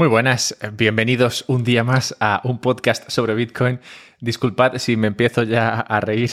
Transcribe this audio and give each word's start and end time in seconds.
Muy 0.00 0.08
buenas, 0.08 0.56
bienvenidos 0.78 1.44
un 1.46 1.62
día 1.62 1.84
más 1.84 2.16
a 2.20 2.40
un 2.44 2.58
podcast 2.58 3.10
sobre 3.10 3.34
Bitcoin. 3.34 3.80
Disculpad 4.18 4.78
si 4.78 4.96
me 4.96 5.08
empiezo 5.08 5.42
ya 5.42 5.78
a 5.78 6.00
reír. 6.00 6.30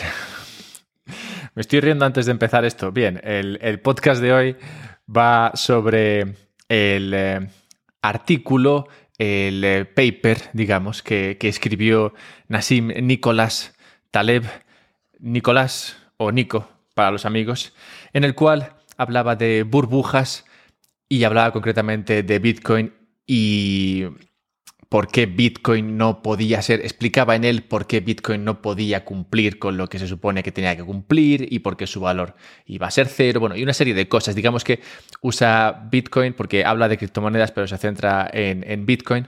me 1.54 1.60
estoy 1.60 1.82
riendo 1.82 2.06
antes 2.06 2.28
de 2.28 2.32
empezar 2.32 2.64
esto. 2.64 2.94
Bien, 2.94 3.20
el, 3.26 3.82
podcast 3.82 4.22
de 4.22 4.32
hoy 4.32 4.56
va 5.06 5.52
sobre 5.54 6.22
el 6.70 7.14
eh, 7.14 7.50
artículo, 8.02 8.88
el 9.18 9.62
eh, 9.66 9.84
paper, 9.84 10.44
digamos, 10.54 11.04
que, 11.04 11.36
que 11.38 11.50
escribió 11.50 12.14
Nassim 12.48 12.88
Nicolás 13.06 13.76
Taleb, 14.12 14.46
Nicolás 15.20 15.98
o 16.16 16.32
Nico 16.32 16.70
para 16.96 17.12
los 17.12 17.26
amigos, 17.26 17.74
en 18.14 18.24
el 18.24 18.34
cual 18.34 18.76
hablaba 18.96 19.36
de 19.36 19.64
burbujas 19.64 20.46
y 21.10 21.26
hablaba 21.26 21.52
concretamente 21.52 22.24
de 22.24 22.40
Bitcoin 22.40 22.97
y 23.28 24.06
por 24.90 25.10
qué 25.10 25.26
Bitcoin 25.26 25.98
no 25.98 26.22
podía 26.22 26.62
ser, 26.62 26.80
explicaba 26.80 27.36
en 27.36 27.44
él 27.44 27.64
por 27.64 27.88
qué 27.88 28.00
Bitcoin 28.00 28.46
no 28.46 28.62
podía 28.62 29.04
cumplir 29.04 29.60
con 29.60 29.76
lo 29.76 29.88
que 29.88 30.00
se 30.00 30.08
supone 30.08 30.44
que 30.44 30.54
tenía 30.54 30.78
que 30.78 30.84
cumplir 30.84 31.48
y 31.52 31.60
por 31.60 31.76
qué 31.76 31.88
su 31.88 32.00
valor 32.00 32.36
iba 32.66 32.88
a 32.88 32.92
ser 32.92 33.08
cero, 33.08 33.42
bueno, 33.42 33.58
y 33.58 33.64
una 33.64 33.74
serie 33.74 33.94
de 33.94 34.08
cosas. 34.08 34.34
Digamos 34.34 34.64
que 34.64 34.80
usa 35.22 35.88
Bitcoin 35.92 36.34
porque 36.34 36.64
habla 36.64 36.88
de 36.88 36.98
criptomonedas, 36.98 37.52
pero 37.52 37.68
se 37.68 37.78
centra 37.78 38.30
en, 38.32 38.64
en 38.66 38.86
Bitcoin 38.86 39.28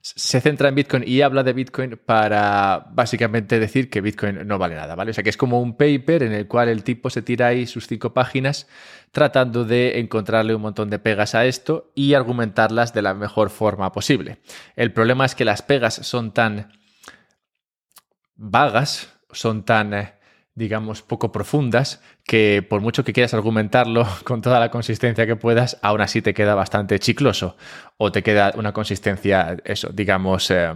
se 0.00 0.40
centra 0.40 0.68
en 0.68 0.74
Bitcoin 0.76 1.04
y 1.06 1.22
habla 1.22 1.42
de 1.42 1.52
Bitcoin 1.52 1.98
para 2.04 2.86
básicamente 2.92 3.58
decir 3.58 3.90
que 3.90 4.00
Bitcoin 4.00 4.46
no 4.46 4.58
vale 4.58 4.76
nada, 4.76 4.94
¿vale? 4.94 5.10
O 5.10 5.14
sea 5.14 5.24
que 5.24 5.30
es 5.30 5.36
como 5.36 5.60
un 5.60 5.76
paper 5.76 6.22
en 6.22 6.32
el 6.32 6.46
cual 6.46 6.68
el 6.68 6.84
tipo 6.84 7.10
se 7.10 7.22
tira 7.22 7.48
ahí 7.48 7.66
sus 7.66 7.86
cinco 7.86 8.14
páginas 8.14 8.68
tratando 9.10 9.64
de 9.64 9.98
encontrarle 9.98 10.54
un 10.54 10.62
montón 10.62 10.90
de 10.90 10.98
pegas 10.98 11.34
a 11.34 11.46
esto 11.46 11.90
y 11.94 12.14
argumentarlas 12.14 12.92
de 12.94 13.02
la 13.02 13.14
mejor 13.14 13.50
forma 13.50 13.90
posible. 13.92 14.38
El 14.76 14.92
problema 14.92 15.24
es 15.24 15.34
que 15.34 15.44
las 15.44 15.62
pegas 15.62 15.94
son 15.94 16.32
tan 16.32 16.72
vagas, 18.36 19.14
son 19.32 19.64
tan 19.64 19.94
eh, 19.94 20.17
digamos, 20.58 21.02
poco 21.02 21.30
profundas, 21.30 22.02
que 22.24 22.66
por 22.68 22.80
mucho 22.80 23.04
que 23.04 23.12
quieras 23.12 23.32
argumentarlo 23.32 24.06
con 24.24 24.42
toda 24.42 24.58
la 24.60 24.70
consistencia 24.70 25.26
que 25.26 25.36
puedas, 25.36 25.78
aún 25.82 26.00
así 26.00 26.20
te 26.20 26.34
queda 26.34 26.54
bastante 26.54 26.98
chicloso 26.98 27.56
o 27.96 28.12
te 28.12 28.22
queda 28.22 28.52
una 28.56 28.72
consistencia, 28.72 29.56
eso, 29.64 29.90
digamos, 29.92 30.50
eh, 30.50 30.74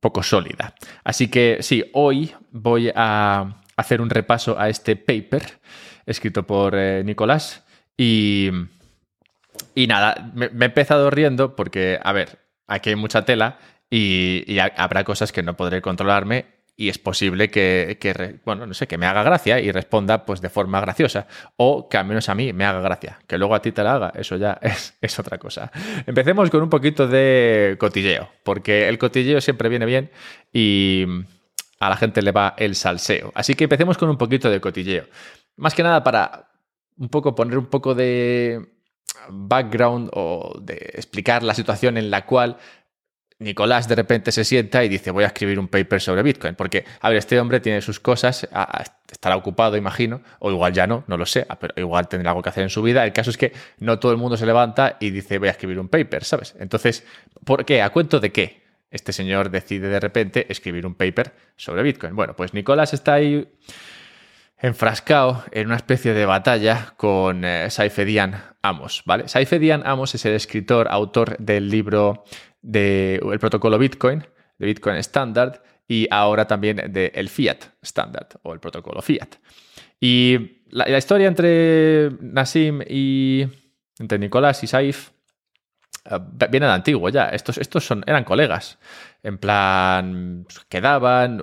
poco 0.00 0.22
sólida. 0.22 0.74
Así 1.04 1.28
que 1.28 1.58
sí, 1.60 1.84
hoy 1.94 2.34
voy 2.50 2.92
a 2.94 3.62
hacer 3.76 4.00
un 4.00 4.10
repaso 4.10 4.58
a 4.58 4.68
este 4.68 4.96
paper 4.96 5.60
escrito 6.04 6.46
por 6.46 6.74
eh, 6.74 7.02
Nicolás 7.04 7.64
y, 7.96 8.50
y 9.74 9.86
nada, 9.86 10.32
me, 10.34 10.46
he 10.46 10.64
empezado 10.64 11.08
riendo 11.10 11.54
porque, 11.54 12.00
a 12.02 12.12
ver, 12.12 12.40
aquí 12.66 12.90
hay 12.90 12.96
mucha 12.96 13.24
tela 13.24 13.58
y, 13.90 14.42
y 14.46 14.58
habrá 14.58 15.04
cosas 15.04 15.30
que 15.30 15.42
no 15.42 15.56
podré 15.56 15.80
controlarme 15.80 16.57
y 16.80 16.88
es 16.88 16.96
posible 16.96 17.50
que, 17.50 18.38
bueno, 18.44 18.64
no 18.64 18.72
sé, 18.72 18.86
que 18.86 18.98
me 18.98 19.06
haga 19.06 19.24
gracia 19.24 19.58
y 19.58 19.72
responda 19.72 20.24
pues 20.24 20.40
de 20.40 20.48
forma 20.48 20.80
graciosa 20.80 21.26
o 21.56 21.88
que 21.88 21.96
al 21.96 22.06
menos 22.06 22.28
a 22.28 22.36
mí 22.36 22.52
me 22.52 22.64
haga 22.64 22.80
gracia. 22.80 23.18
Que 23.26 23.36
luego 23.36 23.56
a 23.56 23.60
ti 23.60 23.72
te 23.72 23.82
la 23.82 23.94
haga, 23.94 24.12
eso 24.14 24.36
ya 24.36 24.60
es, 25.00 25.18
otra 25.18 25.38
cosa. 25.38 25.72
Empecemos 26.06 26.48
con 26.50 26.62
un 26.62 26.70
poquito 26.70 27.08
de 27.08 27.74
cotilleo, 27.80 28.28
porque 28.44 28.88
el 28.88 28.96
cotilleo 28.96 29.40
siempre 29.40 29.68
viene 29.68 29.86
bien 29.86 30.12
y 30.52 31.04
a 31.80 31.88
la 31.88 31.96
gente 31.96 32.22
le 32.22 32.30
va 32.30 32.54
el 32.56 32.76
salseo. 32.76 33.32
Así 33.34 33.56
que 33.56 33.64
empecemos 33.64 33.98
con 33.98 34.08
un 34.08 34.16
poquito 34.16 34.48
de 34.48 34.60
cotilleo. 34.60 35.06
Más 35.56 35.74
que 35.74 35.82
nada 35.82 36.04
para 36.04 36.48
un 36.96 37.08
poco 37.08 37.34
poner 37.34 37.58
un 37.58 37.66
poco 37.66 37.96
de 37.96 38.64
background 39.28 40.10
o 40.12 40.56
de 40.62 40.76
explicar 40.94 41.42
la 41.42 41.54
situación 41.54 41.96
en 41.96 42.12
la 42.12 42.24
cual 42.24 42.56
Nicolás 43.40 43.86
de 43.86 43.94
repente 43.94 44.32
se 44.32 44.44
sienta 44.44 44.82
y 44.82 44.88
dice 44.88 45.12
voy 45.12 45.22
a 45.22 45.28
escribir 45.28 45.58
un 45.60 45.68
paper 45.68 46.00
sobre 46.00 46.22
Bitcoin. 46.22 46.54
Porque, 46.54 46.84
a 47.00 47.08
ver, 47.08 47.18
este 47.18 47.38
hombre 47.38 47.60
tiene 47.60 47.80
sus 47.80 48.00
cosas, 48.00 48.48
estará 49.10 49.36
ocupado, 49.36 49.76
imagino, 49.76 50.22
o 50.40 50.50
igual 50.50 50.72
ya 50.72 50.86
no, 50.86 51.04
no 51.06 51.16
lo 51.16 51.24
sé, 51.24 51.46
pero 51.60 51.72
igual 51.76 52.08
tendrá 52.08 52.30
algo 52.30 52.42
que 52.42 52.48
hacer 52.48 52.64
en 52.64 52.70
su 52.70 52.82
vida. 52.82 53.04
El 53.04 53.12
caso 53.12 53.30
es 53.30 53.36
que 53.36 53.52
no 53.78 53.98
todo 53.98 54.12
el 54.12 54.18
mundo 54.18 54.36
se 54.36 54.46
levanta 54.46 54.96
y 54.98 55.10
dice 55.10 55.38
voy 55.38 55.48
a 55.48 55.52
escribir 55.52 55.78
un 55.78 55.88
paper, 55.88 56.24
¿sabes? 56.24 56.56
Entonces, 56.58 57.06
¿por 57.44 57.64
qué? 57.64 57.80
¿A 57.82 57.90
cuento 57.90 58.18
de 58.18 58.32
qué? 58.32 58.62
Este 58.90 59.12
señor 59.12 59.50
decide 59.50 59.88
de 59.88 60.00
repente 60.00 60.46
escribir 60.50 60.86
un 60.86 60.94
paper 60.94 61.32
sobre 61.56 61.82
Bitcoin. 61.82 62.16
Bueno, 62.16 62.34
pues 62.34 62.54
Nicolás 62.54 62.94
está 62.94 63.14
ahí 63.14 63.46
enfrascado 64.60 65.44
en 65.52 65.66
una 65.66 65.76
especie 65.76 66.14
de 66.14 66.26
batalla 66.26 66.94
con 66.96 67.44
eh, 67.44 67.70
Saifedian 67.70 68.42
Amos, 68.62 69.02
¿vale? 69.06 69.28
Saifedian 69.28 69.82
Amos 69.86 70.14
es 70.14 70.24
el 70.24 70.34
escritor, 70.34 70.88
autor 70.90 71.36
del 71.38 71.70
libro 71.70 72.24
del 72.62 73.38
protocolo 73.38 73.78
Bitcoin, 73.78 74.24
de 74.58 74.66
Bitcoin 74.66 74.96
Standard, 74.96 75.62
y 75.88 76.06
ahora 76.10 76.46
también 76.46 76.76
del 76.76 77.10
el 77.14 77.28
Fiat 77.28 77.58
Standard 77.82 78.28
o 78.42 78.52
el 78.52 78.60
protocolo 78.60 79.00
Fiat. 79.00 79.36
Y 80.00 80.62
la, 80.70 80.98
historia 80.98 81.26
entre 81.26 82.10
Nassim 82.20 82.82
y 82.86 83.46
entre 83.98 84.18
Nicolás 84.18 84.62
y 84.62 84.66
Saif 84.66 85.10
eh, 86.04 86.18
viene 86.50 86.66
de 86.66 86.72
antiguo 86.72 87.08
ya. 87.08 87.30
Estos, 87.30 87.58
estos 87.58 87.84
son, 87.84 88.04
eran 88.06 88.24
colegas. 88.24 88.78
En 89.22 89.38
plan, 89.38 90.44
pues, 90.44 90.64
quedaban, 90.68 91.42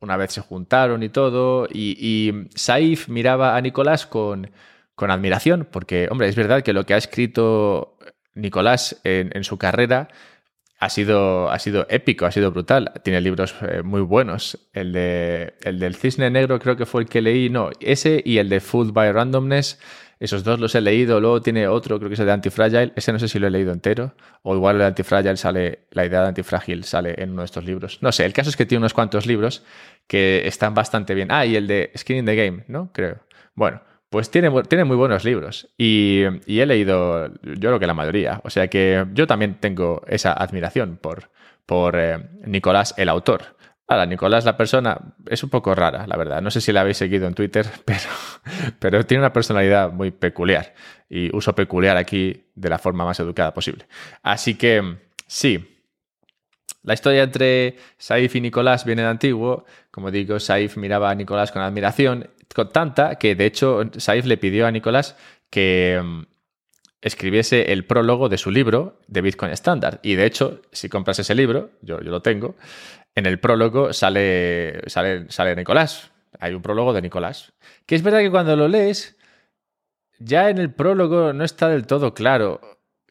una 0.00 0.16
vez 0.16 0.32
se 0.32 0.40
juntaron 0.40 1.02
y 1.02 1.10
todo. 1.10 1.68
Y, 1.70 2.48
Saif 2.54 3.08
miraba 3.08 3.56
a 3.56 3.60
Nicolás 3.60 4.06
con, 4.06 4.50
con, 4.94 5.10
admiración, 5.10 5.68
porque, 5.70 6.08
hombre, 6.10 6.28
es 6.28 6.36
verdad 6.36 6.62
que 6.62 6.72
lo 6.72 6.84
que 6.84 6.94
ha 6.94 6.98
escrito 6.98 7.98
Nicolás 8.34 8.98
en 9.04 9.44
su 9.44 9.58
carrera 9.58 10.08
ha 10.78 10.88
sido, 10.90 11.50
ha 11.50 11.58
sido 11.58 11.86
épico, 11.90 12.24
ha 12.24 12.30
sido 12.30 12.50
brutal. 12.52 12.92
Tiene 13.02 13.20
libros 13.20 13.54
eh, 13.62 13.82
muy 13.82 14.00
buenos. 14.00 14.58
El, 14.72 14.92
de, 14.92 15.54
el 15.62 15.78
del 15.80 15.96
Cisne 15.96 16.30
Negro 16.30 16.58
creo 16.60 16.76
que 16.76 16.86
fue 16.86 17.02
el 17.02 17.08
que 17.08 17.20
leí, 17.20 17.50
no, 17.50 17.70
ese 17.80 18.22
y 18.24 18.38
el 18.38 18.48
de 18.48 18.60
Food 18.60 18.92
by 18.92 19.12
Randomness. 19.12 19.78
Esos 20.20 20.42
dos 20.42 20.58
los 20.58 20.74
he 20.74 20.80
leído. 20.80 21.20
Luego 21.20 21.40
tiene 21.40 21.68
otro, 21.68 21.98
creo 21.98 22.08
que 22.08 22.14
es 22.14 22.20
el 22.20 22.26
de 22.26 22.32
Antifragile. 22.32 22.92
Ese 22.96 23.12
no 23.12 23.18
sé 23.18 23.28
si 23.28 23.38
lo 23.38 23.46
he 23.46 23.50
leído 23.50 23.72
entero. 23.72 24.14
O 24.42 24.54
igual 24.54 24.76
el 24.76 24.80
de 24.80 24.86
Antifragile 24.86 25.36
sale, 25.36 25.86
la 25.92 26.06
idea 26.06 26.22
de 26.22 26.28
Antifrágil 26.28 26.84
sale 26.84 27.14
en 27.18 27.30
uno 27.30 27.42
de 27.42 27.46
estos 27.46 27.64
libros. 27.64 27.98
No 28.00 28.10
sé, 28.10 28.24
el 28.24 28.32
caso 28.32 28.50
es 28.50 28.56
que 28.56 28.66
tiene 28.66 28.80
unos 28.80 28.94
cuantos 28.94 29.26
libros 29.26 29.64
que 30.06 30.46
están 30.46 30.74
bastante 30.74 31.14
bien. 31.14 31.28
Ah, 31.30 31.46
y 31.46 31.54
el 31.54 31.66
de 31.68 31.92
Skin 31.96 32.16
in 32.16 32.26
the 32.26 32.34
Game, 32.34 32.64
¿no? 32.66 32.90
Creo. 32.92 33.20
Bueno, 33.54 33.80
pues 34.10 34.30
tiene, 34.30 34.50
tiene 34.62 34.84
muy 34.84 34.96
buenos 34.96 35.24
libros 35.24 35.68
y, 35.76 36.22
he 36.46 36.66
leído, 36.66 37.28
yo 37.42 37.68
creo 37.68 37.78
que 37.78 37.86
la 37.86 37.94
mayoría. 37.94 38.40
O 38.44 38.50
sea 38.50 38.68
que 38.68 39.06
yo 39.12 39.26
también 39.26 39.56
tengo 39.60 40.02
esa 40.06 40.32
admiración 40.32 40.96
por, 40.96 41.30
por 41.66 41.96
eh, 41.98 42.18
Nicolás, 42.46 42.94
el 42.96 43.08
autor. 43.08 43.56
Ahora, 43.86 44.04
Nicolás, 44.06 44.44
la 44.44 44.56
persona, 44.56 44.98
es 45.28 45.42
un 45.42 45.50
poco 45.50 45.74
rara, 45.74 46.06
la 46.06 46.16
verdad. 46.16 46.42
No 46.42 46.50
sé 46.50 46.60
si 46.60 46.72
la 46.72 46.82
habéis 46.82 46.98
seguido 46.98 47.26
en 47.26 47.34
Twitter, 47.34 47.66
pero, 47.84 48.00
pero 48.78 49.06
tiene 49.06 49.22
una 49.22 49.32
personalidad 49.32 49.92
muy 49.92 50.10
peculiar. 50.10 50.74
Y 51.08 51.34
uso 51.34 51.54
peculiar 51.54 51.96
aquí 51.96 52.50
de 52.54 52.68
la 52.68 52.78
forma 52.78 53.04
más 53.04 53.18
educada 53.20 53.54
posible. 53.54 53.86
Así 54.22 54.56
que, 54.56 54.98
sí, 55.26 55.78
la 56.82 56.94
historia 56.94 57.22
entre 57.22 57.76
Saif 57.98 58.36
y 58.36 58.40
Nicolás 58.40 58.84
viene 58.84 59.02
de 59.02 59.08
antiguo. 59.08 59.64
Como 59.90 60.10
digo, 60.10 60.38
Saif 60.38 60.76
miraba 60.76 61.10
a 61.10 61.14
Nicolás 61.14 61.52
con 61.52 61.62
admiración, 61.62 62.30
tanta 62.72 63.16
que 63.16 63.34
de 63.34 63.46
hecho 63.46 63.82
Saif 63.96 64.24
le 64.24 64.36
pidió 64.36 64.66
a 64.66 64.70
Nicolás 64.70 65.16
que 65.50 66.00
mm, 66.02 66.22
escribiese 67.00 67.72
el 67.72 67.84
prólogo 67.84 68.28
de 68.28 68.38
su 68.38 68.50
libro 68.50 69.00
de 69.06 69.20
Bitcoin 69.20 69.52
Standard. 69.52 70.00
Y 70.02 70.14
de 70.14 70.26
hecho, 70.26 70.62
si 70.72 70.88
compras 70.88 71.18
ese 71.18 71.34
libro, 71.34 71.70
yo, 71.82 72.00
yo 72.00 72.10
lo 72.10 72.22
tengo, 72.22 72.56
en 73.14 73.26
el 73.26 73.38
prólogo 73.38 73.92
sale, 73.92 74.82
sale, 74.88 75.30
sale 75.30 75.56
Nicolás. 75.56 76.10
Hay 76.40 76.54
un 76.54 76.62
prólogo 76.62 76.92
de 76.92 77.02
Nicolás. 77.02 77.52
Que 77.86 77.94
es 77.94 78.02
verdad 78.02 78.20
que 78.20 78.30
cuando 78.30 78.56
lo 78.56 78.68
lees, 78.68 79.16
ya 80.18 80.50
en 80.50 80.58
el 80.58 80.72
prólogo 80.72 81.32
no 81.32 81.44
está 81.44 81.68
del 81.68 81.86
todo 81.86 82.14
claro 82.14 82.60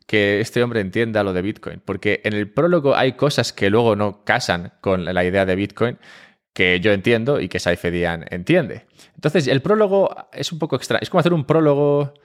que 0.05 0.39
este 0.39 0.63
hombre 0.63 0.79
entienda 0.79 1.23
lo 1.23 1.33
de 1.33 1.41
Bitcoin, 1.41 1.81
porque 1.83 2.21
en 2.23 2.33
el 2.33 2.49
prólogo 2.49 2.95
hay 2.95 3.13
cosas 3.13 3.51
que 3.51 3.69
luego 3.69 3.97
no 3.97 4.23
casan 4.23 4.71
con 4.79 5.03
la 5.03 5.23
idea 5.25 5.45
de 5.45 5.55
Bitcoin 5.55 5.99
que 6.57 6.79
yo 6.79 6.91
entiendo 6.91 7.39
y 7.39 7.49
que 7.49 7.59
Saifedian 7.59 8.25
entiende. 8.31 8.87
Entonces, 9.13 9.45
el 9.45 9.61
prólogo 9.61 10.09
es 10.33 10.51
un 10.51 10.57
poco 10.57 10.75
extraño. 10.75 11.03
Es 11.03 11.09
como 11.11 11.19
hacer 11.19 11.31
un 11.31 11.45
prólogo, 11.45 12.15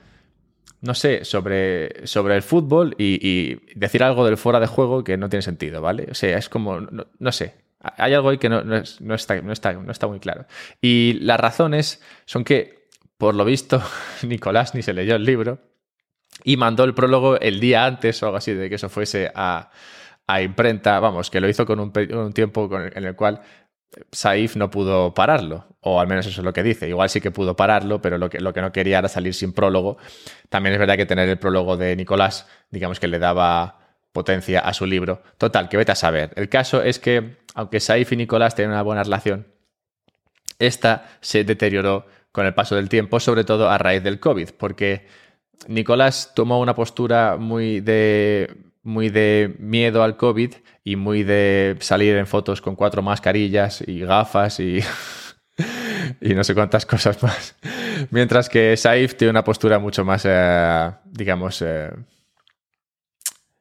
no 0.81 0.95
sé, 0.95 1.27
sobre, 1.27 2.07
sobre 2.07 2.35
el 2.35 2.41
fútbol 2.41 2.95
y, 2.97 3.57
decir 3.79 4.03
algo 4.03 4.25
del 4.25 4.39
fuera 4.39 4.59
de 4.59 4.67
juego 4.67 5.05
que 5.05 5.19
no 5.19 5.29
tiene 5.29 5.43
sentido, 5.43 5.83
¿vale? 5.83 6.09
O 6.11 6.15
sea, 6.15 6.39
es 6.39 6.49
como, 6.49 6.81
no, 6.81 7.33
sé, 7.33 7.57
hay 7.79 8.15
algo 8.15 8.31
ahí 8.31 8.39
que 8.39 8.49
no, 8.49 8.63
está, 9.15 9.43
no, 9.43 9.53
está, 9.53 9.75
no 9.75 9.93
está 9.93 10.07
muy 10.07 10.19
claro. 10.19 10.47
Y 10.81 11.19
las 11.21 11.39
razones 11.39 12.03
son 12.25 12.43
que, 12.43 12.89
por 13.19 13.35
lo 13.35 13.45
visto, 13.45 13.83
Nicolás 14.23 14.75
ni 14.75 14.81
se 14.81 14.95
leyó 14.95 15.15
el 15.15 15.27
libro 15.27 15.59
y 16.43 16.57
mandó 16.57 16.85
el 16.85 16.95
prólogo 16.95 17.39
el 17.39 17.61
día 17.61 17.85
antes 17.85 18.23
o 18.23 18.27
algo 18.29 18.39
así 18.39 18.55
de 18.55 18.71
que 18.71 18.77
eso 18.77 18.89
fuese 18.89 19.31
a, 19.35 19.71
imprenta, 20.43 20.99
vamos, 21.01 21.29
que 21.29 21.39
lo 21.43 21.51
hizo 21.51 21.67
con 21.67 21.79
un, 21.79 22.33
tiempo 22.33 22.71
en 22.75 23.05
el 23.05 23.15
cual 23.15 23.43
Saif 24.11 24.57
no 24.57 24.71
pudo 24.71 25.15
pararlo, 25.15 25.67
o 25.81 26.01
al 26.01 26.07
menos 26.07 26.27
eso 26.27 26.41
es 26.41 26.45
lo 26.45 26.53
que 26.53 26.63
dice. 26.63 26.89
Igual 26.89 27.11
sí 27.11 27.21
que 27.21 27.31
pudo 27.31 27.57
pararlo, 27.57 28.01
pero 28.01 28.19
lo 28.19 28.31
que, 28.31 28.41
lo 28.41 28.53
que 28.53 28.61
no 28.61 28.73
quería 28.73 28.99
era 28.99 29.09
salir 29.09 29.35
sin 29.35 29.53
prólogo. 29.53 29.99
También 30.49 30.75
es 30.75 30.79
verdad 30.79 30.97
que 30.97 31.07
tener 31.07 31.29
el 31.29 31.39
prólogo 31.39 31.77
de 31.77 31.95
Nicolás, 31.97 32.47
digamos 32.71 33.01
que 33.01 33.09
le 33.09 33.19
daba 33.19 33.79
potencia 34.13 34.61
a 34.61 34.73
su 34.73 34.87
libro. 34.87 35.23
Total, 35.39 35.69
que 35.69 35.77
vete 35.77 35.93
a 35.93 35.97
saber. 35.97 36.33
El 36.37 36.49
caso 36.49 36.83
es 36.83 36.99
que, 36.99 37.39
aunque 37.55 37.81
Saif 37.81 38.13
y 38.13 38.17
Nicolás 38.17 38.55
tienen 38.55 38.73
una 38.73 38.83
buena 38.83 39.03
relación, 39.03 39.47
esta 40.59 41.07
se 41.21 41.45
deterioró 41.45 42.07
con 42.31 42.47
el 42.47 42.55
paso 42.55 42.77
del 42.77 42.89
tiempo, 42.89 43.21
sobre 43.21 43.45
todo 43.45 43.69
a 43.69 43.79
raíz 43.79 44.03
del 44.03 44.21
COVID, 44.21 44.51
porque 44.57 45.07
Nicolás 45.69 46.33
tomó 46.35 46.61
una 46.61 46.75
postura 46.75 47.37
muy 47.37 47.81
de, 47.81 48.62
muy 48.83 49.09
de 49.09 49.55
miedo 49.59 50.03
al 50.03 50.17
COVID 50.17 50.55
y 50.85 50.97
muy 50.97 51.23
de 51.23 51.77
salir 51.81 52.17
en 52.17 52.27
fotos 52.27 52.61
con 52.61 52.77
cuatro 52.77 53.03
mascarillas 53.03 53.83
y 53.87 54.01
gafas 54.01 54.61
y, 54.61 54.81
y 56.21 56.35
no 56.35 56.45
sé 56.45 56.55
cuántas 56.55 56.87
cosas 56.87 57.23
más. 57.23 57.57
Mientras 58.11 58.49
que 58.49 58.77
Saif 58.77 59.17
tiene 59.17 59.31
una 59.31 59.45
postura 59.45 59.79
mucho 59.79 60.05
más, 60.05 60.23
eh, 60.25 60.91
digamos, 61.05 61.63
eh, 61.63 61.91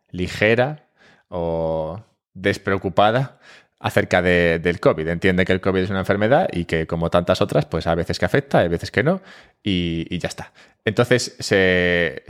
ligera 0.10 0.88
o 1.30 2.04
despreocupada 2.34 3.40
acerca 3.82 4.22
del 4.22 4.80
COVID. 4.80 5.08
Entiende 5.08 5.44
que 5.44 5.54
el 5.54 5.60
COVID 5.60 5.82
es 5.82 5.90
una 5.90 6.00
enfermedad 6.00 6.48
y 6.54 6.66
que 6.66 6.88
como 6.88 7.10
tantas 7.10 7.42
otras, 7.42 7.66
pues 7.66 7.88
a 7.88 7.96
veces 7.96 8.20
que 8.20 8.26
afecta, 8.26 8.60
hay 8.60 8.68
veces 8.68 8.92
que 8.92 9.04
no, 9.04 9.22
y, 9.64 10.18
ya 10.20 10.30
está. 10.30 10.54
Entonces, 10.86 11.36
se, 11.40 12.24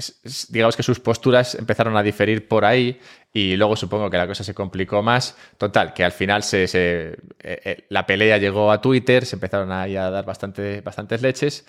digamos 0.49 0.75
que 0.75 0.83
sus 0.83 0.99
posturas 0.99 1.55
empezaron 1.55 1.95
a 1.97 2.03
diferir 2.03 2.47
por 2.47 2.65
ahí 2.65 2.99
y 3.33 3.55
luego 3.55 3.75
supongo 3.75 4.09
que 4.09 4.17
la 4.17 4.27
cosa 4.27 4.43
se 4.43 4.53
complicó 4.53 5.01
más. 5.03 5.37
Total, 5.57 5.93
que 5.93 6.03
al 6.03 6.11
final 6.11 6.43
se, 6.43 6.65
eh, 6.65 7.15
eh, 7.43 7.85
la 7.89 8.05
pelea 8.05 8.37
llegó 8.37 8.71
a 8.71 8.81
Twitter, 8.81 9.25
se 9.25 9.35
empezaron 9.35 9.71
a 9.71 9.87
dar 9.87 10.25
bastante, 10.25 10.81
bastantes 10.81 11.21
leches 11.21 11.65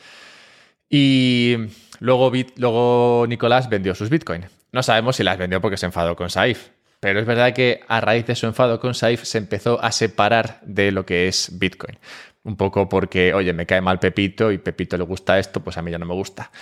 y 0.95 1.57
luego, 2.01 2.31
luego 2.57 3.25
Nicolás 3.27 3.71
vendió 3.71 3.95
sus 3.95 4.11
Bitcoin. 4.11 4.45
No 4.73 4.83
sabemos 4.83 5.17
si 5.17 5.23
las 5.23 5.39
vendió 5.39 5.59
porque 5.59 5.79
se 5.79 5.87
enfadó 5.87 6.15
con 6.17 6.29
Saif, 6.29 6.69
pero 7.03 7.19
es 7.19 7.27
verdad 7.27 7.53
que 7.53 7.81
a 7.89 8.01
raíz 8.01 8.27
de 8.27 8.37
su 8.37 8.47
enfado 8.47 8.79
con 8.79 8.95
Saif 8.95 9.25
se 9.25 9.39
empezó 9.39 9.83
a 9.83 9.91
separar 9.91 10.61
de 10.63 10.93
lo 10.93 11.05
que 11.05 11.27
es 11.27 11.59
Bitcoin. 11.59 11.99
Un 12.45 12.57
poco 12.57 12.89
porque, 12.89 13.35
oye, 13.35 13.53
me 13.53 13.67
cae 13.67 13.81
mal 13.81 13.99
Pepito 13.99 14.53
y 14.53 14.59
Pepito 14.59 14.97
le 14.97 15.03
gusta 15.03 15.37
esto, 15.41 15.65
pues 15.65 15.77
a 15.77 15.83
mí 15.83 15.91
ya 15.91 15.99
no 15.99 16.07
me 16.07 16.15
gusta. 16.15 16.53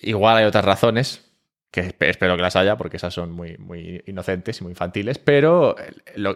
Igual 0.00 0.38
hay 0.38 0.44
otras 0.44 0.64
razones, 0.64 1.24
que 1.70 1.94
espero 2.00 2.34
que 2.34 2.42
las 2.42 2.56
haya, 2.56 2.76
porque 2.76 2.96
esas 2.96 3.14
son 3.14 3.30
muy, 3.30 3.56
muy 3.58 4.02
inocentes 4.08 4.60
y 4.60 4.64
muy 4.64 4.72
infantiles, 4.72 5.18
pero 5.18 5.76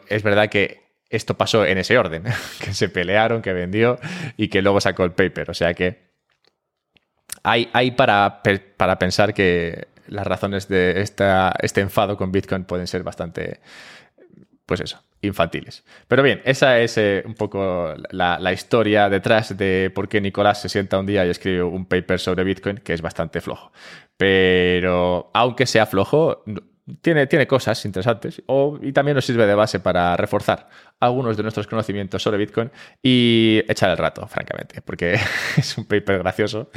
es 0.08 0.22
verdad 0.22 0.49
que 0.49 0.81
esto 1.08 1.37
pasó 1.37 1.67
en 1.67 1.76
ese 1.76 1.99
orden, 1.99 2.22
que 2.64 2.72
se 2.72 2.88
pelearon, 2.88 3.43
que 3.43 3.52
vendió 3.52 3.99
y 4.37 4.46
que 4.46 4.62
luego 4.62 4.81
sacó 4.81 5.02
el 5.02 5.11
paper. 5.11 5.50
O 5.50 5.55
sea 5.55 5.75
que 5.75 6.12
hay, 7.43 7.69
hay 7.72 7.90
para, 7.90 8.43
para 8.76 8.96
pensar 8.96 9.34
que 9.34 9.88
las 10.11 10.27
razones 10.27 10.69
de 10.69 11.01
esta, 11.01 11.55
este 11.61 11.81
enfado 11.81 12.17
con 12.17 12.33
Bitcoin 12.33 12.65
pueden 12.65 12.87
ser 12.87 13.03
bastante, 13.03 13.61
pues 14.67 14.81
eso, 14.81 15.03
infantiles. 15.23 15.85
Pero 16.09 16.23
bien, 16.23 16.43
esa 16.45 16.79
es 16.81 16.99
eh, 16.99 17.23
un 17.25 17.35
poco 17.35 17.95
la, 18.11 18.53
historia 18.53 19.09
detrás 19.09 19.57
de 19.57 19.91
por 19.95 20.09
qué 20.09 20.21
Nicolás 20.21 20.61
se 20.61 20.69
sienta 20.69 20.99
un 20.99 21.07
día 21.07 21.25
y 21.25 21.31
escribe 21.31 21.62
un 21.62 21.87
paper 21.87 22.19
sobre 22.19 22.45
Bitcoin 22.45 22.79
que 22.79 22.93
es 22.93 23.03
bastante 23.03 23.41
flojo. 23.41 23.73
Pero 24.17 25.31
aunque 25.33 25.67
sea 25.67 25.87
flojo, 25.87 26.43
tiene, 27.01 27.27
tiene 27.27 27.47
cosas 27.47 27.85
interesantes 27.85 28.43
y 28.83 28.93
también 28.93 29.15
nos 29.15 29.25
sirve 29.25 29.47
de 29.47 29.55
base 29.55 29.81
para 29.81 30.17
reforzar 30.17 30.69
algunos 31.01 31.37
de 31.37 31.43
nuestros 31.43 31.67
conocimientos 31.67 32.23
sobre 32.23 32.39
Bitcoin 32.39 32.71
y 33.03 33.63
echar 33.69 33.91
el 33.91 33.97
rato, 33.97 34.27
francamente, 34.27 34.83
porque 34.83 35.15
es 35.57 35.79
un 35.79 35.85
paper 35.85 36.19
gracioso 36.19 36.71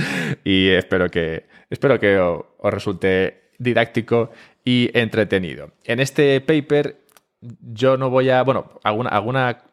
y 0.44 0.70
espero 0.70 1.10
que, 1.10 1.48
espero 1.70 2.00
que 2.00 2.18
os, 2.18 2.46
resulte 2.74 3.52
didáctico 3.58 4.32
y 4.64 4.90
entretenido. 4.98 5.72
En 5.84 6.00
este 6.00 6.42
paper 6.42 6.98
yo 7.42 7.98
no 7.98 8.10
voy 8.10 8.30
a, 8.30 8.42
bueno, 8.44 8.80
alguna, 8.84 9.10
alguna, 9.10 9.64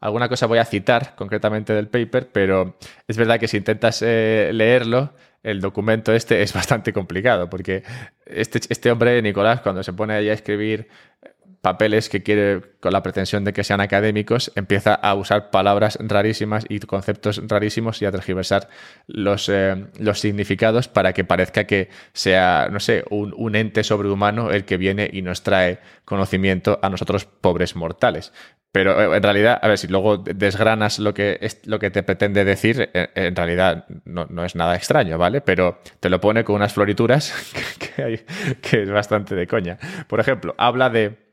alguna 0.00 0.28
cosa 0.28 0.46
voy 0.46 0.58
a 0.58 0.64
citar 0.64 1.14
concretamente 1.14 1.72
del 1.72 1.88
paper, 1.88 2.28
pero 2.32 2.76
es 3.06 3.16
verdad 3.16 3.38
que 3.38 3.48
si 3.48 3.58
intentas 3.58 4.02
eh, 4.02 4.50
leerlo, 4.52 5.12
el 5.46 5.60
documento 5.60 6.12
este 6.12 6.42
es 6.42 6.52
bastante 6.52 6.92
complicado, 6.92 7.48
porque 7.48 7.84
este, 8.26 8.60
este 8.68 8.90
hombre, 8.90 9.22
Nicolás, 9.22 9.60
cuando 9.60 9.82
se 9.82 9.92
pone 9.92 10.14
ahí 10.14 10.28
a 10.28 10.32
escribir 10.32 10.88
papeles 11.66 12.08
que 12.08 12.22
quiere 12.22 12.60
con 12.78 12.92
la 12.92 13.02
pretensión 13.02 13.42
de 13.42 13.52
que 13.52 13.64
sean 13.64 13.80
académicos, 13.80 14.52
empieza 14.54 14.94
a 14.94 15.16
usar 15.16 15.50
palabras 15.50 15.98
rarísimas 16.00 16.64
y 16.68 16.78
conceptos 16.78 17.42
rarísimos 17.48 18.00
y 18.00 18.04
a 18.04 18.12
tergiversar 18.12 18.68
los, 19.08 19.48
eh, 19.48 19.86
los 19.98 20.20
significados 20.20 20.86
para 20.86 21.12
que 21.12 21.24
parezca 21.24 21.64
que 21.64 21.88
sea, 22.12 22.68
no 22.70 22.78
sé, 22.78 23.02
un, 23.10 23.34
un, 23.36 23.56
ente 23.56 23.82
sobrehumano 23.82 24.52
el 24.52 24.64
que 24.64 24.76
viene 24.76 25.10
y 25.12 25.22
nos 25.22 25.42
trae 25.42 25.80
conocimiento 26.04 26.78
a 26.82 26.88
nosotros 26.88 27.24
pobres 27.24 27.74
mortales. 27.74 28.32
Pero 28.76 29.00
eh, 29.00 29.16
en 29.16 29.22
realidad, 29.22 29.58
a 29.62 29.68
ver, 29.68 29.78
si 29.78 29.88
luego 29.88 30.18
desgranas 30.18 30.98
lo 30.98 31.14
que, 31.14 31.38
es, 31.40 31.66
lo 31.66 31.78
que 31.78 31.90
te 31.90 32.02
pretende 32.02 32.44
decir, 32.44 32.90
eh, 32.92 33.08
en 33.14 33.34
realidad 33.34 33.86
no, 34.04 34.26
no, 34.28 34.44
es 34.44 34.54
nada 34.54 34.76
extraño, 34.76 35.16
¿vale? 35.16 35.40
Pero 35.40 35.80
te 35.98 36.10
lo 36.10 36.20
pone 36.20 36.44
con 36.44 36.56
unas 36.56 36.74
florituras 36.74 37.34
que, 37.96 38.82
es 38.82 38.90
bastante 38.90 39.34
de 39.34 39.46
coña. 39.46 39.78
Por 40.06 40.20
ejemplo, 40.20 40.54
habla 40.58 40.90
de 40.90 41.25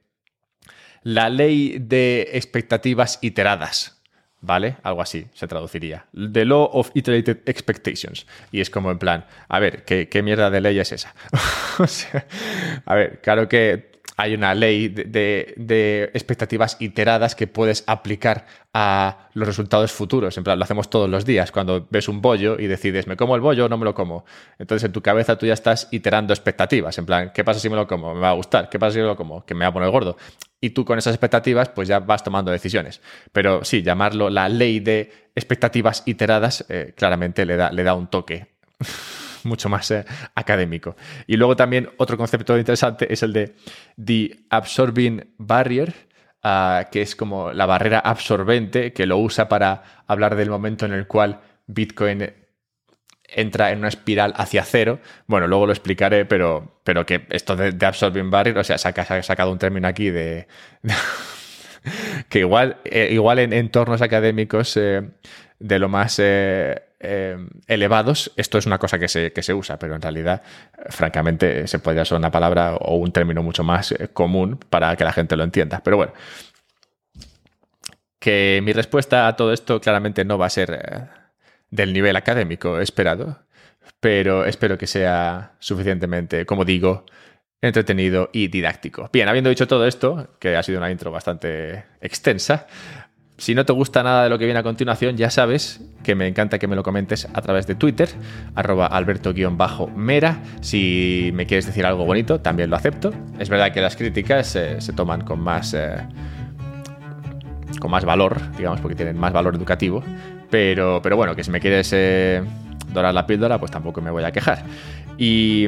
la 1.04 1.30
ley 1.30 1.78
de 1.80 2.30
expectativas 2.34 3.20
iteradas. 3.22 4.00
¿Vale? 4.46 4.76
Algo 4.84 5.02
así 5.02 5.26
se 5.34 5.48
traduciría. 5.48 6.06
The 6.12 6.44
Law 6.44 6.70
of 6.74 6.92
Iterated 6.94 7.44
Expectations. 7.46 8.28
Y 8.52 8.60
es 8.60 8.70
como 8.70 8.92
en 8.92 9.00
plan, 9.00 9.26
a 9.48 9.60
ver, 9.60 9.86
¿qué, 9.86 10.10
qué 10.10 10.22
mierda 10.22 10.50
de 10.50 10.60
ley 10.60 10.80
es 10.80 10.92
esa? 10.92 11.16
a 12.86 12.96
ver, 12.96 13.22
claro 13.22 13.48
que 13.48 13.94
hay 14.18 14.36
una 14.36 14.54
ley 14.54 14.90
de, 14.90 16.12
expectativas 16.14 16.78
iteradas 16.80 17.36
que 17.36 17.48
puedes 17.48 17.84
aplicar 17.88 18.46
a 18.74 19.30
los 19.34 19.48
resultados 19.48 19.92
futuros. 19.92 20.38
En 20.38 20.44
plan, 20.44 20.60
lo 20.60 20.64
hacemos 20.64 20.90
todos 20.90 21.10
los 21.10 21.26
días. 21.26 21.52
Cuando 21.52 21.88
ves 21.90 22.08
un 22.08 22.22
bollo 22.22 22.60
y 22.60 22.68
decides, 22.68 23.08
¿me 23.08 23.18
como 23.18 23.36
el 23.36 23.42
bollo 23.42 23.66
o 23.66 23.70
no 23.70 23.78
me 23.78 23.86
lo 23.86 23.96
como? 23.96 24.26
Entonces 24.60 24.86
en 24.86 24.92
tu 24.92 25.02
cabeza 25.02 25.38
tú 25.38 25.46
ya 25.46 25.54
estás 25.54 25.88
iterando 25.92 26.34
expectativas. 26.34 26.98
En 26.98 27.06
plan, 27.06 27.32
¿qué 27.34 27.44
pasa 27.44 27.60
si 27.60 27.70
me 27.70 27.76
lo 27.76 27.88
como? 27.88 28.14
¿Me 28.14 28.22
va 28.22 28.30
a 28.30 28.34
gustar? 28.34 28.70
¿Qué 28.70 28.78
pasa 28.78 28.94
si 28.94 29.00
me 29.00 29.06
lo 29.06 29.16
como? 29.16 29.46
Que 29.46 29.56
me 29.56 29.66
va 29.66 29.70
a 29.70 29.74
poner 29.74 29.90
gordo. 29.90 30.18
Y 30.64 30.70
tú 30.70 30.86
con 30.86 30.98
esas 30.98 31.14
expectativas, 31.14 31.68
pues 31.68 31.90
ya 31.90 32.00
vas 32.00 32.24
tomando 32.24 32.50
decisiones. 32.50 33.02
Pero 33.34 33.66
sí, 33.66 33.84
llamarlo 33.84 34.30
la 34.30 34.48
ley 34.48 34.80
de 34.80 35.12
expectativas 35.36 36.04
iteradas, 36.06 36.64
eh, 36.70 36.94
claramente 36.96 37.46
le 37.46 37.58
da, 37.58 37.70
le 37.74 37.84
da 37.84 37.96
un 37.96 38.08
toque. 38.08 38.48
mucho 39.44 39.68
más 39.68 39.92
eh, 39.92 40.06
académico. 40.36 40.96
Y 41.28 41.36
luego 41.36 41.58
también 41.58 41.90
otro 41.98 42.16
concepto 42.16 42.58
interesante 42.58 43.12
es 43.12 43.24
el 43.24 43.34
de 43.34 43.56
The 44.02 44.46
Absorbing 44.50 45.34
Barrier, 45.38 45.94
ah, 46.44 46.88
que 46.90 47.02
es 47.02 47.18
como 47.18 47.52
la 47.52 47.66
barrera 47.66 48.00
absorbente, 48.00 48.94
que 48.94 49.06
lo 49.06 49.18
usa 49.18 49.50
para 49.50 49.84
hablar 50.08 50.38
del 50.38 50.50
momento 50.50 50.86
en 50.86 50.94
el 50.94 51.08
cual 51.08 51.42
Bitcoin 51.68 52.32
entra 53.36 53.72
en 53.72 53.80
una 53.80 53.88
espiral 53.88 54.34
hacia 54.38 54.64
cero. 54.64 55.00
Bueno, 55.28 55.48
luego 55.48 55.66
lo 55.66 55.74
explicaré, 55.74 56.26
pero, 56.26 56.80
pero 56.84 57.06
que 57.06 57.26
esto 57.30 57.56
de, 57.56 57.74
absorbing 57.86 58.30
barrier, 58.30 58.58
o 58.58 58.64
sea, 58.64 58.78
se 58.78 58.88
ha 58.88 59.24
sacado 59.24 59.52
un 59.52 59.60
término 59.60 59.88
aquí 59.88 60.10
de... 60.10 60.48
que 62.30 62.40
igual, 62.40 62.78
eh, 62.86 63.10
igual 63.12 63.40
en 63.40 63.54
entornos 63.54 64.02
académicos 64.02 64.78
eh, 64.78 65.02
de 65.60 65.80
lo 65.80 65.90
más 65.90 66.20
eh, 66.20 66.82
elevados, 67.68 68.32
esto 68.38 68.58
es 68.58 68.66
una 68.66 68.78
cosa 68.78 68.98
que 68.98 69.10
se, 69.10 69.34
que 69.34 69.44
se, 69.44 69.54
usa, 69.54 69.78
pero 69.78 69.96
en 69.96 70.02
realidad, 70.02 70.42
francamente, 70.90 71.68
se 71.68 71.80
podría 71.80 72.06
ser 72.06 72.18
una 72.18 72.32
palabra 72.32 72.76
o 72.76 72.96
un 72.96 73.12
término 73.12 73.44
mucho 73.44 73.64
más 73.64 73.94
común 74.14 74.58
para 74.70 74.96
que 74.96 75.04
la 75.04 75.12
gente 75.12 75.36
lo 75.36 75.44
entienda. 75.44 75.82
Pero 75.84 75.98
bueno, 75.98 76.14
que 78.20 78.62
mi 78.64 78.72
respuesta 78.72 79.28
a 79.28 79.36
todo 79.36 79.52
esto 79.52 79.82
claramente 79.82 80.24
no 80.24 80.38
va 80.38 80.46
a 80.46 80.50
ser 80.50 81.10
del 81.74 81.92
nivel 81.92 82.16
académico 82.16 82.80
esperado, 82.80 83.40
pero 84.00 84.46
espero 84.46 84.78
que 84.78 84.86
sea 84.86 85.54
suficientemente, 85.60 86.46
como 86.46 86.66
digo, 86.66 87.06
entretenido 87.62 88.30
y 88.32 88.48
didáctico. 88.48 89.10
Bien, 89.12 89.28
habiendo 89.28 89.50
dicho 89.50 89.68
todo 89.68 89.88
esto, 89.88 90.38
que 90.40 90.56
ha 90.56 90.62
sido 90.62 90.78
una 90.78 90.92
intro 90.92 91.12
bastante 91.12 91.86
extensa, 92.00 92.68
si 93.38 93.56
no 93.56 93.66
te 93.66 93.74
gusta 93.74 94.04
nada 94.04 94.26
de 94.26 94.30
lo 94.30 94.38
que 94.38 94.46
viene 94.46 94.60
a 94.60 94.64
continuación, 94.64 95.18
ya 95.18 95.32
sabes 95.32 95.82
que 96.04 96.14
me 96.14 96.28
encanta 96.28 96.60
que 96.60 96.68
me 96.68 96.76
lo 96.76 96.84
comentes 96.84 97.28
a 97.34 97.42
través 97.42 97.66
de 97.66 97.74
Twitter, 97.74 98.10
arroba 98.54 98.86
alberto-mera. 98.86 100.44
Si 100.62 101.32
me 101.34 101.48
quieres 101.48 101.66
decir 101.66 101.88
algo 101.88 102.06
bonito, 102.06 102.40
también 102.40 102.70
lo 102.70 102.76
acepto. 102.76 103.12
Es 103.40 103.50
verdad 103.50 103.74
que 103.74 103.82
las 103.82 103.96
críticas 103.96 104.56
eh, 104.56 104.80
se 104.80 104.94
toman 104.94 105.22
con 105.22 105.40
más, 105.40 105.74
eh, 105.74 105.98
con 107.80 107.90
más 107.90 108.06
valor, 108.06 108.40
digamos, 108.56 108.80
porque 108.80 108.96
tienen 108.96 109.18
más 109.18 109.34
valor 109.34 109.56
educativo. 109.56 110.04
Pero, 110.54 111.02
pero 111.02 111.18
bueno, 111.18 111.36
que 111.36 111.44
si 111.44 111.50
me 111.50 111.60
quieres 111.60 111.90
eh, 111.94 112.44
dorar 112.94 113.12
la 113.12 113.26
píldora, 113.26 113.58
pues 113.58 113.72
tampoco 113.72 114.02
me 114.02 114.12
voy 114.12 114.24
a 114.24 114.32
quejar. 114.32 114.64
Y 115.18 115.68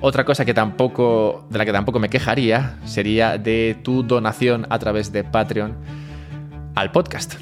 otra 0.00 0.24
cosa 0.24 0.44
que 0.44 0.52
tampoco, 0.52 1.46
de 1.48 1.58
la 1.58 1.64
que 1.64 1.70
tampoco 1.70 2.00
me 2.00 2.08
quejaría 2.08 2.74
sería 2.84 3.38
de 3.38 3.78
tu 3.84 4.02
donación 4.02 4.66
a 4.68 4.80
través 4.80 5.12
de 5.12 5.22
Patreon 5.22 5.76
al 6.74 6.90
podcast. 6.90 7.34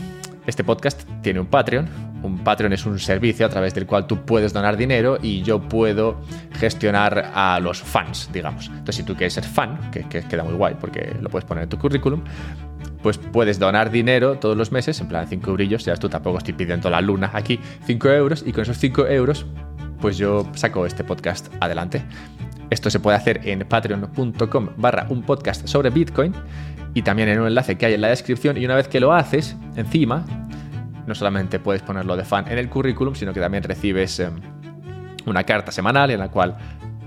Este 0.46 0.62
podcast 0.62 1.08
tiene 1.22 1.40
un 1.40 1.46
Patreon, 1.46 1.88
Un 2.22 2.44
Patreon 2.44 2.74
es 2.74 2.84
un 2.84 2.98
servicio 2.98 3.46
a 3.46 3.48
través 3.48 3.74
del 3.74 3.86
cual 3.86 4.06
tú 4.06 4.18
puedes 4.26 4.52
donar 4.52 4.76
dinero 4.76 5.16
y 5.22 5.42
yo 5.42 5.58
puedo 5.58 6.20
gestionar 6.52 7.32
a 7.34 7.60
los 7.60 7.80
fans, 7.80 8.28
digamos. 8.30 8.66
Entonces, 8.66 8.96
si 8.96 9.02
tú 9.04 9.14
quieres 9.14 9.32
ser 9.32 9.44
fan, 9.44 9.90
que, 9.90 10.04
queda 10.04 10.44
muy 10.44 10.52
guay 10.52 10.74
porque 10.78 11.16
lo 11.18 11.30
puedes 11.30 11.46
poner 11.46 11.64
en 11.64 11.70
tu 11.70 11.78
currículum, 11.78 12.22
pues 13.02 13.18
puedes 13.18 13.58
donar 13.58 13.90
dinero 13.90 14.38
todos 14.38 14.56
los 14.56 14.72
meses, 14.72 15.00
en 15.00 15.08
plan 15.08 15.26
5 15.28 15.50
eurillos, 15.50 15.84
ya 15.84 15.96
tú 15.96 16.08
tampoco 16.08 16.38
estoy 16.38 16.54
pidiendo 16.54 16.88
la 16.90 17.00
luna 17.00 17.30
aquí, 17.32 17.58
5 17.86 18.08
euros, 18.10 18.44
y 18.46 18.52
con 18.52 18.62
esos 18.62 18.78
5 18.78 19.06
euros, 19.08 19.46
pues 20.00 20.18
yo 20.18 20.48
saco 20.54 20.86
este 20.86 21.04
podcast 21.04 21.52
adelante. 21.60 22.02
Esto 22.70 22.88
se 22.88 23.00
puede 23.00 23.16
hacer 23.16 23.40
en 23.44 23.60
patreon.com 23.60 24.68
barra 24.76 25.06
un 25.10 25.22
podcast 25.22 25.66
sobre 25.66 25.90
Bitcoin 25.90 26.32
y 26.94 27.02
también 27.02 27.28
en 27.28 27.40
un 27.40 27.46
enlace 27.46 27.76
que 27.76 27.86
hay 27.86 27.94
en 27.94 28.00
la 28.00 28.08
descripción 28.08 28.56
y 28.56 28.64
una 28.64 28.76
vez 28.76 28.88
que 28.88 28.98
lo 28.98 29.12
haces, 29.12 29.56
encima, 29.76 30.24
no 31.06 31.14
solamente 31.14 31.58
puedes 31.58 31.82
ponerlo 31.82 32.16
de 32.16 32.24
fan 32.24 32.46
en 32.48 32.58
el 32.58 32.68
currículum, 32.68 33.14
sino 33.14 33.32
que 33.32 33.40
también 33.40 33.62
recibes 33.62 34.20
em, 34.20 34.32
una 35.26 35.44
carta 35.44 35.70
semanal 35.72 36.10
en 36.10 36.20
la 36.20 36.30
cual 36.30 36.56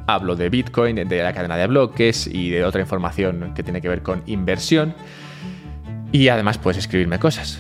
hablo 0.08 0.36
de 0.36 0.50
Bitcoin, 0.50 0.96
de 0.96 1.24
la 1.24 1.34
cadena 1.34 1.58
de 1.58 1.68
bloques 1.68 2.28
y 2.28 2.50
de 2.50 2.64
otra 2.64 2.82
información 2.82 3.54
que 3.56 3.64
tiene 3.64 3.82
que 3.82 3.90
ver 3.90 4.04
con 4.04 4.22
inversión. 4.28 4.94
Y 6.16 6.30
además 6.30 6.58
puedes 6.58 6.78
escribirme 6.78 7.20
cosas 7.20 7.60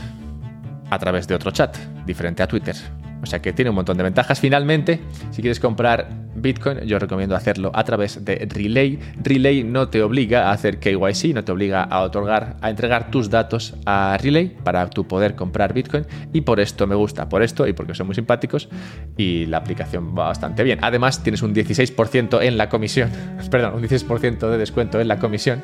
a 0.89 0.97
través 0.97 1.27
de 1.27 1.35
otro 1.35 1.51
chat, 1.51 1.75
diferente 2.05 2.41
a 2.41 2.47
Twitter. 2.47 2.73
O 3.21 3.25
sea 3.25 3.41
que 3.41 3.51
tiene 3.51 3.67
un 3.69 3.75
montón 3.75 3.97
de 3.97 4.03
ventajas. 4.03 4.39
Finalmente, 4.39 5.01
si 5.31 5.41
quieres 5.41 5.59
comprar 5.59 6.07
Bitcoin, 6.35 6.79
yo 6.85 6.97
recomiendo 6.97 7.35
hacerlo 7.35 7.69
a 7.73 7.83
través 7.83 8.23
de 8.23 8.47
Relay. 8.49 8.97
Relay 9.21 9.65
no 9.65 9.89
te 9.89 10.01
obliga 10.01 10.47
a 10.47 10.51
hacer 10.53 10.79
KYC, 10.79 11.33
no 11.33 11.43
te 11.43 11.51
obliga 11.51 11.83
a 11.83 11.99
otorgar, 11.99 12.55
a 12.61 12.69
entregar 12.69 13.11
tus 13.11 13.29
datos 13.29 13.75
a 13.85 14.17
Relay 14.21 14.55
para 14.63 14.89
tu 14.89 15.05
poder 15.05 15.35
comprar 15.35 15.73
Bitcoin. 15.73 16.05
Y 16.31 16.39
por 16.39 16.61
esto 16.61 16.87
me 16.87 16.95
gusta, 16.95 17.27
por 17.27 17.43
esto 17.43 17.67
y 17.67 17.73
porque 17.73 17.93
son 17.93 18.05
muy 18.05 18.15
simpáticos 18.15 18.69
y 19.17 19.47
la 19.47 19.57
aplicación 19.57 20.17
va 20.17 20.27
bastante 20.27 20.63
bien. 20.63 20.79
Además, 20.81 21.21
tienes 21.23 21.41
un 21.41 21.53
16% 21.53 22.41
en 22.41 22.57
la 22.57 22.69
comisión, 22.69 23.09
perdón, 23.51 23.73
un 23.75 23.83
16% 23.83 24.49
de 24.49 24.57
descuento 24.57 25.01
en 25.01 25.09
la 25.09 25.19
comisión 25.19 25.61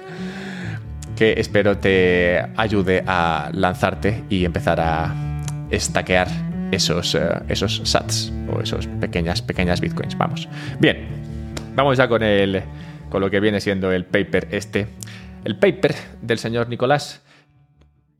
que 1.21 1.39
espero 1.39 1.77
te 1.77 2.43
ayude 2.57 3.03
a 3.05 3.51
lanzarte 3.53 4.23
y 4.27 4.43
empezar 4.43 4.79
a 4.79 5.13
estaquear 5.69 6.27
esos, 6.71 7.13
eh, 7.13 7.29
esos 7.47 7.79
sats 7.83 8.33
o 8.51 8.59
esos 8.59 8.87
pequeñas, 8.87 9.43
pequeñas 9.43 9.81
bitcoins. 9.81 10.17
Vamos. 10.17 10.49
Bien, 10.79 11.07
vamos 11.75 11.99
ya 11.99 12.07
con, 12.07 12.23
el, 12.23 12.63
con 13.11 13.21
lo 13.21 13.29
que 13.29 13.39
viene 13.39 13.61
siendo 13.61 13.91
el 13.91 14.05
paper 14.05 14.47
este. 14.49 14.87
El 15.43 15.59
paper 15.59 15.93
del 16.23 16.39
señor 16.39 16.67
Nicolás 16.69 17.21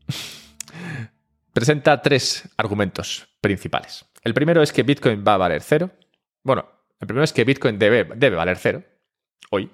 presenta 1.54 2.04
tres 2.04 2.48
argumentos 2.56 3.28
principales. 3.42 4.06
El 4.24 4.36
primero 4.36 4.62
es 4.62 4.72
que 4.72 4.84
Bitcoin 4.84 5.24
va 5.28 5.34
a 5.34 5.38
valer 5.38 5.64
cero. 5.64 5.90
Bueno, 6.44 6.70
el 7.00 7.08
primero 7.08 7.24
es 7.24 7.34
que 7.34 7.46
Bitcoin 7.46 7.80
debe, 7.80 8.04
debe 8.16 8.36
valer 8.36 8.58
cero 8.58 8.84
hoy. 9.50 9.72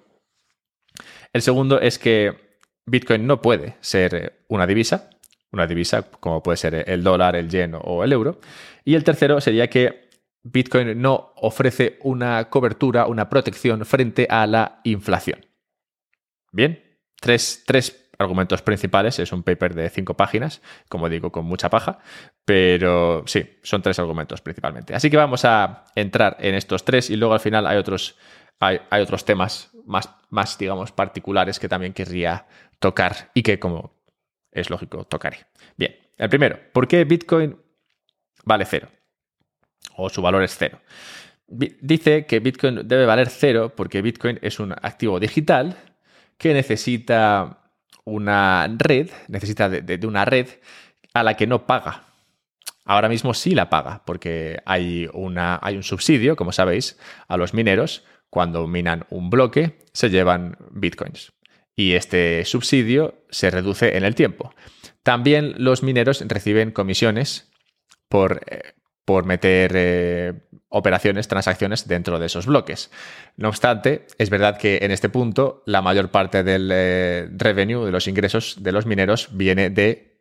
El 1.33 1.41
segundo 1.41 1.81
es 1.81 1.99
que 1.99 2.46
Bitcoin 2.87 3.27
no 3.27 3.41
puede 3.41 3.75
ser 3.81 4.39
una 4.47 4.65
divisa 4.65 5.09
una 5.51 5.67
divisa 5.67 6.03
como 6.03 6.43
puede 6.43 6.57
ser 6.57 6.83
el 6.87 7.03
dólar, 7.03 7.35
el 7.35 7.49
yen 7.49 7.75
o 7.79 8.03
el 8.03 8.11
euro. 8.11 8.39
Y 8.83 8.95
el 8.95 9.03
tercero 9.03 9.39
sería 9.41 9.69
que 9.69 10.09
Bitcoin 10.43 11.01
no 11.01 11.33
ofrece 11.35 11.97
una 12.01 12.49
cobertura, 12.49 13.07
una 13.07 13.29
protección 13.29 13.85
frente 13.85 14.27
a 14.29 14.47
la 14.47 14.79
inflación. 14.83 15.45
Bien, 16.51 16.83
tres, 17.19 17.63
argumentos 18.19 18.61
principales. 18.61 19.19
Es 19.19 19.31
un 19.31 19.43
paper 19.43 19.75
de 19.75 19.89
cinco 19.89 20.15
páginas, 20.15 20.61
como 20.89 21.09
digo, 21.09 21.31
con 21.31 21.45
mucha 21.45 21.69
paja, 21.69 21.99
pero 22.45 23.23
sí, 23.27 23.59
son 23.61 23.81
tres 23.81 23.99
argumentos 23.99 24.41
principalmente. 24.41 24.95
Así 24.95 25.09
que 25.09 25.17
vamos 25.17 25.45
a 25.45 25.85
entrar 25.95 26.37
en 26.39 26.55
estos 26.55 26.83
tres 26.83 27.09
y 27.09 27.15
luego 27.15 27.33
al 27.33 27.39
final 27.39 27.67
hay 27.67 27.77
otros, 27.77 28.17
hay, 28.59 28.79
hay 28.89 29.03
otros 29.03 29.23
temas 29.23 29.71
más, 29.87 30.09
más, 30.29 30.57
digamos, 30.57 30.91
particulares 30.91 31.59
que 31.59 31.69
también 31.69 31.93
querría 31.93 32.45
tocar 32.79 33.31
y 33.33 33.41
que, 33.41 33.59
como 33.59 33.93
es 34.51 34.69
lógico, 34.69 35.03
tocaré. 35.05 35.47
Bien, 35.75 35.95
el 36.17 36.29
primero, 36.29 36.59
¿por 36.73 36.87
qué 36.87 37.03
Bitcoin 37.05 37.57
vale 38.43 38.65
cero? 38.65 38.89
O 39.95 40.09
su 40.09 40.21
valor 40.21 40.43
es 40.43 40.55
cero. 40.57 40.79
Dice 41.47 42.25
que 42.25 42.39
Bitcoin 42.39 42.87
debe 42.87 43.05
valer 43.05 43.29
cero 43.29 43.71
porque 43.75 44.01
Bitcoin 44.01 44.37
es 44.41 44.59
un 44.59 44.73
activo 44.73 45.19
digital 45.19 45.77
que 46.37 46.53
necesita 46.53 47.71
una 48.03 48.67
red, 48.77 49.09
necesita 49.27 49.69
de, 49.69 50.05
una 50.05 50.25
red 50.25 50.47
a 51.13 51.23
la 51.23 51.35
que 51.35 51.47
no 51.47 51.65
paga. 51.65 52.03
Ahora 52.83 53.09
mismo 53.09 53.33
sí 53.33 53.53
la 53.53 53.69
paga, 53.69 54.01
porque 54.05 54.61
hay, 54.65 55.09
una, 55.13 55.59
hay 55.61 55.75
un 55.75 55.83
subsidio, 55.83 56.35
como 56.35 56.51
sabéis, 56.51 56.97
a 57.27 57.37
los 57.37 57.53
mineros. 57.53 58.05
Cuando 58.29 58.67
minan 58.67 59.05
un 59.09 59.29
bloque, 59.29 59.79
se 59.93 60.09
llevan 60.09 60.57
bitcoins 60.71 61.31
y 61.77 61.93
este 61.93 62.43
subsidio 62.43 63.23
se 63.29 63.51
reduce 63.51 63.95
en 63.95 64.03
el 64.03 64.15
tiempo. 64.15 64.53
También 65.03 65.53
los 65.57 65.83
mineros 65.83 66.21
reciben 66.27 66.71
comisiones 66.71 67.49
por, 68.09 68.41
eh, 68.47 68.73
por 69.05 69.25
meter 69.25 69.71
eh, 69.75 70.33
operaciones, 70.69 71.27
transacciones 71.27 71.87
dentro 71.87 72.19
de 72.19 72.25
esos 72.25 72.47
bloques. 72.47 72.89
No 73.37 73.49
obstante, 73.49 74.07
es 74.17 74.29
verdad 74.29 74.57
que 74.57 74.79
en 74.81 74.91
este 74.91 75.07
punto 75.07 75.63
la 75.65 75.83
mayor 75.83 76.09
parte 76.09 76.43
del 76.43 76.69
eh, 76.73 77.29
revenue, 77.31 77.85
de 77.85 77.91
los 77.91 78.07
ingresos 78.07 78.61
de 78.61 78.71
los 78.71 78.87
mineros, 78.87 79.29
viene 79.31 79.69
de 79.69 80.17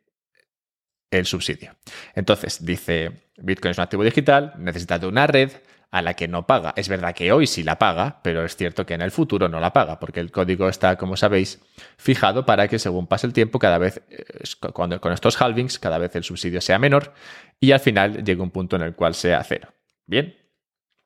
el 1.09 1.25
subsidio. 1.25 1.75
Entonces, 2.13 2.63
dice, 2.63 3.11
Bitcoin 3.37 3.71
es 3.71 3.77
un 3.77 3.83
activo 3.83 4.03
digital, 4.03 4.53
necesita 4.57 4.99
de 4.99 5.07
una 5.07 5.25
red, 5.25 5.51
a 5.91 6.01
la 6.01 6.13
que 6.15 6.27
no 6.27 6.45
paga. 6.45 6.73
Es 6.75 6.89
verdad 6.89 7.15
que 7.15 7.31
hoy 7.31 7.47
sí 7.47 7.63
la 7.63 7.79
paga, 7.79 8.19
pero 8.21 8.43
es 8.43 8.55
cierto 8.55 8.85
que 8.85 8.93
en 8.93 9.01
el 9.01 9.11
futuro 9.11 9.47
no 9.47 9.59
la 9.59 9.73
paga, 9.73 9.99
porque 9.99 10.19
el 10.19 10.31
código 10.31 10.67
está, 10.67 10.97
como 10.97 11.15
sabéis, 11.15 11.61
fijado 11.97 12.45
para 12.45 12.67
que 12.67 12.79
según 12.79 13.07
pase 13.07 13.27
el 13.27 13.33
tiempo, 13.33 13.59
cada 13.59 13.77
vez, 13.77 14.01
eh, 14.09 14.25
cuando, 14.73 14.99
con 14.99 15.13
estos 15.13 15.41
halvings, 15.41 15.79
cada 15.79 15.97
vez 15.97 16.15
el 16.15 16.23
subsidio 16.23 16.61
sea 16.61 16.79
menor 16.79 17.13
y 17.59 17.71
al 17.71 17.79
final 17.79 18.23
llegue 18.23 18.41
un 18.41 18.51
punto 18.51 18.75
en 18.75 18.81
el 18.81 18.95
cual 18.95 19.15
sea 19.15 19.43
cero. 19.43 19.69
Bien. 20.05 20.35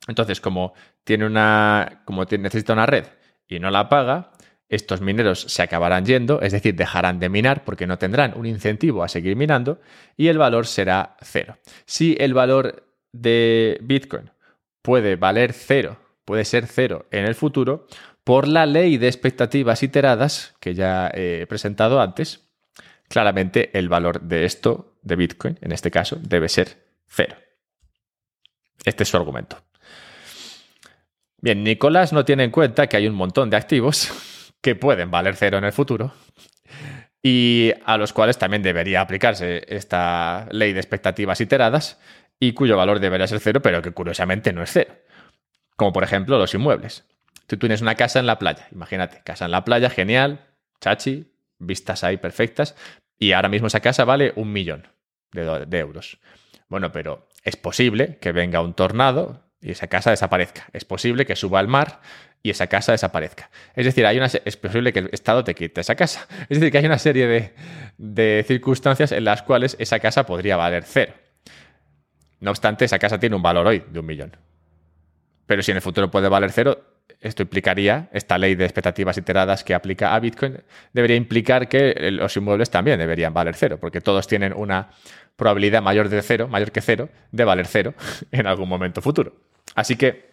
Entonces, 0.07 0.41
como 0.41 0.73
tiene 1.03 1.25
una, 1.25 2.01
como 2.05 2.23
necesita 2.23 2.73
una 2.73 2.87
red 2.87 3.05
y 3.47 3.59
no 3.59 3.69
la 3.69 3.87
paga, 3.87 4.31
estos 4.67 5.01
mineros 5.01 5.41
se 5.41 5.61
acabarán 5.61 6.05
yendo, 6.05 6.41
es 6.41 6.53
decir, 6.53 6.75
dejarán 6.75 7.19
de 7.19 7.29
minar 7.29 7.63
porque 7.65 7.85
no 7.85 7.97
tendrán 7.97 8.33
un 8.37 8.45
incentivo 8.45 9.03
a 9.03 9.09
seguir 9.09 9.35
minando 9.35 9.81
y 10.17 10.29
el 10.29 10.37
valor 10.37 10.65
será 10.65 11.17
cero. 11.21 11.57
Si 11.85 12.15
el 12.19 12.33
valor 12.33 12.87
de 13.11 13.77
Bitcoin 13.81 14.31
puede 14.81 15.15
valer 15.15 15.53
cero, 15.53 15.97
puede 16.25 16.45
ser 16.45 16.67
cero 16.67 17.05
en 17.11 17.25
el 17.25 17.35
futuro, 17.35 17.87
por 18.23 18.47
la 18.47 18.65
ley 18.65 18.97
de 18.97 19.07
expectativas 19.07 19.83
iteradas 19.83 20.55
que 20.59 20.73
ya 20.73 21.09
he 21.13 21.45
presentado 21.47 22.01
antes, 22.01 22.49
claramente 23.09 23.77
el 23.77 23.89
valor 23.89 24.21
de 24.21 24.45
esto, 24.45 24.97
de 25.01 25.15
Bitcoin, 25.15 25.57
en 25.61 25.71
este 25.71 25.91
caso, 25.91 26.17
debe 26.21 26.47
ser 26.49 26.85
cero. 27.07 27.35
Este 28.85 29.03
es 29.03 29.09
su 29.09 29.17
argumento. 29.17 29.57
Bien, 31.37 31.63
Nicolás 31.63 32.13
no 32.13 32.23
tiene 32.23 32.43
en 32.43 32.51
cuenta 32.51 32.87
que 32.87 32.97
hay 32.97 33.07
un 33.07 33.15
montón 33.15 33.49
de 33.49 33.57
activos 33.57 34.53
que 34.61 34.75
pueden 34.75 35.09
valer 35.09 35.35
cero 35.35 35.57
en 35.57 35.63
el 35.63 35.73
futuro 35.73 36.13
y 37.23 37.71
a 37.85 37.97
los 37.97 38.13
cuales 38.13 38.37
también 38.37 38.63
debería 38.63 39.01
aplicarse 39.01 39.63
esta 39.67 40.47
ley 40.51 40.73
de 40.73 40.79
expectativas 40.79 41.41
iteradas 41.41 41.99
y 42.41 42.53
cuyo 42.53 42.75
valor 42.75 42.99
debería 42.99 43.27
ser 43.27 43.39
cero, 43.39 43.61
pero 43.61 43.83
que 43.83 43.91
curiosamente 43.91 44.51
no 44.51 44.63
es 44.63 44.71
cero. 44.71 44.95
Como 45.75 45.93
por 45.93 46.03
ejemplo 46.03 46.39
los 46.39 46.53
inmuebles. 46.55 47.05
Tú 47.45 47.57
tienes 47.57 47.81
una 47.81 47.93
casa 47.93 48.19
en 48.19 48.25
la 48.25 48.39
playa, 48.39 48.67
imagínate, 48.71 49.21
casa 49.23 49.45
en 49.45 49.51
la 49.51 49.63
playa, 49.63 49.91
genial, 49.91 50.47
chachi, 50.81 51.31
vistas 51.59 52.03
ahí 52.03 52.17
perfectas, 52.17 52.75
y 53.19 53.33
ahora 53.33 53.47
mismo 53.47 53.67
esa 53.67 53.79
casa 53.79 54.05
vale 54.05 54.33
un 54.35 54.51
millón 54.51 54.87
de, 55.31 55.77
euros. 55.77 56.17
Bueno, 56.67 56.91
pero 56.91 57.29
es 57.43 57.55
posible 57.57 58.17
que 58.19 58.31
venga 58.31 58.61
un 58.61 58.73
tornado 58.73 59.45
y 59.61 59.71
esa 59.71 59.85
casa 59.85 60.09
desaparezca. 60.09 60.67
Es 60.73 60.83
posible 60.83 61.27
que 61.27 61.35
suba 61.35 61.59
al 61.59 61.67
mar 61.67 62.01
y 62.41 62.49
esa 62.49 62.65
casa 62.65 62.91
desaparezca. 62.91 63.51
Es 63.75 63.85
decir, 63.85 64.07
hay 64.07 64.17
una, 64.17 64.25
es 64.25 64.57
posible 64.57 64.91
que 64.93 64.99
el 64.99 65.09
Estado 65.11 65.43
te 65.43 65.53
quite 65.53 65.81
esa 65.81 65.93
casa. 65.93 66.27
Es 66.49 66.59
decir, 66.59 66.71
que 66.71 66.79
hay 66.79 66.85
una 66.87 66.97
serie 66.97 67.27
de, 67.27 67.53
de 67.99 68.43
circunstancias 68.47 69.11
en 69.11 69.25
las 69.25 69.43
cuales 69.43 69.75
esa 69.79 69.99
casa 69.99 70.25
podría 70.25 70.57
valer 70.57 70.85
cero. 70.85 71.13
No 72.41 72.49
obstante, 72.51 72.85
esa 72.85 72.99
casa 72.99 73.19
tiene 73.19 73.35
un 73.35 73.41
valor 73.41 73.65
hoy 73.65 73.83
de 73.89 73.99
un 73.99 74.05
millón. 74.05 74.35
Pero 75.45 75.61
si 75.61 75.71
en 75.71 75.77
el 75.77 75.81
futuro 75.81 76.11
puede 76.11 76.27
valer 76.27 76.51
cero, 76.51 76.81
esto 77.19 77.43
implicaría, 77.43 78.09
esta 78.11 78.37
ley 78.37 78.55
de 78.55 78.65
expectativas 78.65 79.17
iteradas 79.17 79.63
que 79.63 79.75
aplica 79.75 80.15
a 80.15 80.19
Bitcoin, 80.19 80.63
debería 80.91 81.15
implicar 81.15 81.67
que 81.67 81.93
los 82.11 82.35
inmuebles 82.35 82.71
también 82.71 82.97
deberían 82.97 83.33
valer 83.33 83.55
cero, 83.55 83.77
porque 83.79 84.01
todos 84.01 84.27
tienen 84.27 84.53
una 84.55 84.89
probabilidad 85.35 85.83
mayor 85.83 86.09
de 86.09 86.21
cero, 86.23 86.47
mayor 86.47 86.71
que 86.71 86.81
cero, 86.81 87.09
de 87.31 87.43
valer 87.43 87.67
cero 87.67 87.93
en 88.31 88.47
algún 88.47 88.67
momento 88.67 89.01
futuro. 89.01 89.33
Así 89.75 89.95
que, 89.95 90.31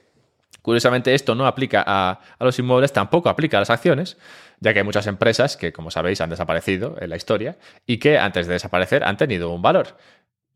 curiosamente, 0.62 1.14
esto 1.14 1.34
no 1.34 1.46
aplica 1.46 1.84
a, 1.86 2.20
a 2.38 2.44
los 2.44 2.58
inmuebles, 2.58 2.92
tampoco 2.92 3.28
aplica 3.28 3.58
a 3.58 3.60
las 3.60 3.70
acciones, 3.70 4.16
ya 4.60 4.72
que 4.72 4.80
hay 4.80 4.84
muchas 4.84 5.06
empresas 5.06 5.58
que, 5.58 5.72
como 5.72 5.90
sabéis, 5.90 6.20
han 6.22 6.30
desaparecido 6.30 6.96
en 7.00 7.10
la 7.10 7.16
historia 7.16 7.58
y 7.86 7.98
que 7.98 8.18
antes 8.18 8.46
de 8.46 8.54
desaparecer 8.54 9.04
han 9.04 9.16
tenido 9.16 9.50
un 9.50 9.62
valor 9.62 9.96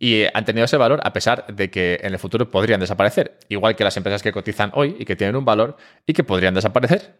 Y 0.02 0.24
han 0.34 0.44
tenido 0.44 0.64
ese 0.64 0.76
valor 0.76 1.00
a 1.04 1.12
pesar 1.12 1.46
de 1.46 1.70
que 1.70 2.00
en 2.02 2.12
el 2.12 2.18
futuro 2.18 2.50
podrían 2.50 2.80
desaparecer, 2.80 3.38
igual 3.48 3.76
que 3.76 3.84
las 3.84 3.96
empresas 3.96 4.20
que 4.20 4.32
cotizan 4.32 4.72
hoy 4.74 4.96
y 4.98 5.04
que 5.04 5.14
tienen 5.14 5.36
un 5.36 5.44
valor 5.44 5.76
y 6.04 6.12
que 6.12 6.24
podrían 6.24 6.54
desaparecer. 6.54 7.14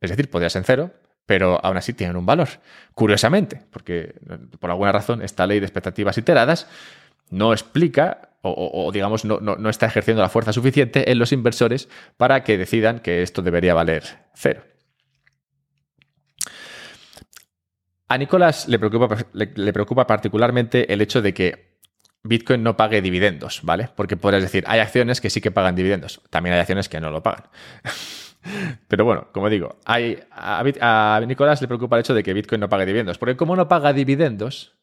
Es 0.00 0.10
decir, 0.10 0.30
podría 0.30 0.48
ser 0.48 0.62
cero, 0.64 0.92
pero 1.26 1.58
aún 1.64 1.76
así 1.76 1.92
tienen 1.92 2.16
un 2.16 2.24
valor. 2.24 2.46
Curiosamente, 2.94 3.62
porque 3.72 4.14
por 4.60 4.70
alguna 4.70 4.92
razón 4.92 5.22
esta 5.22 5.44
ley 5.44 5.58
de 5.58 5.66
expectativas 5.66 6.18
iteradas 6.18 6.68
no 7.30 7.52
explica 7.52 8.30
o, 8.42 8.88
digamos 8.92 9.24
no, 9.24 9.40
no, 9.40 9.68
está 9.68 9.86
ejerciendo 9.86 10.22
la 10.22 10.28
fuerza 10.28 10.52
suficiente 10.52 11.10
en 11.10 11.18
los 11.18 11.32
inversores 11.32 11.88
para 12.16 12.44
que 12.44 12.58
decidan 12.58 13.00
que 13.00 13.22
esto 13.22 13.42
debería 13.42 13.74
valer 13.74 14.04
cero. 14.34 14.62
A 18.08 18.18
Nicolás 18.18 18.68
le 18.68 18.78
preocupa, 18.78 20.06
particularmente 20.06 20.92
el 20.92 21.00
hecho 21.00 21.22
de 21.22 21.34
que 21.34 21.76
Bitcoin 22.22 22.62
no 22.62 22.76
pague 22.76 23.02
dividendos, 23.02 23.60
¿vale? 23.62 23.88
Porque 23.94 24.16
podrías 24.16 24.42
decir, 24.42 24.64
hay 24.66 24.80
acciones 24.80 25.20
que 25.20 25.30
sí 25.30 25.40
que 25.40 25.50
pagan 25.50 25.74
dividendos, 25.74 26.20
también 26.30 26.54
hay 26.54 26.60
acciones 26.60 26.88
que 26.88 27.00
no 27.00 27.10
lo 27.10 27.22
pagan. 27.22 27.44
Pero 28.88 29.04
bueno, 29.04 29.28
como 29.32 29.48
digo, 29.48 29.80
hay, 29.84 30.20
a, 30.30 30.62
a, 31.16 31.20
Nicolás 31.20 31.60
le 31.60 31.66
preocupa 31.66 31.96
el 31.96 32.00
hecho 32.00 32.14
de 32.14 32.22
que 32.22 32.32
Bitcoin 32.32 32.60
no 32.60 32.68
pague 32.68 32.86
dividendos, 32.86 33.18
porque 33.18 33.36
como 33.36 33.56
no 33.56 33.66
paga 33.66 33.92
dividendos, 33.92 34.76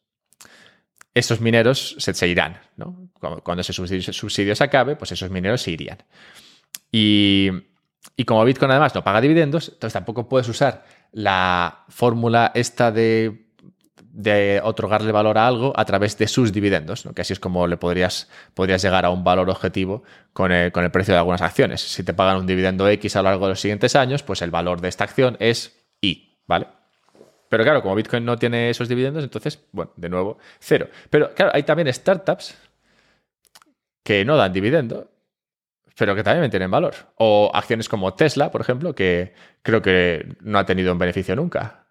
esos 1.14 1.40
mineros 1.40 1.94
se, 1.98 2.28
irán, 2.28 2.60
¿no? 2.76 3.08
Cuando, 3.20 3.60
ese 3.60 3.72
subsidio, 3.72 4.54
se 4.54 4.64
acabe, 4.64 4.96
pues 4.96 5.12
esos 5.12 5.30
mineros 5.30 5.62
se 5.62 5.70
irían. 5.70 5.98
Y, 6.90 7.50
como 8.26 8.44
Bitcoin 8.44 8.72
además 8.72 8.94
no 8.94 9.04
paga 9.04 9.20
dividendos, 9.20 9.68
entonces 9.68 9.92
tampoco 9.92 10.28
puedes 10.28 10.48
usar 10.48 10.84
la 11.14 11.84
fórmula 11.88 12.50
esta 12.54 12.90
de, 12.90 13.40
otorgarle 14.62 15.12
valor 15.12 15.38
a 15.38 15.46
algo 15.46 15.72
a 15.76 15.84
través 15.84 16.18
de 16.18 16.28
sus 16.28 16.52
dividendos, 16.52 17.06
¿no? 17.06 17.14
que 17.14 17.22
así 17.22 17.32
es 17.32 17.40
como 17.40 17.66
le 17.66 17.76
podrías, 17.76 18.28
podrías 18.52 18.82
llegar 18.82 19.04
a 19.04 19.10
un 19.10 19.24
valor 19.24 19.48
objetivo 19.48 20.02
con 20.32 20.52
el, 20.52 20.72
con 20.72 20.84
el 20.84 20.90
precio 20.90 21.14
de 21.14 21.18
algunas 21.18 21.40
acciones. 21.40 21.80
Si 21.80 22.02
te 22.02 22.14
pagan 22.14 22.36
un 22.36 22.46
dividendo 22.46 22.88
X 22.88 23.16
a 23.16 23.22
lo 23.22 23.30
largo 23.30 23.46
de 23.46 23.52
los 23.52 23.60
siguientes 23.60 23.96
años, 23.96 24.22
pues 24.22 24.42
el 24.42 24.50
valor 24.50 24.80
de 24.80 24.88
esta 24.88 25.04
acción 25.04 25.36
es 25.40 25.80
Y, 26.00 26.40
¿vale? 26.46 26.66
Pero 27.48 27.62
claro, 27.62 27.82
como 27.82 27.94
Bitcoin 27.94 28.24
no 28.24 28.36
tiene 28.36 28.70
esos 28.70 28.88
dividendos, 28.88 29.22
entonces, 29.22 29.64
bueno, 29.70 29.92
de 29.96 30.08
nuevo, 30.08 30.38
cero. 30.58 30.88
Pero 31.10 31.32
claro, 31.34 31.52
hay 31.54 31.62
también 31.62 31.92
startups 31.92 32.56
que 34.02 34.24
no 34.24 34.36
dan 34.36 34.52
dividendo, 34.52 35.12
pero 35.96 36.14
que 36.14 36.22
también 36.22 36.50
tienen 36.50 36.70
valor. 36.70 36.94
O 37.16 37.50
acciones 37.54 37.88
como 37.88 38.14
Tesla, 38.14 38.50
por 38.50 38.60
ejemplo, 38.60 38.94
que 38.94 39.34
creo 39.62 39.82
que 39.82 40.36
no 40.40 40.58
ha 40.58 40.66
tenido 40.66 40.92
un 40.92 40.98
beneficio 40.98 41.36
nunca. 41.36 41.86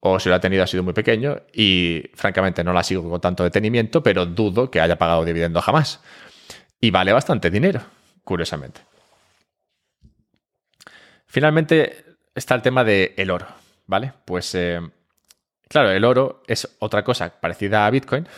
O 0.00 0.20
si 0.20 0.28
lo 0.28 0.34
ha 0.34 0.40
tenido 0.40 0.62
ha 0.62 0.66
sido 0.66 0.82
muy 0.82 0.92
pequeño 0.92 1.42
y 1.52 2.10
francamente 2.14 2.62
no 2.62 2.72
la 2.72 2.82
sigo 2.82 3.08
con 3.08 3.20
tanto 3.20 3.44
detenimiento, 3.44 4.02
pero 4.02 4.26
dudo 4.26 4.70
que 4.70 4.80
haya 4.80 4.96
pagado 4.96 5.24
dividendo 5.24 5.60
jamás. 5.60 6.00
Y 6.80 6.90
vale 6.90 7.12
bastante 7.12 7.50
dinero, 7.50 7.80
curiosamente. 8.22 8.82
Finalmente 11.26 12.04
está 12.34 12.54
el 12.54 12.62
tema 12.62 12.84
del 12.84 13.12
el 13.16 13.30
oro. 13.30 13.46
¿vale? 13.86 14.12
Pues 14.24 14.54
eh, 14.54 14.80
claro, 15.68 15.90
el 15.90 16.04
oro 16.04 16.42
es 16.46 16.76
otra 16.80 17.02
cosa 17.04 17.40
parecida 17.40 17.86
a 17.86 17.90
Bitcoin, 17.90 18.28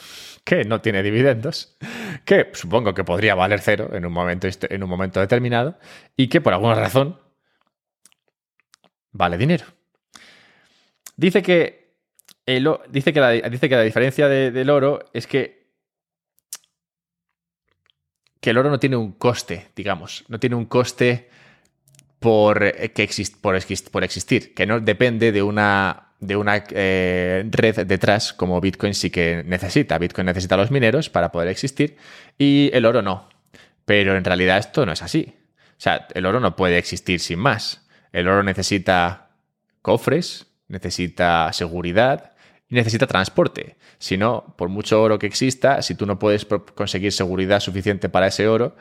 que 0.49 0.65
no 0.65 0.81
tiene 0.81 1.03
dividendos, 1.03 1.77
que 2.25 2.49
supongo 2.55 2.95
que 2.95 3.05
podría 3.05 3.35
valer 3.35 3.61
cero 3.61 3.91
en 3.93 4.07
un 4.07 4.13
momento, 4.15 4.49
este, 4.49 4.75
en 4.75 4.83
un 4.83 4.89
momento 4.89 5.21
determinado, 5.21 5.79
y 6.17 6.29
que 6.29 6.41
por 6.41 6.55
alguna 6.55 6.75
razón 6.75 7.21
vale 9.13 9.37
dinero. 9.37 9.67
Dice 11.17 11.43
que, 11.43 11.99
dice 12.47 13.13
que, 13.13 13.21
la, 13.21 13.33
dice 13.33 13.69
que 13.69 13.77
la 13.77 13.83
diferencia 13.83 14.27
del 14.27 14.71
oro 14.71 15.05
es 15.13 15.27
que 15.27 15.59
que 18.41 18.51
el 18.51 18.57
oro 18.57 18.71
no 18.71 18.79
tiene 18.79 18.97
un 18.97 19.13
coste, 19.13 19.69
digamos, 19.77 20.25
no 20.29 20.41
tiene 20.41 20.57
un 20.57 20.65
coste 20.65 21.29
por, 22.21 22.73
que 22.93 23.11
por 23.43 24.05
existir, 24.05 24.55
que 24.55 24.65
no 24.65 24.81
depende 24.81 25.31
de 25.31 25.43
una, 25.43 26.08
de 26.21 26.37
una 26.37 26.65
eh, 26.71 27.45
red 27.51 27.87
detrás 27.87 28.33
como 28.33 28.61
Bitcoin 28.61 28.95
sí 28.95 29.11
que 29.11 29.43
necesita. 29.47 29.99
Bitcoin 29.99 30.27
necesita 30.27 30.57
los 30.57 30.71
mineros 30.71 31.11
para 31.11 31.31
poder 31.31 31.49
existir 31.49 31.97
y 32.37 32.71
el 32.73 32.87
oro 32.87 33.03
no. 33.03 33.29
Pero 33.85 34.17
en 34.17 34.25
realidad 34.25 34.59
esto 34.59 34.85
no 34.85 34.93
es 34.93 35.03
así. 35.03 35.35
O 35.73 35.81
sea, 35.81 36.09
el 36.15 36.27
oro 36.27 36.41
no 36.41 36.57
puede 36.57 36.77
existir 36.79 37.21
sin 37.21 37.39
más. 37.39 37.87
El 38.13 38.29
oro 38.29 38.43
necesita 38.43 39.31
cofres, 39.83 40.47
necesita 40.67 41.53
seguridad 41.53 42.33
y 42.69 42.75
necesita 42.75 43.07
transporte. 43.07 43.77
Si 43.99 44.17
no, 44.17 44.55
por 44.57 44.69
mucho 44.69 45.01
oro 45.01 45.19
que 45.19 45.27
exista, 45.27 45.83
si 45.83 45.95
tú 45.95 46.05
no 46.05 46.19
puedes 46.19 46.47
conseguir 46.75 47.13
seguridad 47.13 47.61
suficiente 47.61 48.09
para 48.09 48.27
ese 48.27 48.49
oro, 48.49 48.77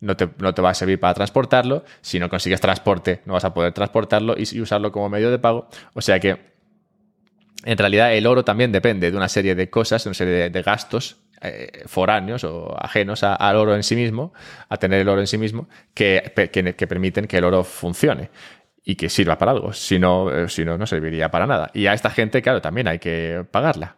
no 0.00 0.16
te, 0.16 0.26
va 0.62 0.70
a 0.70 0.74
servir 0.74 1.00
para 1.00 1.14
transportarlo. 1.14 1.84
Si 2.00 2.18
no 2.18 2.28
consigues 2.28 2.60
transporte, 2.60 3.20
no 3.24 3.34
vas 3.34 3.44
a 3.44 3.54
poder 3.54 3.72
transportarlo 3.72 4.34
y, 4.36 4.60
usarlo 4.60 4.92
como 4.92 5.08
medio 5.08 5.30
de 5.30 5.38
pago. 5.38 5.68
O 5.94 6.00
sea 6.00 6.20
que, 6.20 6.57
en 7.64 7.78
realidad, 7.78 8.14
el 8.14 8.26
oro 8.26 8.44
también 8.44 8.72
depende 8.72 9.10
de 9.10 9.16
una 9.16 9.28
serie 9.28 9.54
de 9.54 9.68
cosas, 9.68 10.04
de 10.04 10.10
una 10.10 10.14
serie 10.14 10.50
de, 10.50 10.62
gastos 10.62 11.16
eh, 11.40 11.82
foráneos 11.86 12.44
o 12.44 12.76
ajenos 12.80 13.22
al 13.22 13.56
oro 13.56 13.74
en 13.74 13.82
sí 13.82 13.96
mismo, 13.96 14.32
a 14.68 14.76
tener 14.76 15.00
el 15.00 15.08
oro 15.08 15.20
en 15.20 15.26
sí 15.26 15.38
mismo, 15.38 15.68
que, 15.94 16.32
que, 16.52 16.86
permiten 16.86 17.26
que 17.26 17.38
el 17.38 17.44
oro 17.44 17.64
funcione 17.64 18.30
y 18.84 18.94
que 18.94 19.08
sirva 19.08 19.38
para 19.38 19.52
algo. 19.52 19.72
Si 19.72 19.98
no, 19.98 20.30
eh, 20.30 20.48
si 20.48 20.64
no, 20.64 20.78
no 20.78 20.86
serviría 20.86 21.30
para 21.30 21.46
nada. 21.46 21.70
Y 21.74 21.86
a 21.86 21.94
esta 21.94 22.10
gente, 22.10 22.42
claro, 22.42 22.60
también 22.60 22.86
hay 22.88 22.98
que 22.98 23.44
pagarla. 23.50 23.96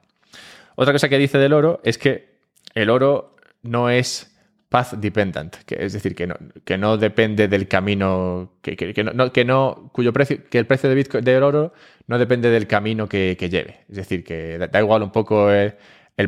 Otra 0.75 0.93
cosa 0.93 1.09
que 1.09 1.19
dice 1.19 1.39
del 1.39 1.53
oro 1.53 1.81
es 1.85 1.99
que 1.99 2.31
el 2.75 2.89
oro 2.89 3.37
no 3.63 3.91
es 3.91 4.35
path 4.71 4.93
dependent, 4.95 5.57
que 5.67 5.85
es 5.85 5.93
decir, 5.93 6.15
que 6.15 6.29
no, 6.29 6.37
que 6.65 6.79
no 6.79 6.97
depende 6.97 7.49
del 7.49 7.67
camino, 7.67 8.53
que, 8.63 8.77
que, 8.77 9.05
no, 9.05 9.33
que 9.33 9.45
no, 9.45 9.91
cuyo 9.93 10.13
precio, 10.13 10.39
que 10.49 10.59
el 10.59 10.67
precio 10.67 10.89
de 10.89 10.95
Bitcoin 10.95 11.25
de 11.25 11.37
oro 11.37 11.75
no 12.07 12.19
depende 12.19 12.51
del 12.51 12.69
camino 12.69 13.09
que, 13.09 13.37
lleve. 13.37 13.81
Es 13.89 13.97
decir, 13.97 14.23
que 14.23 14.59
da 14.59 14.79
igual 14.79 15.03
un 15.03 15.11
poco 15.11 15.51
el, 15.51 15.75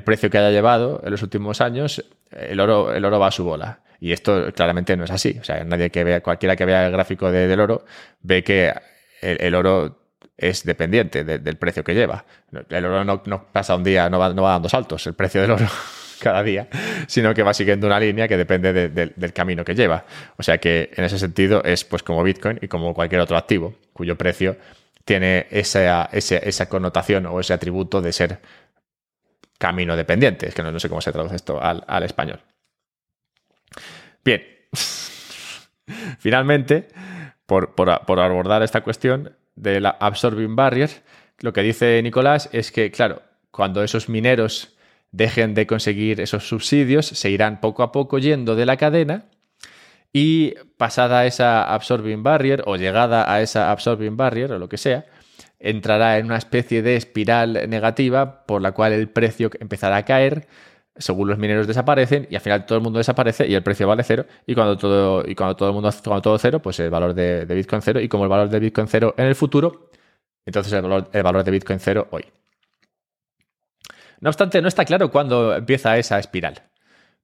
precio 0.05 0.29
que 0.29 0.39
haya 0.39 0.51
llevado 0.51 1.01
en 1.05 1.13
los 1.13 1.23
últimos 1.23 1.61
años, 1.61 2.05
el 2.33 2.59
oro, 2.59 2.93
el 2.93 3.05
oro 3.05 3.21
va 3.21 3.29
a 3.29 3.31
su 3.31 3.45
bola. 3.45 3.81
Y 4.01 4.11
esto 4.11 4.53
claramente 4.53 4.97
no 4.97 5.05
es 5.05 5.13
así. 5.13 5.37
O 5.41 5.45
sea, 5.45 5.63
nadie 5.63 5.91
que 5.91 6.03
vea, 6.03 6.21
cualquiera 6.21 6.57
que 6.57 6.65
vea 6.65 6.87
el 6.87 6.93
gráfico 6.93 7.31
del 7.31 7.61
oro, 7.61 7.85
ve 8.23 8.43
que 8.43 8.75
el, 9.21 9.55
oro 9.55 10.01
es 10.37 10.65
dependiente 10.65 11.23
del 11.23 11.57
precio 11.59 11.85
que 11.85 11.95
lleva. 11.95 12.25
El 12.69 12.85
oro 12.87 13.05
no, 13.05 13.45
pasa 13.53 13.77
un 13.77 13.85
día, 13.85 14.11
no 14.11 14.19
va, 14.19 14.35
no 14.35 14.43
va 14.43 14.53
dando 14.53 14.69
saltos, 14.69 15.07
el 15.07 15.15
precio 15.15 15.43
del 15.43 15.53
oro 15.53 15.67
cada 16.23 16.43
día, 16.43 16.69
sino 17.09 17.35
que 17.35 17.43
va 17.43 17.53
siguiendo 17.53 17.87
una 17.87 17.99
línea 17.99 18.29
que 18.29 18.37
depende 18.37 18.89
del 18.89 19.33
camino 19.33 19.65
que 19.65 19.75
lleva. 19.75 20.05
O 20.37 20.43
sea 20.43 20.59
que 20.59 20.91
en 20.97 21.05
ese 21.05 21.19
sentido 21.19 21.63
es 21.65 21.85
pues 21.85 22.03
como 22.03 22.23
Bitcoin 22.23 22.59
y 22.63 22.69
como 22.69 22.95
cualquier 22.95 23.21
otro 23.21 23.37
activo, 23.37 23.75
cuyo 23.93 24.17
precio 24.17 24.57
tiene 25.05 25.49
esa, 25.51 26.05
esa, 26.13 26.69
connotación 26.69 27.27
o 27.27 27.41
ese 27.41 27.53
atributo 27.53 28.01
de 28.01 28.13
ser 28.13 28.39
camino 29.59 29.97
dependiente. 29.97 30.47
Es 30.47 30.55
que 30.55 30.63
no, 30.63 30.79
sé 30.79 30.89
cómo 30.89 31.01
se 31.01 31.13
traduce 31.13 31.35
esto 31.35 31.61
al, 31.61 32.03
español. 32.05 32.41
Bien. 34.25 34.43
Finalmente, 36.19 36.89
por, 37.47 37.75
por, 37.75 38.21
abordar 38.21 38.63
esta 38.63 38.83
cuestión 38.83 39.37
de 39.57 39.81
la 39.81 39.91
absorbing 39.91 40.55
barrier, 40.55 40.91
lo 41.41 41.53
que 41.53 41.63
dice 41.63 42.01
Nicolás 42.01 42.49
es 42.53 42.71
que, 42.71 42.93
claro, 42.93 43.23
cuando 43.51 43.83
esos 43.83 44.09
mineros 44.09 44.77
dejen 45.13 45.55
de 45.55 45.67
conseguir 45.67 46.21
esos 46.21 46.49
subsidios, 46.49 47.07
se 47.07 47.31
irán 47.31 47.61
poco 47.61 47.83
a 47.83 47.93
poco 47.93 48.19
yendo 48.19 48.57
de 48.57 48.67
la 48.67 48.77
cadena 48.77 49.27
y 50.13 50.55
pasada 50.77 51.27
esa 51.27 51.73
absorbing 51.75 52.23
barrier 52.23 52.63
o 52.67 52.77
llegada 52.77 53.33
a 53.33 53.43
esa 53.43 53.71
absorbing 53.71 54.17
barrier 54.17 54.53
o 54.53 54.59
lo 54.59 54.69
que 54.69 54.79
sea, 54.79 55.07
entrará 55.59 56.19
en 56.19 56.27
una 56.27 56.37
especie 56.37 56.83
de 56.83 56.97
espiral 56.97 57.69
negativa 57.71 58.45
por 58.47 58.63
la 58.63 58.73
cual 58.73 58.93
el 58.93 59.09
precio 59.09 59.51
empezará 59.61 59.97
a 59.97 60.05
caer 60.05 60.49
según 60.97 61.29
los 61.29 61.39
mineros 61.39 61.67
desaparecen 61.67 62.27
y 62.31 62.35
al 62.35 62.41
final 62.41 62.67
todo 62.67 62.79
el 62.79 62.85
mundo 62.85 62.99
desaparece 62.99 63.47
y 63.47 63.55
el 63.55 63.63
precio 63.63 63.89
vale 63.89 64.03
cero 64.05 64.27
y 64.47 64.55
cuando 64.55 64.77
todo 64.77 65.25
y 65.27 65.35
cuando 65.35 65.57
todo 65.57 65.69
el 65.69 65.75
mundo 65.75 65.91
cuando 66.05 66.21
todo 66.21 66.39
cero 66.39 66.61
pues 66.61 66.81
el 66.81 66.91
valor 66.91 67.15
de, 67.15 67.47
Bitcoin 67.47 67.81
cero 67.81 68.01
y 68.01 68.09
como 68.09 68.25
el 68.25 68.31
valor 68.31 68.51
de 68.51 68.61
Bitcoin 68.61 68.89
cero 68.89 69.15
en 69.17 69.27
el 69.27 69.35
futuro 69.35 69.91
entonces 70.45 70.73
el 70.73 70.83
valor, 70.83 71.09
el 71.13 71.23
valor 71.23 71.45
de 71.45 71.51
Bitcoin 71.51 71.79
cero 71.79 72.09
hoy 72.11 72.25
no 74.23 74.31
obstante, 74.31 74.63
no 74.63 74.69
está 74.69 74.85
claro 74.85 75.11
cuándo 75.11 75.57
empieza 75.57 75.99
esa 75.99 76.17
espiral, 76.21 76.63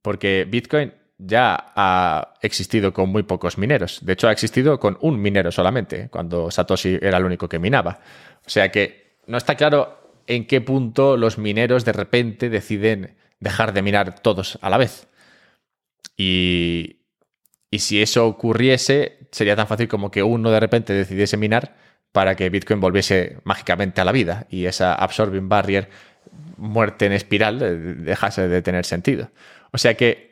porque 0.02 0.44
Bitcoin 0.48 0.92
ya 1.16 1.72
ha 1.76 2.34
existido 2.42 2.92
con 2.92 3.08
muy 3.10 3.22
pocos 3.22 3.56
mineros. 3.56 4.00
De 4.02 4.14
hecho, 4.14 4.26
ha 4.26 4.32
existido 4.32 4.80
con 4.80 4.98
un 5.00 5.22
minero 5.22 5.52
solamente, 5.52 6.08
cuando 6.10 6.50
Satoshi 6.50 6.98
era 7.00 7.18
el 7.18 7.24
único 7.24 7.48
que 7.48 7.60
minaba. 7.60 8.00
O 8.44 8.50
sea 8.50 8.72
que 8.72 9.16
no 9.28 9.38
está 9.38 9.54
claro 9.54 10.22
en 10.26 10.48
qué 10.48 10.60
punto 10.60 11.16
los 11.16 11.38
mineros 11.38 11.84
de 11.84 11.92
repente 11.92 12.50
deciden 12.50 13.16
dejar 13.38 13.72
de 13.72 13.82
minar 13.82 14.18
todos 14.18 14.58
a 14.60 14.68
la 14.68 14.78
vez. 14.78 15.06
Y, 16.16 17.02
y 17.70 17.78
si 17.78 18.02
eso 18.02 18.26
ocurriese, 18.26 19.28
sería 19.30 19.54
tan 19.54 19.68
fácil 19.68 19.86
como 19.86 20.10
que 20.10 20.24
uno 20.24 20.50
de 20.50 20.58
repente 20.58 20.92
decidiese 20.94 21.36
minar 21.36 21.76
para 22.10 22.34
que 22.34 22.50
Bitcoin 22.50 22.80
volviese 22.80 23.38
mágicamente 23.44 24.00
a 24.00 24.04
la 24.04 24.12
vida 24.12 24.46
y 24.50 24.64
esa 24.64 24.94
absorbing 24.94 25.48
barrier 25.48 25.88
muerte 26.56 27.06
en 27.06 27.12
espiral 27.12 28.04
dejase 28.04 28.48
de 28.48 28.62
tener 28.62 28.84
sentido. 28.84 29.30
O 29.72 29.78
sea 29.78 29.94
que 29.94 30.28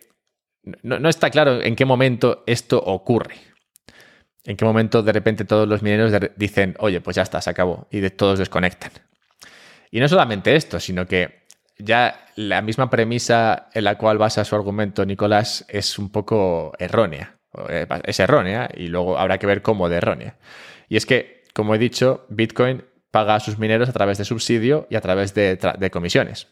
no, 0.82 1.08
está 1.08 1.30
claro 1.30 1.62
en 1.62 1.76
qué 1.76 1.84
momento 1.84 2.42
esto 2.46 2.78
ocurre. 2.78 3.36
En 4.44 4.56
qué 4.56 4.64
momento 4.64 5.02
de 5.02 5.12
repente 5.12 5.44
todos 5.44 5.68
los 5.68 5.82
mineros 5.82 6.12
dicen, 6.36 6.76
oye, 6.78 7.00
pues 7.00 7.16
ya 7.16 7.22
está, 7.22 7.40
se 7.40 7.50
acabó, 7.50 7.88
y 7.90 8.00
de 8.00 8.10
todos 8.10 8.38
desconectan. 8.38 8.92
Y 9.90 10.00
no 10.00 10.08
solamente 10.08 10.54
esto, 10.56 10.78
sino 10.80 11.06
que 11.06 11.46
ya 11.78 12.26
la 12.36 12.62
misma 12.62 12.90
premisa 12.90 13.68
en 13.74 13.84
la 13.84 13.96
cual 13.96 14.18
basa 14.18 14.44
su 14.44 14.54
argumento 14.54 15.04
Nicolás 15.04 15.64
es 15.68 15.98
un 15.98 16.10
poco 16.10 16.72
errónea. 16.78 17.38
Eh, 17.68 17.86
es 18.04 18.20
errónea 18.20 18.68
y 18.74 18.88
luego 18.88 19.18
habrá 19.18 19.38
que 19.38 19.46
ver 19.46 19.62
cómo 19.62 19.88
de 19.88 19.96
errónea. 19.96 20.36
Y 20.88 20.96
es 20.96 21.06
que, 21.06 21.44
como 21.54 21.74
he 21.74 21.78
dicho, 21.78 22.26
Bitcoin 22.28 22.84
paga 23.10 23.36
a 23.36 23.40
sus 23.40 23.58
mineros 23.58 23.88
a 23.88 23.92
través 23.92 24.18
de 24.18 24.24
subsidio 24.24 24.86
y 24.90 24.96
a 24.96 25.00
través 25.00 25.34
de, 25.34 25.90
comisiones. 25.92 26.48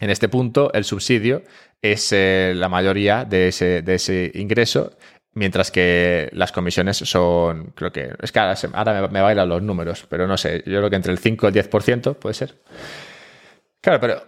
En 0.00 0.10
este 0.10 0.28
punto, 0.28 0.72
el 0.74 0.84
subsidio 0.84 1.42
es 1.80 2.12
eh, 2.12 2.52
la 2.54 2.68
mayoría 2.68 3.24
de 3.24 3.48
ese, 3.48 4.30
ingreso, 4.34 4.96
mientras 5.32 5.70
que 5.70 6.28
las 6.32 6.52
comisiones 6.52 6.98
son, 6.98 7.72
creo 7.74 7.92
que, 7.92 8.12
es 8.20 8.32
que 8.32 8.38
ahora, 8.38 9.08
me, 9.08 9.22
bailan 9.22 9.48
los 9.48 9.62
números, 9.62 10.06
pero 10.08 10.26
no 10.26 10.36
sé, 10.36 10.62
yo 10.66 10.78
creo 10.78 10.90
que 10.90 10.96
entre 10.96 11.12
el 11.12 11.18
5 11.18 11.46
y 11.46 11.48
el 11.48 11.70
10% 11.70 12.16
puede 12.16 12.34
ser. 12.34 12.60
Claro, 13.80 14.00
pero 14.00 14.22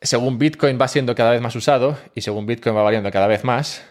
según 0.00 0.38
Bitcoin 0.38 0.78
va 0.80 0.88
siendo 0.88 1.14
cada 1.14 1.30
vez 1.30 1.40
más 1.40 1.56
usado 1.56 1.98
y 2.14 2.20
según 2.20 2.46
Bitcoin 2.46 2.76
va 2.76 2.82
variando 2.82 3.10
cada 3.10 3.26
vez 3.26 3.44
más, 3.44 3.84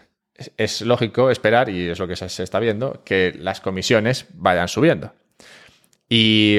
es, 0.56 0.82
lógico 0.82 1.30
esperar, 1.30 1.68
y 1.68 1.88
es 1.88 1.98
lo 1.98 2.06
que 2.06 2.16
se 2.16 2.42
está 2.42 2.60
viendo, 2.60 3.02
que 3.04 3.34
las 3.38 3.60
comisiones 3.60 4.26
vayan 4.34 4.68
subiendo. 4.68 5.12
Y 6.08 6.58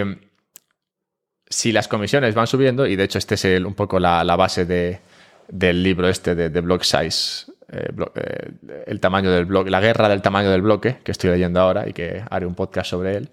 si 1.50 1.72
las 1.72 1.88
comisiones 1.88 2.36
van 2.36 2.48
subiendo, 2.48 2.86
y 2.86 2.96
de 2.96 3.04
hecho 3.04 3.18
este 3.18 3.36
es 3.36 3.46
un 3.64 3.74
poco 3.74 4.00
la, 4.00 4.24
base 4.36 4.66
del 4.66 5.84
libro 5.84 6.08
este 6.08 6.36
de, 6.36 6.62
Block 6.62 6.84
Size, 6.84 7.52
eh, 7.72 7.90
eh, 8.16 8.52
el 8.86 9.00
tamaño 9.00 9.32
del 9.32 9.46
bloque, 9.46 9.70
la 9.70 9.82
guerra 9.82 10.10
del 10.10 10.22
tamaño 10.22 10.52
del 10.52 10.62
bloque, 10.62 10.98
que 11.04 11.12
estoy 11.12 11.32
leyendo 11.32 11.60
ahora 11.60 11.88
y 11.88 11.94
que 11.94 12.24
haré 12.30 12.46
un 12.46 12.56
podcast 12.56 12.92
sobre 12.92 13.18
él. 13.18 13.30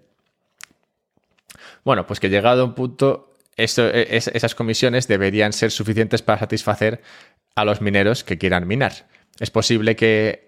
Bueno, 1.85 2.07
pues 2.07 2.19
que 2.19 2.31
llegado 2.31 2.63
a 2.63 2.65
un 2.65 2.75
punto, 2.75 3.35
esas 3.57 4.55
comisiones 4.55 5.09
deberían 5.09 5.53
ser 5.53 5.71
suficientes 5.71 6.23
para 6.23 6.41
satisfacer 6.41 7.01
a 7.55 7.65
los 7.65 7.81
mineros 7.81 8.25
que 8.25 8.39
quieran 8.39 8.67
minar. 8.67 8.93
Es 9.39 9.51
posible 9.51 9.97
que 9.97 10.46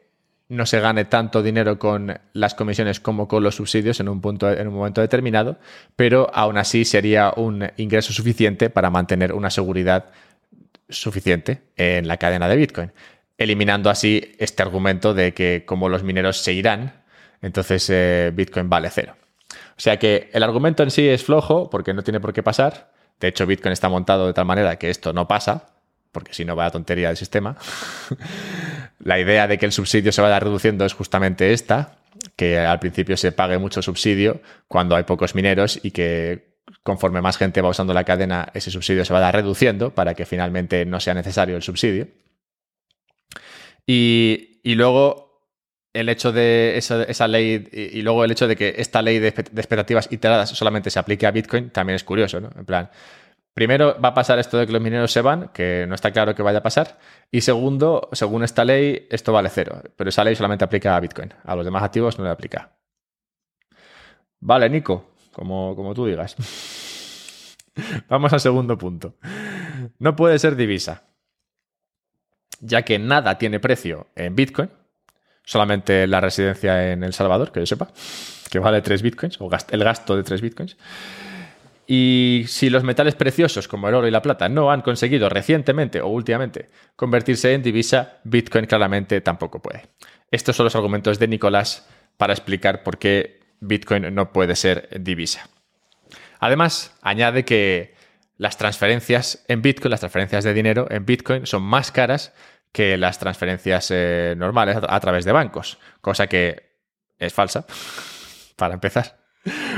no 0.49 0.65
se 0.65 0.81
gane 0.81 1.05
tanto 1.05 1.43
dinero 1.43 1.79
con 1.79 2.19
las 2.33 2.55
comisiones 2.55 3.01
como 3.01 3.29
con 3.29 3.43
los 3.43 3.57
subsidios 3.57 4.01
en 4.01 4.09
un, 4.09 4.21
punto, 4.21 4.51
en 4.51 4.69
un 4.69 4.75
momento 4.75 5.01
determinado, 5.01 5.59
pero 5.95 6.31
aún 6.33 6.57
así 6.57 6.85
sería 6.85 7.33
un 7.37 7.71
ingreso 7.77 8.13
suficiente 8.13 8.71
para 8.71 8.91
mantener 8.91 9.35
una 9.35 9.51
seguridad 9.51 10.07
suficiente 10.89 11.63
en 11.77 12.09
la 12.09 12.17
cadena 12.17 12.49
de 12.49 12.57
Bitcoin, 12.57 12.93
eliminando 13.37 13.91
así 13.91 14.33
este 14.39 14.63
argumento 14.63 15.13
de 15.13 15.35
que 15.35 15.65
como 15.67 15.91
los 15.91 16.03
mineros 16.03 16.39
se 16.39 16.55
irán, 16.55 17.03
entonces 17.43 17.89
eh, 17.91 18.33
Bitcoin 18.35 18.71
vale 18.71 18.89
cero. 18.91 19.17
O 19.51 19.81
sea 19.81 19.99
que 19.99 20.31
el 20.33 20.43
argumento 20.43 20.83
en 20.83 20.91
sí 20.91 21.07
es 21.07 21.23
flojo 21.23 21.69
porque 21.69 21.93
no 21.93 22.03
tiene 22.03 22.21
por 22.21 22.33
qué 22.33 22.43
pasar. 22.43 22.91
De 23.21 23.29
hecho, 23.29 23.47
Bitcoin 23.47 23.73
está 23.73 23.89
montado 23.89 24.27
de 24.27 24.33
tal 24.33 24.45
manera 24.45 24.77
que 24.77 24.91
esto 24.91 25.13
no 25.13 25.29
pasa, 25.29 25.78
porque 26.19 26.35
si 26.35 26.45
no 26.45 26.57
va 26.57 26.67
a 26.67 26.71
tontería 26.73 27.07
del 27.09 27.17
sistema. 27.17 27.57
la 28.99 29.21
idea 29.21 29.47
de 29.47 29.57
que 29.57 29.67
el 29.67 29.73
subsidio 29.73 30.11
se 30.11 30.21
vaya 30.21 30.41
reduciendo 30.41 30.85
es 30.85 30.93
justamente 30.93 31.53
esta, 31.53 31.99
que 32.35 32.59
al 32.59 32.81
principio 32.81 33.17
se 33.17 33.31
pague 33.31 33.57
mucho 33.59 33.83
subsidio 33.83 34.41
cuando 34.67 34.97
hay 34.97 35.05
pocos 35.05 35.37
mineros 35.37 35.79
y 35.81 35.93
que 35.93 36.59
conforme 36.83 37.21
más 37.21 37.37
gente 37.37 37.61
va 37.61 37.69
usando 37.69 37.95
la 37.95 38.03
cadena, 38.03 38.49
ese 38.53 38.73
subsidio 38.73 39.05
se 39.05 39.13
vaya 39.13 39.31
reduciendo 39.31 39.95
para 39.95 40.15
que 40.15 40.27
finalmente 40.27 40.85
no 40.85 40.99
sea 40.99 41.15
necesario 41.15 41.55
el 41.55 41.63
subsidio. 41.63 42.09
Y, 43.87 44.61
luego 44.65 45.45
el 45.93 46.09
hecho 46.09 46.33
de 46.33 46.77
esa, 46.77 47.29
ley 47.29 47.69
y, 47.73 48.03
luego 48.03 48.25
el 48.25 48.33
hecho 48.33 48.49
de 48.49 48.57
que 48.57 48.75
esta 48.77 49.03
ley 49.03 49.21
de, 49.21 49.31
de 49.31 49.61
expectativas 49.61 50.09
iteradas 50.11 50.51
solamente 50.51 50.91
se 50.91 50.99
aplique 50.99 51.27
a 51.27 51.31
Bitcoin 51.31 51.71
también 51.71 51.95
es 51.95 52.05
curioso, 52.05 52.41
¿no? 52.41 52.51
En 52.59 52.65
plan, 52.65 52.91
Primero, 53.55 54.01
va 54.01 54.11
a 54.11 54.15
pasar 54.15 54.39
esto 54.39 54.57
de 54.57 54.67
que 54.67 54.73
los 54.73 54.81
mineros 54.81 55.11
se 55.11 55.21
van, 55.21 55.49
que 55.49 55.85
no 55.89 55.95
está 55.95 56.13
claro 56.13 56.35
que 56.35 56.43
vaya 56.43 56.59
a 56.59 56.63
pasar. 56.63 56.99
Y 57.31 57.41
segundo, 57.41 58.09
según 58.13 58.45
esta 58.45 58.65
ley, 58.65 59.09
esto 59.11 59.33
vale 59.33 59.49
cero. 59.49 59.83
Pero 59.97 60.11
esa 60.11 60.23
ley 60.23 60.37
solamente 60.37 60.65
aplica 60.65 60.97
a 60.97 61.01
Bitcoin. 61.01 61.35
A 61.45 61.57
los 61.57 61.65
demás 61.65 61.83
activos 61.83 62.19
no 62.19 62.25
le 62.25 62.31
aplica. 62.31 62.71
Vale, 64.41 64.71
Nico, 64.71 65.11
como, 65.33 65.75
como 65.75 65.93
tú 65.95 66.07
digas. 66.07 66.37
Vamos 68.09 68.33
al 68.33 68.41
segundo 68.41 68.79
punto. 68.79 69.17
No 69.99 70.17
puede 70.17 70.39
ser 70.39 70.57
divisa, 70.57 71.05
ya 72.61 72.83
que 72.83 72.99
nada 72.99 73.39
tiene 73.39 73.61
precio 73.61 74.09
en 74.15 74.35
Bitcoin, 74.35 74.71
solamente 75.45 76.07
la 76.07 76.21
residencia 76.21 76.93
en 76.93 77.05
El 77.05 77.13
Salvador, 77.13 77.53
que 77.53 77.61
yo 77.61 77.67
sepa, 77.67 77.89
que 78.51 78.59
vale 78.59 78.83
3 78.83 79.03
Bitcoins, 79.03 79.41
o 79.41 79.49
el 79.71 79.85
gasto 79.85 80.17
de 80.17 80.23
3 80.23 80.41
Bitcoins. 80.41 80.77
Y 81.91 82.45
si 82.49 82.69
los 82.69 82.85
metales 82.85 83.15
preciosos 83.15 83.67
como 83.67 83.89
el 83.89 83.95
oro 83.95 84.07
y 84.07 84.11
la 84.11 84.21
plata 84.21 84.51
no 84.51 84.71
han 84.71 84.83
conseguido 84.83 85.31
recientemente 85.31 86.03
o 86.03 86.09
últimamente 86.09 86.69
convertirse 86.97 87.55
en 87.55 87.63
divisa, 87.63 88.19
Bitcoin 88.25 88.67
claramente 88.67 89.23
tampoco 89.23 89.63
puede. 89.63 89.89
Estos 90.31 90.55
son 90.55 90.65
los 90.65 90.77
argumentos 90.77 91.19
de 91.19 91.29
Nicolás 91.29 91.89
para 92.19 92.35
explicar 92.35 92.83
por 92.83 92.99
qué 92.99 93.41
Bitcoin 93.61 94.15
no 94.15 94.35
puede 94.35 94.55
ser 94.55 94.91
divisa. 95.01 95.49
Además, 96.41 96.95
añade 97.01 97.47
que 97.47 97.95
las 98.37 98.59
transferencias 98.59 99.43
en 99.49 99.63
Bitcoin, 99.63 99.91
las 99.91 100.01
transferencias 100.01 100.45
de 100.45 100.53
dinero 100.53 100.89
en 100.91 101.07
Bitcoin 101.07 101.47
son 101.47 101.63
más 101.63 101.91
caras 101.91 102.35
que 102.71 102.99
las 102.99 103.19
transferencias 103.19 103.91
eh, 103.93 104.35
normales 104.37 104.77
a 104.87 105.01
través 105.01 105.25
de 105.25 105.33
bancos, 105.33 105.79
cosa 106.03 106.27
que 106.27 106.77
es 107.19 107.33
falsa, 107.33 107.65
para 108.57 108.75
empezar. 108.75 109.28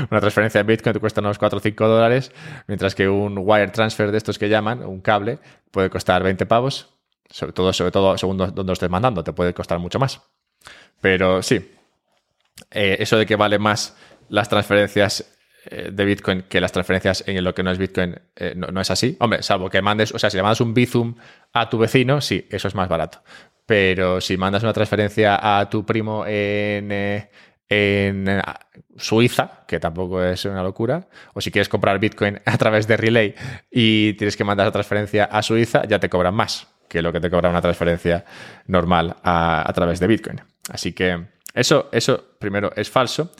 Una 0.09 0.19
transferencia 0.19 0.61
en 0.61 0.67
Bitcoin 0.67 0.93
te 0.93 0.99
cuesta 0.99 1.21
unos 1.21 1.37
4 1.37 1.57
o 1.57 1.61
5 1.61 1.87
dólares, 1.87 2.31
mientras 2.67 2.95
que 2.95 3.07
un 3.07 3.37
wire 3.37 3.69
transfer 3.69 4.11
de 4.11 4.17
estos 4.17 4.37
que 4.37 4.49
llaman, 4.49 4.83
un 4.83 5.01
cable, 5.01 5.39
puede 5.71 5.89
costar 5.89 6.23
20 6.23 6.45
pavos. 6.45 6.89
Sobre 7.29 7.53
todo, 7.53 7.71
sobre 7.71 7.91
todo 7.91 8.17
según 8.17 8.37
donde 8.37 8.63
lo 8.63 8.73
estés 8.73 8.89
mandando, 8.89 9.23
te 9.23 9.31
puede 9.31 9.53
costar 9.53 9.79
mucho 9.79 9.99
más. 9.99 10.21
Pero 10.99 11.41
sí, 11.41 11.71
eh, 12.69 12.97
eso 12.99 13.17
de 13.17 13.25
que 13.25 13.35
vale 13.35 13.57
más 13.57 13.95
las 14.29 14.49
transferencias 14.49 15.37
eh, 15.65 15.89
de 15.91 16.05
Bitcoin 16.05 16.43
que 16.43 16.59
las 16.59 16.71
transferencias 16.71 17.23
en 17.27 17.43
lo 17.43 17.53
que 17.53 17.61
no 17.61 17.71
es 17.71 17.77
Bitcoin 17.77 18.19
eh, 18.35 18.53
no, 18.55 18.67
no, 18.67 18.81
es 18.81 18.91
así. 18.91 19.15
Hombre, 19.19 19.43
salvo 19.43 19.69
que 19.69 19.81
mandes, 19.81 20.13
o 20.13 20.19
sea, 20.19 20.29
si 20.29 20.37
le 20.37 20.43
mandas 20.43 20.61
un 20.61 20.73
Bizum 20.73 21.15
a 21.53 21.69
tu 21.69 21.77
vecino, 21.77 22.19
sí, 22.19 22.47
eso 22.49 22.67
es 22.67 22.75
más 22.75 22.89
barato. 22.89 23.21
Pero 23.65 24.19
si 24.21 24.37
mandas 24.37 24.63
una 24.63 24.73
transferencia 24.73 25.59
a 25.59 25.69
tu 25.69 25.85
primo 25.85 26.25
en, 26.25 26.91
en 27.71 28.27
eh, 28.27 28.41
Suiza, 28.97 29.63
que 29.65 29.79
tampoco 29.79 30.21
es 30.21 30.43
una 30.43 30.61
locura, 30.61 31.07
o 31.33 31.39
si 31.39 31.51
quieres 31.51 31.69
comprar 31.69 31.99
Bitcoin 31.99 32.41
a 32.45 32.57
través 32.57 32.85
de 32.85 32.97
Relay 32.97 33.33
y 33.71 34.13
tienes 34.13 34.35
que 34.35 34.43
mandar 34.43 34.67
la 34.67 34.73
transferencia 34.73 35.23
a 35.23 35.41
Suiza, 35.41 35.85
ya 35.87 35.97
te 35.97 36.09
cobran 36.09 36.35
más 36.35 36.67
que 36.89 37.01
lo 37.01 37.13
que 37.13 37.21
te 37.21 37.29
cobra 37.29 37.49
una 37.49 37.61
transferencia 37.61 38.25
normal 38.67 39.15
a, 39.23 39.71
través 39.73 40.01
de 40.01 40.07
Bitcoin. 40.07 40.41
Así 40.69 40.91
que 40.91 41.27
eso, 41.53 41.87
eso 41.93 42.35
primero 42.37 42.73
es 42.75 42.89
falso. 42.89 43.31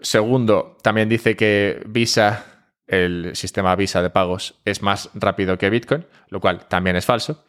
Segundo, 0.00 0.78
también 0.82 1.06
dice 1.06 1.36
que 1.36 1.82
Visa, 1.86 2.46
el 2.86 3.36
sistema 3.36 3.76
Visa 3.76 4.00
de 4.00 4.08
pagos, 4.08 4.58
es 4.64 4.80
más 4.80 5.10
rápido 5.12 5.58
que 5.58 5.68
Bitcoin, 5.68 6.06
lo 6.30 6.40
cual 6.40 6.66
también 6.66 6.96
es 6.96 7.04
falso. 7.04 7.44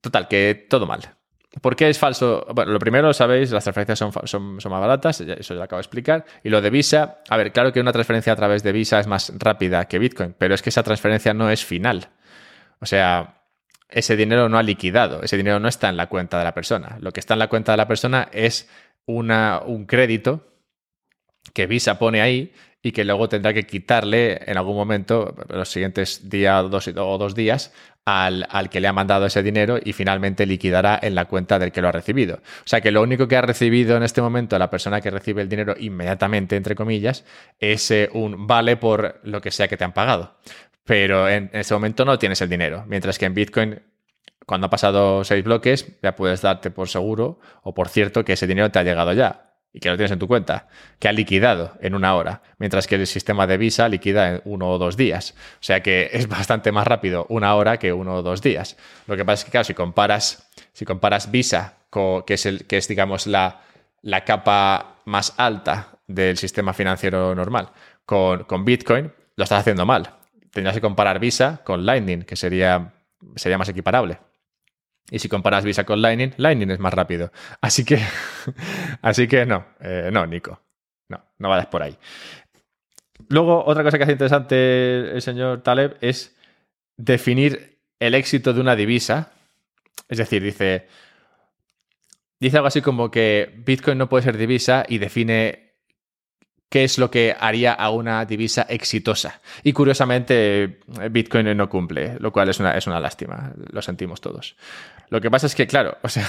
Total, 0.00 0.26
que 0.26 0.66
todo 0.68 0.86
mal. 0.86 1.15
¿Por 1.60 1.74
qué 1.74 1.88
es 1.88 1.98
falso? 1.98 2.46
Bueno, 2.54 2.72
lo 2.72 2.78
primero, 2.78 3.12
sabéis, 3.12 3.50
las 3.50 3.64
transferencias 3.64 3.98
son, 3.98 4.54
más 4.54 4.64
baratas, 4.64 5.20
eso 5.20 5.54
ya 5.54 5.58
lo 5.58 5.62
acabo 5.62 5.78
de 5.78 5.82
explicar. 5.82 6.24
Y 6.44 6.50
lo 6.50 6.60
de 6.60 6.70
Visa, 6.70 7.18
a 7.28 7.36
ver, 7.36 7.52
claro 7.52 7.72
que 7.72 7.80
una 7.80 7.92
transferencia 7.92 8.32
a 8.32 8.36
través 8.36 8.62
de 8.62 8.72
Visa 8.72 9.00
es 9.00 9.06
más 9.06 9.32
rápida 9.36 9.86
que 9.86 9.98
Bitcoin, 9.98 10.34
pero 10.36 10.54
es 10.54 10.62
que 10.62 10.70
esa 10.70 10.82
transferencia 10.82 11.32
no 11.32 11.50
es 11.50 11.64
final. 11.64 12.10
O 12.80 12.86
sea, 12.86 13.42
ese 13.88 14.16
dinero 14.16 14.48
no 14.48 14.58
ha 14.58 14.62
liquidado, 14.62 15.22
ese 15.22 15.36
dinero 15.36 15.58
no 15.58 15.68
está 15.68 15.88
en 15.88 15.96
la 15.96 16.08
cuenta 16.08 16.38
de 16.38 16.44
la 16.44 16.52
persona. 16.52 16.98
Lo 17.00 17.12
que 17.12 17.20
está 17.20 17.34
en 17.34 17.38
la 17.38 17.48
cuenta 17.48 17.72
de 17.72 17.78
la 17.78 17.88
persona 17.88 18.28
es 18.32 18.68
una, 19.06 19.62
un 19.64 19.86
crédito 19.86 20.46
que 21.54 21.66
Visa 21.66 21.98
pone 21.98 22.20
ahí 22.20 22.52
y 22.86 22.92
que 22.92 23.04
luego 23.04 23.28
tendrá 23.28 23.52
que 23.52 23.66
quitarle 23.66 24.38
en 24.46 24.56
algún 24.56 24.76
momento, 24.76 25.34
los 25.48 25.68
siguientes 25.68 26.28
días 26.30 26.62
o 26.62 27.18
dos 27.18 27.34
días, 27.34 27.72
al, 28.04 28.70
que 28.70 28.80
le 28.80 28.86
ha 28.86 28.92
mandado 28.92 29.26
ese 29.26 29.42
dinero 29.42 29.80
y 29.82 29.92
finalmente 29.92 30.46
liquidará 30.46 30.96
en 31.02 31.16
la 31.16 31.24
cuenta 31.24 31.58
del 31.58 31.72
que 31.72 31.82
lo 31.82 31.88
ha 31.88 31.92
recibido. 31.92 32.36
O 32.36 32.66
sea 32.68 32.80
que 32.80 32.92
lo 32.92 33.02
único 33.02 33.26
que 33.26 33.36
ha 33.36 33.42
recibido 33.42 33.96
en 33.96 34.04
este 34.04 34.22
momento 34.22 34.56
la 34.56 34.70
persona 34.70 35.00
que 35.00 35.10
recibe 35.10 35.42
el 35.42 35.48
dinero 35.48 35.74
inmediatamente, 35.76 36.54
entre 36.54 36.76
comillas, 36.76 37.24
es 37.58 37.90
eh, 37.90 38.08
un 38.12 38.46
vale 38.46 38.76
por 38.76 39.18
lo 39.24 39.40
que 39.40 39.50
sea 39.50 39.66
que 39.66 39.76
te 39.76 39.82
han 39.82 39.92
pagado. 39.92 40.36
Pero 40.84 41.28
en, 41.28 41.50
ese 41.54 41.74
momento 41.74 42.04
no 42.04 42.20
tienes 42.20 42.40
el 42.40 42.48
dinero. 42.48 42.84
Mientras 42.86 43.18
que 43.18 43.26
en 43.26 43.34
Bitcoin, 43.34 43.82
cuando 44.46 44.68
ha 44.68 44.70
pasado 44.70 45.24
seis 45.24 45.42
bloques, 45.42 45.98
ya 46.04 46.14
puedes 46.14 46.40
darte 46.40 46.70
por 46.70 46.88
seguro 46.88 47.40
o 47.64 47.74
por 47.74 47.88
cierto 47.88 48.24
que 48.24 48.34
ese 48.34 48.46
dinero 48.46 48.70
te 48.70 48.78
ha 48.78 48.84
llegado 48.84 49.12
ya. 49.12 49.45
Y 49.76 49.80
que 49.80 49.90
lo 49.90 49.96
tienes 49.98 50.10
en 50.12 50.18
tu 50.18 50.26
cuenta, 50.26 50.68
que 50.98 51.06
ha 51.06 51.12
liquidado 51.12 51.76
en 51.82 51.94
una 51.94 52.14
hora, 52.14 52.40
mientras 52.56 52.86
que 52.86 52.94
el 52.94 53.06
sistema 53.06 53.46
de 53.46 53.58
Visa 53.58 53.90
liquida 53.90 54.30
en 54.30 54.42
uno 54.46 54.70
o 54.70 54.78
dos 54.78 54.96
días. 54.96 55.34
O 55.36 55.62
sea 55.62 55.82
que 55.82 56.08
es 56.14 56.28
bastante 56.28 56.72
más 56.72 56.86
rápido 56.86 57.26
una 57.28 57.54
hora 57.54 57.76
que 57.76 57.92
uno 57.92 58.14
o 58.14 58.22
dos 58.22 58.40
días. 58.40 58.78
Lo 59.06 59.18
que 59.18 59.26
pasa 59.26 59.40
es 59.40 59.44
que, 59.44 59.50
claro, 59.50 59.64
si 59.64 59.74
comparas, 59.74 60.50
si 60.72 60.86
comparas 60.86 61.30
Visa, 61.30 61.74
que, 62.26 62.34
es 62.34 62.46
el, 62.46 62.66
que 62.66 62.78
es, 62.78 62.88
digamos, 62.88 63.26
la, 63.26 63.60
la 64.00 64.24
capa 64.24 64.96
más 65.04 65.34
alta 65.36 65.88
del 66.06 66.38
sistema 66.38 66.72
financiero 66.72 67.34
normal, 67.34 67.68
con, 68.06 68.44
con 68.44 68.64
Bitcoin, 68.64 69.12
lo 69.36 69.44
estás 69.44 69.60
haciendo 69.60 69.84
mal. 69.84 70.08
Tendrías 70.52 70.74
que 70.74 70.80
comparar 70.80 71.18
Visa 71.18 71.60
con 71.64 71.84
Lightning, 71.84 72.22
que 72.22 72.36
sería, 72.36 72.94
sería 73.34 73.58
más 73.58 73.68
equiparable. 73.68 74.20
Y 75.10 75.18
si 75.18 75.28
comparas 75.28 75.64
Visa 75.64 75.84
con 75.84 76.02
Lightning, 76.02 76.32
Lightning 76.36 76.70
es 76.70 76.78
más 76.78 76.92
rápido. 76.92 77.32
Así 77.60 77.84
que, 77.84 78.00
así 79.02 79.28
que 79.28 79.46
no, 79.46 79.64
eh, 79.80 80.10
no, 80.12 80.26
Nico. 80.26 80.60
No, 81.08 81.22
no 81.38 81.48
vayas 81.48 81.66
por 81.66 81.82
ahí. 81.82 81.96
Luego, 83.28 83.64
otra 83.64 83.82
cosa 83.82 83.98
que 83.98 84.04
hace 84.04 84.12
interesante 84.12 85.12
el 85.12 85.22
señor 85.22 85.62
Taleb 85.62 85.96
es 86.00 86.36
definir 86.96 87.78
el 88.00 88.14
éxito 88.14 88.52
de 88.52 88.60
una 88.60 88.76
divisa. 88.76 89.32
Es 90.08 90.18
decir, 90.18 90.42
dice, 90.42 90.88
dice 92.40 92.56
algo 92.56 92.68
así 92.68 92.82
como 92.82 93.10
que 93.10 93.54
Bitcoin 93.64 93.98
no 93.98 94.08
puede 94.08 94.24
ser 94.24 94.36
divisa 94.36 94.84
y 94.88 94.98
define 94.98 95.65
qué 96.68 96.84
es 96.84 96.98
lo 96.98 97.10
que 97.10 97.34
haría 97.38 97.72
a 97.72 97.90
una 97.90 98.24
divisa 98.24 98.66
exitosa. 98.68 99.40
Y 99.62 99.72
curiosamente, 99.72 100.80
Bitcoin 101.10 101.56
no 101.56 101.68
cumple, 101.68 102.16
lo 102.18 102.32
cual 102.32 102.48
es 102.48 102.60
una, 102.60 102.76
es 102.76 102.86
una 102.86 103.00
lástima, 103.00 103.52
lo 103.70 103.82
sentimos 103.82 104.20
todos. 104.20 104.56
Lo 105.08 105.20
que 105.20 105.30
pasa 105.30 105.46
es 105.46 105.54
que, 105.54 105.66
claro, 105.66 105.98
o 106.02 106.08
sea, 106.08 106.28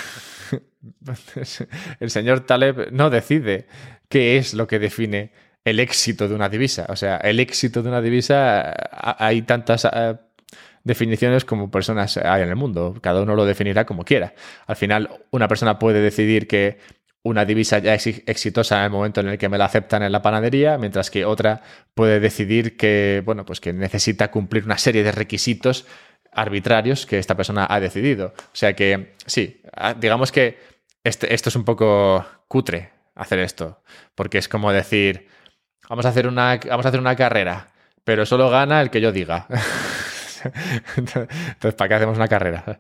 el 2.00 2.10
señor 2.10 2.42
Taleb 2.42 2.92
no 2.92 3.10
decide 3.10 3.68
qué 4.10 4.38
es 4.38 4.54
lo 4.54 4.68
que 4.68 4.80
define 4.80 5.32
el 5.66 5.80
éxito 5.80 6.28
de 6.28 6.36
una 6.36 6.50
divisa. 6.50 6.86
O 6.90 6.96
sea, 6.96 7.18
el 7.18 7.40
éxito 7.40 7.82
de 7.82 7.90
una 7.90 8.02
divisa, 8.02 8.74
hay 8.92 9.42
tantas 9.42 9.86
eh, 9.92 10.16
definiciones 10.84 11.44
como 11.44 11.70
personas 11.70 12.18
hay 12.18 12.44
en 12.44 12.50
el 12.50 12.56
mundo. 12.56 12.96
Cada 13.02 13.22
uno 13.22 13.36
lo 13.36 13.46
definirá 13.46 13.86
como 13.86 14.06
quiera. 14.06 14.34
Al 14.66 14.76
final, 14.76 15.10
una 15.32 15.48
persona 15.48 15.78
puede 15.78 16.02
decidir 16.02 16.48
que 16.48 16.78
una 17.28 17.46
divisa 17.46 17.80
ya 17.80 17.94
exitosa 17.94 18.80
en 18.80 18.86
el 18.86 18.90
momento 18.90 19.22
en 19.22 19.28
el 19.28 19.38
que 19.38 19.50
me 19.50 19.58
la 19.58 19.66
aceptan 19.66 20.04
en 20.04 20.12
la 20.12 20.22
panadería, 20.22 20.78
mientras 20.78 21.12
que 21.12 21.26
otra 21.26 21.62
puede 21.94 22.20
decidir 22.20 22.78
que, 22.78 23.22
bueno, 23.26 23.46
pues 23.46 23.60
que 23.60 23.74
necesita 23.74 24.32
cumplir 24.32 24.64
una 24.64 24.78
serie 24.78 25.04
de 25.04 25.12
requisitos 25.12 25.86
arbitrarios 26.32 27.06
que 27.06 27.20
esta 27.20 27.36
persona 27.36 27.68
ha 27.70 27.80
decidido. 27.80 28.34
O 28.38 28.56
sea 28.56 28.74
que, 28.74 29.14
sí, 29.26 29.62
digamos 30.00 30.32
que 30.32 30.58
este, 31.04 31.34
esto 31.34 31.50
es 31.50 31.56
un 31.56 31.66
poco 31.66 32.26
cutre 32.48 32.92
hacer 33.16 33.40
esto, 33.40 33.82
porque 34.16 34.38
es 34.38 34.48
como 34.48 34.72
decir, 34.72 35.28
vamos 35.90 36.06
a 36.06 36.10
hacer 36.10 36.28
una, 36.28 36.60
vamos 36.70 36.86
a 36.86 36.90
hacer 36.90 37.00
una 37.00 37.16
carrera, 37.16 37.68
pero 38.04 38.26
solo 38.26 38.50
gana 38.50 38.82
el 38.82 38.90
que 38.90 39.02
yo 39.02 39.12
diga. 39.12 39.48
Entonces, 40.98 41.74
¿para 41.76 41.88
qué 41.88 41.94
hacemos 41.96 42.18
una 42.18 42.28
carrera? 42.28 42.80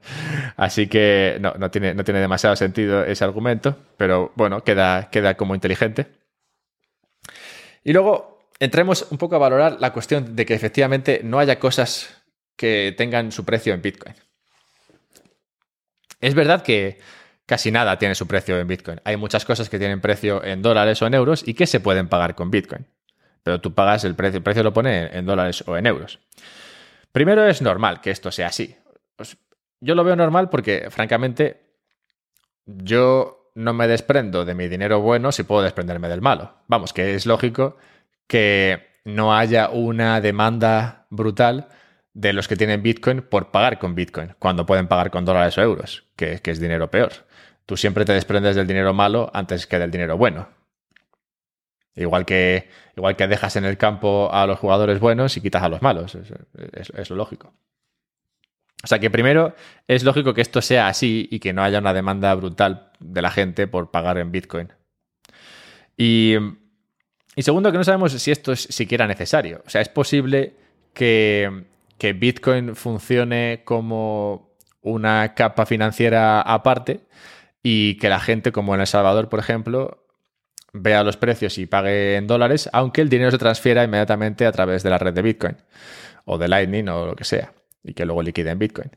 Así 0.56 0.88
que 0.88 1.38
no, 1.40 1.54
no 1.58 1.72
tiene, 1.72 1.94
no 1.94 2.04
tiene 2.04 2.20
demasiado 2.20 2.56
sentido 2.56 3.04
ese 3.04 3.24
argumento, 3.24 3.78
pero 3.98 4.32
bueno, 4.36 4.64
queda, 4.64 5.10
queda 5.10 5.36
como 5.36 5.56
inteligente. 5.56 6.08
Y 7.84 7.94
luego 7.94 8.52
entremos 8.60 9.08
un 9.12 9.18
poco 9.18 9.36
a 9.36 9.40
valorar 9.40 9.78
la 9.80 9.94
cuestión 9.94 10.36
de 10.36 10.46
que 10.46 10.54
efectivamente 10.54 11.22
no 11.24 11.40
haya 11.40 11.60
cosas 11.60 12.24
que 12.56 12.94
tengan 12.98 13.32
su 13.32 13.46
precio 13.46 13.74
en 13.74 13.82
Bitcoin. 13.82 14.16
Es 16.20 16.34
verdad 16.34 16.64
que 16.64 17.00
casi 17.46 17.72
nada 17.72 17.98
tiene 17.98 18.16
su 18.16 18.28
precio 18.28 18.60
en 18.60 18.68
Bitcoin. 18.68 19.00
Hay 19.04 19.16
muchas 19.16 19.46
cosas 19.46 19.70
que 19.70 19.80
tienen 19.80 20.02
precio 20.02 20.44
en 20.44 20.62
dólares 20.62 21.02
o 21.02 21.08
en 21.08 21.14
euros 21.14 21.48
y 21.48 21.54
que 21.54 21.68
se 21.68 21.80
pueden 21.80 22.10
pagar 22.10 22.36
con 22.36 22.52
Bitcoin. 22.52 22.86
Pero 23.44 23.62
tú 23.62 23.74
pagas 23.74 24.04
el 24.04 24.16
precio, 24.16 24.38
el 24.38 24.44
precio 24.44 24.64
lo 24.64 24.74
pone 24.74 25.18
en 25.18 25.26
dólares 25.26 25.64
o 25.68 25.78
en 25.78 25.86
euros. 25.86 26.20
Primero 27.18 27.48
es 27.48 27.64
normal 27.64 28.00
que 28.00 28.12
esto 28.12 28.32
sea 28.32 28.50
así. 28.50 28.76
Pues, 29.16 29.38
yo 29.80 29.96
lo 29.96 30.04
veo 30.04 30.16
normal 30.16 30.52
porque, 30.52 30.90
francamente, 30.92 31.64
yo 32.68 33.50
no 33.56 33.74
me 33.74 33.88
desprendo 33.88 34.46
de 34.46 34.54
mi 34.54 34.68
dinero 34.68 35.02
bueno 35.02 35.32
si 35.32 35.42
puedo 35.42 35.64
desprenderme 35.64 36.10
del 36.10 36.22
malo. 36.22 36.54
Vamos, 36.68 36.94
que 36.94 37.16
es 37.16 37.26
lógico 37.26 37.78
que 38.28 38.86
no 39.04 39.36
haya 39.36 39.70
una 39.70 40.22
demanda 40.22 41.08
brutal 41.10 41.70
de 42.14 42.34
los 42.34 42.48
que 42.48 42.56
tienen 42.56 42.84
Bitcoin 42.84 43.24
por 43.24 43.50
pagar 43.50 43.80
con 43.80 43.96
Bitcoin, 43.96 44.36
cuando 44.38 44.68
pueden 44.68 44.88
pagar 44.88 45.10
con 45.10 45.26
dólares 45.26 45.58
o 45.58 45.64
euros, 45.64 46.04
que, 46.16 46.40
que 46.40 46.52
es 46.52 46.60
dinero 46.60 46.92
peor. 46.92 47.14
Tú 47.66 47.78
siempre 47.78 48.06
te 48.06 48.14
desprendes 48.14 48.56
del 48.56 48.68
dinero 48.68 48.94
malo 48.94 49.32
antes 49.34 49.66
que 49.66 49.80
del 49.80 49.90
dinero 49.90 50.18
bueno. 50.18 50.50
Igual 51.98 52.26
que, 52.26 52.70
igual 52.96 53.16
que 53.16 53.28
dejas 53.28 53.56
en 53.56 53.66
el 53.66 53.78
campo 53.78 54.30
a 54.32 54.46
los 54.46 54.60
jugadores 54.60 55.00
buenos 55.00 55.36
y 55.36 55.42
quitas 55.42 55.64
a 55.64 55.70
los 55.70 55.82
malos. 55.82 56.16
Es, 56.16 57.10
lo 57.10 57.16
lógico. 57.16 57.54
O 58.84 58.88
sea 58.88 59.00
que 59.00 59.10
primero 59.10 59.56
es 59.88 60.04
lógico 60.04 60.36
que 60.36 60.42
esto 60.42 60.62
sea 60.62 60.88
así 60.88 61.28
y 61.32 61.40
que 61.40 61.54
no 61.54 61.64
haya 61.64 61.80
una 61.80 61.94
demanda 61.94 62.34
brutal 62.36 62.92
de 63.00 63.22
la 63.24 63.32
gente 63.32 63.68
por 63.68 63.90
pagar 63.90 64.20
en 64.20 64.32
Bitcoin. 64.32 64.72
Y, 65.98 66.36
y 67.36 67.42
segundo, 67.42 67.72
que 67.72 67.80
no 67.80 67.84
sabemos 67.84 68.12
si 68.12 68.30
esto 68.30 68.52
es 68.52 68.62
siquiera 68.62 69.08
necesario. 69.08 69.64
O 69.66 69.70
sea, 69.70 69.82
es 69.82 69.90
posible 69.90 70.54
que, 70.94 71.66
que 71.98 72.14
Bitcoin 72.14 72.76
funcione 72.76 73.64
como 73.66 74.56
una 74.82 75.34
capa 75.34 75.66
financiera 75.66 76.42
aparte 76.42 77.08
y 77.64 77.98
que 77.98 78.10
la 78.10 78.20
gente, 78.20 78.52
como 78.52 78.76
en 78.76 78.82
El 78.82 78.88
Salvador, 78.88 79.30
por 79.30 79.40
ejemplo, 79.40 80.07
vea 80.80 81.04
los 81.04 81.18
precios 81.18 81.58
y 81.58 81.66
pague 81.66 82.16
en 82.16 82.28
dólares, 82.28 82.70
aunque 82.74 83.02
el 83.02 83.10
dinero 83.10 83.32
se 83.32 83.38
transfiera 83.38 83.84
inmediatamente 83.84 84.46
a 84.46 84.52
través 84.52 84.84
de 84.84 84.90
la 84.90 84.98
red 84.98 85.14
de 85.14 85.22
Bitcoin 85.22 85.58
o 86.26 86.38
de 86.38 86.48
Lightning 86.48 86.88
o 86.90 87.06
lo 87.06 87.16
que 87.16 87.24
sea, 87.24 87.54
y 87.84 87.94
que 87.94 88.06
luego 88.06 88.22
liquide 88.22 88.52
en 88.52 88.60
Bitcoin. 88.60 88.92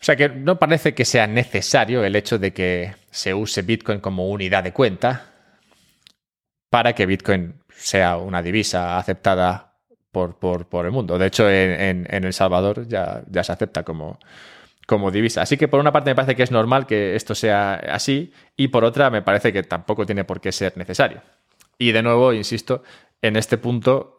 O 0.00 0.04
sea 0.04 0.16
que 0.16 0.28
no 0.28 0.58
parece 0.58 0.94
que 0.94 1.04
sea 1.04 1.26
necesario 1.26 2.04
el 2.04 2.14
hecho 2.16 2.38
de 2.38 2.52
que 2.52 2.94
se 3.10 3.32
use 3.32 3.62
Bitcoin 3.62 4.00
como 4.00 4.28
unidad 4.28 4.62
de 4.62 4.72
cuenta 4.72 5.32
para 6.68 6.92
que 6.92 7.06
Bitcoin 7.06 7.54
sea 7.70 8.16
una 8.16 8.42
divisa 8.42 8.98
aceptada 8.98 9.74
por, 10.10 10.36
por, 10.36 10.84
el 10.84 10.92
mundo. 10.92 11.18
De 11.18 11.26
hecho, 11.26 11.50
en, 11.50 12.06
El 12.08 12.32
Salvador 12.32 12.86
ya, 12.86 13.22
ya 13.28 13.42
se 13.42 13.52
acepta 13.52 13.82
como, 13.82 14.18
como 14.86 15.10
divisa. 15.10 15.42
Así 15.42 15.56
que 15.56 15.68
por 15.68 15.80
una 15.80 15.92
parte 15.92 16.10
me 16.10 16.14
parece 16.14 16.36
que 16.36 16.42
es 16.42 16.50
normal 16.50 16.86
que 16.86 17.16
esto 17.16 17.34
sea 17.34 17.74
así 17.74 18.32
y 18.56 18.68
por 18.68 18.84
otra 18.84 19.10
me 19.10 19.22
parece 19.22 19.52
que 19.52 19.62
tampoco 19.62 20.06
tiene 20.06 20.24
por 20.24 20.40
qué 20.40 20.52
ser 20.52 20.76
necesario. 20.76 21.22
Y 21.78 21.92
de 21.92 22.02
nuevo, 22.02 22.32
insisto, 22.32 22.82
en 23.22 23.36
este 23.36 23.58
punto, 23.58 24.18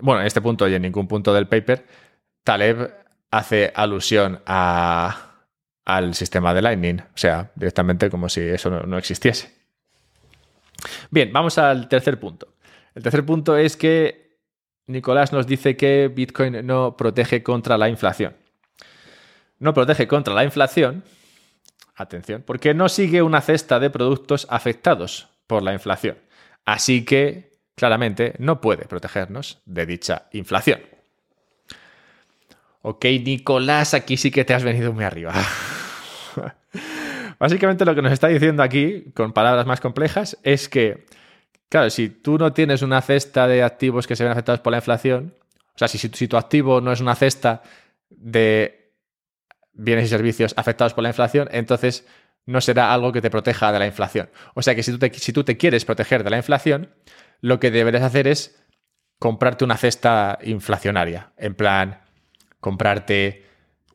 bueno, 0.00 0.20
en 0.20 0.26
este 0.26 0.40
punto 0.40 0.68
y 0.68 0.74
en 0.74 0.82
ningún 0.82 1.08
punto 1.08 1.32
del 1.32 1.46
paper, 1.46 1.86
Taleb 2.44 2.92
hace 3.30 3.72
alusión 3.74 4.40
al 4.44 6.14
sistema 6.14 6.52
de 6.52 6.62
Lightning, 6.62 7.00
o 7.00 7.16
sea, 7.16 7.50
directamente 7.54 8.10
como 8.10 8.28
si 8.28 8.40
eso 8.40 8.70
no 8.70 8.98
existiese. 8.98 9.50
Bien, 11.10 11.32
vamos 11.32 11.58
al 11.58 11.88
tercer 11.88 12.18
punto. 12.18 12.54
El 12.94 13.02
tercer 13.02 13.24
punto 13.24 13.56
es 13.56 13.76
que 13.76 14.38
Nicolás 14.86 15.32
nos 15.32 15.46
dice 15.46 15.76
que 15.76 16.10
Bitcoin 16.14 16.66
no 16.66 16.96
protege 16.96 17.42
contra 17.42 17.78
la 17.78 17.88
inflación 17.88 18.41
no 19.62 19.74
protege 19.74 20.08
contra 20.08 20.34
la 20.34 20.42
inflación, 20.42 21.04
atención, 21.94 22.42
porque 22.44 22.74
no 22.74 22.88
sigue 22.88 23.22
una 23.22 23.40
cesta 23.40 23.78
de 23.78 23.90
productos 23.90 24.44
afectados 24.50 25.28
por 25.46 25.62
la 25.62 25.72
inflación. 25.72 26.18
Así 26.64 27.04
que, 27.04 27.52
claramente, 27.76 28.34
no 28.38 28.60
puede 28.60 28.86
protegernos 28.86 29.62
de 29.64 29.86
dicha 29.86 30.26
inflación. 30.32 30.80
Ok, 32.82 33.04
Nicolás, 33.04 33.94
aquí 33.94 34.16
sí 34.16 34.32
que 34.32 34.44
te 34.44 34.52
has 34.52 34.64
venido 34.64 34.92
muy 34.92 35.04
arriba. 35.04 35.32
Básicamente 37.38 37.84
lo 37.84 37.94
que 37.94 38.02
nos 38.02 38.12
está 38.12 38.26
diciendo 38.26 38.64
aquí, 38.64 39.12
con 39.14 39.32
palabras 39.32 39.64
más 39.64 39.80
complejas, 39.80 40.36
es 40.42 40.68
que, 40.68 41.06
claro, 41.68 41.88
si 41.90 42.08
tú 42.08 42.36
no 42.36 42.52
tienes 42.52 42.82
una 42.82 43.00
cesta 43.00 43.46
de 43.46 43.62
activos 43.62 44.08
que 44.08 44.16
se 44.16 44.24
ven 44.24 44.32
afectados 44.32 44.60
por 44.60 44.72
la 44.72 44.78
inflación, 44.78 45.34
o 45.72 45.78
sea, 45.78 45.86
si, 45.86 45.98
si 45.98 46.26
tu 46.26 46.36
activo 46.36 46.80
no 46.80 46.90
es 46.90 47.00
una 47.00 47.14
cesta 47.14 47.62
de 48.10 48.81
bienes 49.72 50.06
y 50.06 50.08
servicios 50.08 50.54
afectados 50.56 50.94
por 50.94 51.02
la 51.02 51.10
inflación, 51.10 51.48
entonces 51.52 52.06
no 52.46 52.60
será 52.60 52.92
algo 52.92 53.12
que 53.12 53.20
te 53.20 53.30
proteja 53.30 53.72
de 53.72 53.78
la 53.78 53.86
inflación. 53.86 54.30
O 54.54 54.62
sea 54.62 54.74
que 54.74 54.82
si 54.82 54.92
tú 54.92 54.98
te, 54.98 55.12
si 55.14 55.32
tú 55.32 55.44
te 55.44 55.56
quieres 55.56 55.84
proteger 55.84 56.24
de 56.24 56.30
la 56.30 56.36
inflación, 56.36 56.90
lo 57.40 57.60
que 57.60 57.70
deberías 57.70 58.02
hacer 58.02 58.26
es 58.26 58.58
comprarte 59.18 59.64
una 59.64 59.76
cesta 59.76 60.38
inflacionaria. 60.42 61.32
En 61.36 61.54
plan, 61.54 62.00
comprarte 62.60 63.46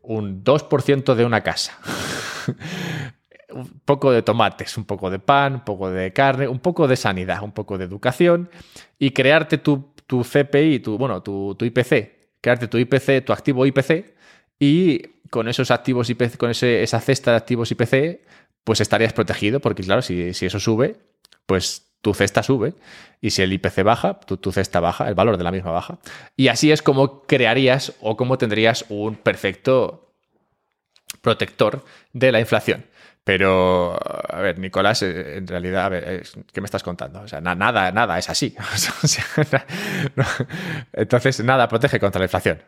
un 0.02 0.44
2% 0.44 1.16
de 1.16 1.26
una 1.26 1.42
casa. 1.42 1.78
un 3.50 3.82
poco 3.86 4.12
de 4.12 4.22
tomates, 4.22 4.78
un 4.78 4.86
poco 4.86 5.10
de 5.10 5.20
pan, 5.20 5.56
un 5.56 5.66
poco 5.66 5.90
de 5.90 6.14
carne, 6.14 6.48
un 6.48 6.60
poco 6.60 6.88
de 6.88 6.96
sanidad, 6.96 7.44
un 7.44 7.52
poco 7.52 7.78
de 7.78 7.86
educación 7.86 8.50
y 9.00 9.12
crearte 9.12 9.58
tu, 9.58 9.94
tu 10.06 10.24
CPI, 10.24 10.80
tu, 10.80 10.98
bueno, 10.98 11.22
tu, 11.22 11.56
tu 11.56 11.66
IPC, 11.66 12.40
crearte 12.42 12.68
tu 12.68 12.78
IPC, 12.78 13.26
tu 13.26 13.34
activo 13.34 13.66
IPC 13.66 14.16
y 14.60 15.02
con 15.30 15.48
esos 15.48 15.72
activos 15.72 16.10
IPC, 16.10 16.38
con 16.38 16.52
esa 16.52 17.00
cesta 17.00 17.32
de 17.32 17.38
activos 17.38 17.72
IPC, 17.72 18.22
pues 18.64 18.82
estarías 18.82 19.14
protegido, 19.14 19.60
porque 19.60 19.84
claro, 19.84 20.02
si, 20.02 20.30
eso 20.30 20.60
sube, 20.60 20.98
pues 21.46 21.88
tu 22.02 22.14
cesta 22.14 22.44
sube 22.44 22.74
y 23.22 23.32
si 23.32 23.42
el 23.42 23.54
IPC 23.54 23.84
baja, 23.84 24.20
tu, 24.20 24.38
tu, 24.38 24.52
cesta 24.52 24.80
baja, 24.80 25.08
el 25.08 25.16
valor 25.16 25.38
de 25.38 25.44
la 25.44 25.52
misma 25.52 25.72
baja. 25.72 26.00
Y 26.36 26.50
así 26.50 26.72
es 26.72 26.82
como 26.82 27.24
crearías 27.24 27.94
o 28.02 28.18
como 28.18 28.38
tendrías 28.38 28.86
un 28.90 29.16
perfecto 29.16 30.07
protector 31.28 31.84
de 32.14 32.32
la 32.32 32.40
inflación. 32.40 32.86
Pero, 33.26 34.00
a 34.02 34.40
ver, 34.40 34.58
Nicolás, 34.58 35.04
eh, 35.04 35.36
en 35.36 35.46
realidad, 35.46 35.88
a 35.88 35.90
ver, 35.90 36.24
¿qué 36.54 36.62
me 36.62 36.66
estás 36.66 36.82
contando? 36.82 37.20
O 37.20 37.28
sea, 37.28 37.42
nada, 37.42 37.92
nada 37.92 38.18
es 38.18 38.30
así. 38.30 38.56
Entonces, 40.94 41.44
nada 41.44 41.68
protege 41.68 42.00
contra 42.00 42.20
la 42.20 42.28
inflación. 42.28 42.64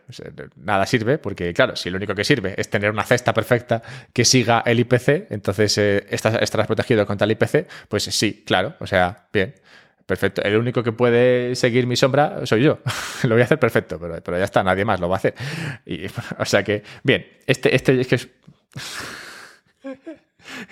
nada 0.58 0.86
sirve, 0.86 1.17
porque, 1.17 1.54
claro, 1.54 1.78
si 1.78 1.89
lo 1.89 1.95
único 1.95 2.13
que 2.13 2.26
sirve 2.26 2.56
es 2.58 2.69
tener 2.69 2.91
una 2.91 3.06
cesta 3.06 3.34
perfecta 3.34 3.82
que 4.12 4.26
siga 4.26 4.62
el 4.65 4.82
IPC, 4.82 5.32
entonces 5.32 5.78
eh, 5.78 6.06
estarás 6.10 6.67
protegido 6.67 7.06
contra 7.06 7.24
el 7.24 7.32
IPC, 7.32 7.65
pues 7.88 8.04
sí, 8.04 8.43
claro. 8.45 8.76
O 8.82 8.88
sea, 8.88 9.30
bien. 9.32 9.56
Perfecto. 10.10 10.41
El 10.41 10.58
único 10.58 10.82
que 10.82 10.91
puede 10.91 11.56
seguir 11.56 11.86
mi 11.86 11.95
sombra 11.95 12.43
soy 12.48 12.63
yo. 12.63 12.80
lo 13.26 13.36
voy 13.36 13.41
a 13.41 13.43
hacer 13.43 13.60
perfecto, 13.60 14.00
pero, 14.00 14.19
pero 14.24 14.39
ya 14.39 14.45
está, 14.45 14.63
nadie 14.63 14.84
más 14.84 15.00
lo 15.00 15.08
va 15.08 15.17
a 15.17 15.19
hacer. 15.19 15.36
Y, 15.86 16.08
o 16.39 16.45
sea 16.45 16.63
que, 16.63 16.82
bien, 17.04 17.28
este, 17.45 17.76
este 17.76 18.02
es 18.02 18.08
que 18.08 18.15
es. 18.15 18.28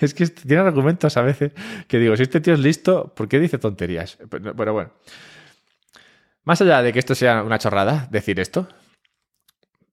es 0.00 0.12
que 0.12 0.26
tiene 0.26 0.60
argumentos 0.60 1.16
a 1.16 1.22
veces 1.22 1.52
que 1.86 2.00
digo, 2.00 2.16
si 2.16 2.24
este 2.24 2.40
tío 2.40 2.54
es 2.54 2.58
listo, 2.58 3.14
¿por 3.14 3.28
qué 3.28 3.38
dice 3.38 3.58
tonterías? 3.58 4.18
Pero 4.28 4.72
bueno. 4.72 4.90
Más 6.42 6.60
allá 6.60 6.82
de 6.82 6.92
que 6.92 6.98
esto 6.98 7.14
sea 7.14 7.44
una 7.44 7.60
chorrada, 7.60 8.08
decir 8.10 8.40
esto, 8.40 8.66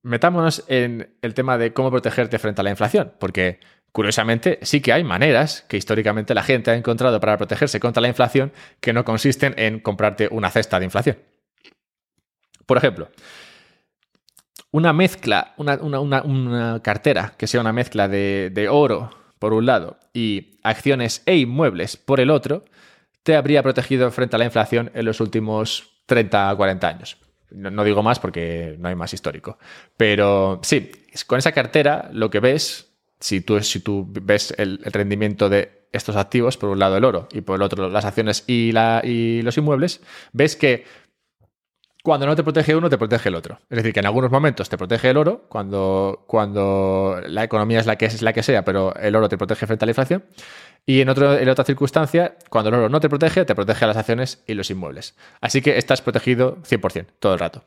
metámonos 0.01 0.63
en 0.69 1.15
el 1.21 1.35
tema 1.35 1.59
de 1.59 1.71
cómo 1.71 1.91
protegerte 1.91 2.39
frente 2.39 2.61
a 2.61 2.63
la 2.63 2.71
inflación, 2.71 3.13
porque 3.19 3.59
curiosamente 3.95 4.59
sí 4.61 4.81
que 4.81 4.91
hay 4.91 5.05
maneras 5.05 5.63
que 5.69 5.77
históricamente 5.77 6.33
la 6.33 6.43
gente 6.43 6.69
ha 6.69 6.75
encontrado 6.75 7.21
para 7.21 7.37
protegerse 7.37 7.79
contra 7.79 8.01
la 8.01 8.09
inflación 8.09 8.51
que 8.81 8.91
no 8.91 9.05
consisten 9.05 9.53
en 9.55 9.79
comprarte 9.79 10.27
una 10.29 10.51
cesta 10.51 10.79
de 10.79 10.85
inflación. 10.85 11.17
Por 12.65 12.75
ejemplo, 12.75 13.07
una 14.71 14.91
mezcla, 14.91 15.53
una, 15.55 16.81
cartera 16.81 17.35
que 17.37 17.47
sea 17.47 17.61
una 17.61 17.71
mezcla 17.71 18.09
de, 18.09 18.67
oro, 18.69 19.11
por 19.39 19.53
un 19.53 19.65
lado, 19.65 19.97
y 20.13 20.59
acciones 20.63 21.23
e 21.25 21.37
inmuebles 21.37 21.95
por 21.95 22.19
el 22.19 22.31
otro, 22.31 22.65
te 23.23 23.37
habría 23.37 23.63
protegido 23.63 24.11
frente 24.11 24.35
a 24.35 24.39
la 24.39 24.45
inflación 24.45 24.91
en 24.93 25.05
los 25.05 25.21
últimos 25.21 26.01
30 26.05 26.49
a 26.49 26.55
40 26.57 26.85
años. 26.85 27.17
No, 27.49 27.85
digo 27.85 28.03
más 28.03 28.19
porque 28.19 28.75
no 28.77 28.89
hay 28.89 28.95
más 28.95 29.13
histórico. 29.13 29.57
Pero 29.95 30.59
sí, 30.63 30.91
con 31.27 31.39
esa 31.39 31.53
cartera 31.53 32.09
lo 32.11 32.29
que 32.29 32.41
ves, 32.41 32.91
si 33.19 33.41
tú, 33.41 34.05
ves 34.07 34.53
el, 34.57 34.79
rendimiento 34.83 35.49
de 35.49 35.87
estos 35.91 36.15
activos, 36.15 36.57
por 36.57 36.69
un 36.69 36.79
lado 36.79 36.97
el 36.97 37.05
oro 37.05 37.27
y 37.31 37.41
por 37.41 37.55
el 37.55 37.61
otro 37.61 37.89
las 37.89 38.05
acciones 38.05 38.43
y, 38.47 38.71
los 39.41 39.57
inmuebles, 39.57 40.01
ves 40.33 40.55
que 40.55 40.83
cuando 42.03 42.27
no 42.27 42.35
te 42.35 42.43
protege 42.43 42.75
uno, 42.75 42.87
te 42.87 42.99
protege 42.99 43.29
el 43.29 43.35
otro. 43.35 43.59
Es 43.67 43.77
decir, 43.77 43.91
que 43.91 43.99
en 43.99 44.05
algunos 44.05 44.29
momentos 44.29 44.69
te 44.69 44.77
protege 44.77 45.09
el 45.09 45.17
oro, 45.17 45.47
cuando, 45.49 47.19
la 47.25 47.43
economía 47.43 47.79
es 47.79 47.87
la 47.87 47.95
que 47.95 48.05
es 48.05 48.21
la 48.21 48.31
que 48.31 48.43
sea, 48.43 48.63
pero 48.63 48.95
el 48.95 49.15
oro 49.15 49.27
te 49.27 49.39
protege 49.39 49.65
frente 49.65 49.85
a 49.85 49.87
la 49.87 49.91
inflación. 49.91 50.23
Y 50.85 51.01
en, 51.01 51.09
en 51.09 51.49
otra 51.49 51.65
circunstancia, 51.65 52.37
cuando 52.51 52.69
el 52.69 52.75
oro 52.75 52.89
no 52.89 52.99
te 52.99 53.09
protege, 53.09 53.43
te 53.43 53.55
protege 53.55 53.85
a 53.85 53.87
las 53.87 53.97
acciones 53.97 54.43
y 54.45 54.53
los 54.53 54.69
inmuebles. 54.69 55.15
Así 55.41 55.63
que 55.63 55.79
estás 55.79 56.03
protegido 56.03 56.57
100% 56.57 57.07
todo 57.17 57.33
el 57.33 57.39
rato. 57.39 57.63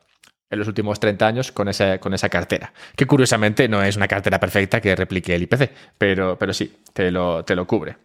En 0.49 0.59
los 0.59 0.67
últimos 0.67 0.99
30 0.99 1.27
años 1.27 1.51
con 1.51 1.67
esa, 1.67 1.99
con 1.99 2.13
esa 2.13 2.29
cartera. 2.29 2.73
Que 2.95 3.05
curiosamente 3.05 3.67
no 3.67 3.83
es 3.83 3.95
una 3.95 4.07
cartera 4.07 4.39
perfecta 4.39 4.81
que 4.81 4.95
replique 4.95 5.35
el 5.35 5.43
IPC, 5.43 5.71
pero, 5.97 6.37
pero 6.39 6.53
sí, 6.53 6.79
te 6.93 7.11
lo, 7.11 7.45
te 7.45 7.55
lo 7.55 7.67
cubre. 7.67 7.97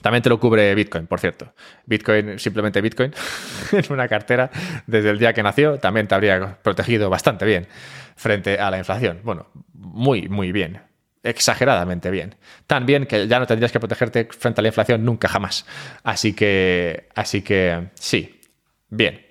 También 0.00 0.22
te 0.22 0.28
lo 0.28 0.40
cubre 0.40 0.74
Bitcoin, 0.74 1.06
por 1.06 1.20
cierto. 1.20 1.52
Bitcoin, 1.86 2.38
simplemente 2.38 2.80
Bitcoin, 2.80 3.12
en 3.72 3.84
una 3.92 4.08
cartera 4.08 4.50
desde 4.86 5.10
el 5.10 5.18
día 5.18 5.32
que 5.32 5.42
nació, 5.42 5.78
también 5.78 6.08
te 6.08 6.14
habría 6.14 6.58
protegido 6.62 7.10
bastante 7.10 7.44
bien 7.44 7.68
frente 8.16 8.58
a 8.58 8.70
la 8.70 8.78
inflación. 8.78 9.20
Bueno, 9.22 9.46
muy, 9.74 10.28
muy 10.28 10.52
bien. 10.52 10.80
Exageradamente 11.22 12.10
bien. 12.10 12.34
Tan 12.66 12.84
bien 12.84 13.06
que 13.06 13.28
ya 13.28 13.38
no 13.38 13.46
tendrías 13.46 13.70
que 13.70 13.78
protegerte 13.78 14.28
frente 14.30 14.60
a 14.60 14.62
la 14.62 14.68
inflación 14.68 15.04
nunca 15.04 15.28
jamás. 15.28 15.64
Así 16.02 16.32
que, 16.32 17.08
así 17.14 17.42
que, 17.42 17.88
sí. 17.94 18.40
Bien. 18.88 19.24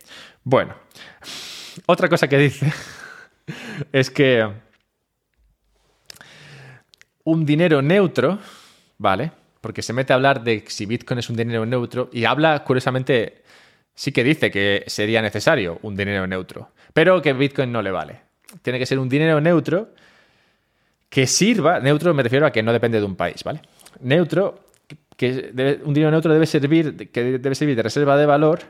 Bueno. 0.44 0.81
Otra 1.86 2.08
cosa 2.10 2.28
que 2.28 2.38
dice 2.38 2.72
es 3.92 4.10
que 4.10 4.48
un 7.24 7.46
dinero 7.46 7.82
neutro, 7.82 8.40
¿vale? 8.98 9.32
porque 9.62 9.84
se 9.84 9.94
mete 9.94 10.12
a 10.12 10.16
hablar 10.16 10.44
de 10.44 10.64
si 10.68 10.86
Bitcoin 10.88 11.20
es 11.20 11.30
un 11.30 11.38
dinero 11.38 11.66
neutro 11.66 12.10
y 12.12 12.26
habla, 12.26 12.64
curiosamente, 12.64 13.44
sí 13.94 14.12
que 14.12 14.24
dice 14.24 14.50
que 14.50 14.84
sería 14.88 15.22
necesario 15.22 15.80
un 15.84 15.96
dinero 15.96 16.26
neutro, 16.26 16.72
pero 16.94 17.22
que 17.22 17.32
Bitcoin 17.34 17.72
no 17.72 17.82
le 17.82 17.92
vale. 17.92 18.22
Tiene 18.64 18.80
que 18.80 18.86
ser 18.88 19.00
un 19.00 19.08
dinero 19.08 19.40
neutro 19.40 19.90
que 21.10 21.28
sirva, 21.28 21.80
neutro 21.80 22.14
me 22.14 22.24
refiero 22.24 22.46
a 22.46 22.52
que 22.52 22.64
no 22.64 22.74
depende 22.74 23.00
de 23.00 23.06
un 23.06 23.16
país, 23.16 23.44
¿vale? 23.44 23.62
Neutro, 24.02 24.66
que 25.16 25.80
un 25.86 25.94
dinero 25.94 26.10
neutro 26.10 26.34
debe 26.34 26.48
servir, 26.48 27.12
que 27.12 27.24
debe 27.38 27.54
servir 27.54 27.76
de 27.76 27.84
reserva 27.84 28.18
de 28.18 28.26
valor 28.26 28.62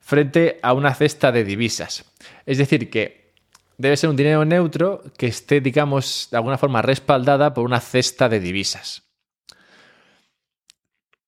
frente 0.00 0.58
a 0.62 0.72
una 0.72 0.94
cesta 0.94 1.30
de 1.30 1.44
divisas. 1.44 2.04
Es 2.44 2.58
decir, 2.58 2.90
que 2.90 3.32
debe 3.78 3.96
ser 3.96 4.10
un 4.10 4.16
dinero 4.16 4.44
neutro 4.44 5.02
que 5.16 5.26
esté, 5.26 5.60
digamos, 5.60 6.28
de 6.30 6.36
alguna 6.36 6.58
forma 6.58 6.82
respaldada 6.82 7.54
por 7.54 7.64
una 7.64 7.80
cesta 7.80 8.28
de 8.28 8.40
divisas. 8.40 9.02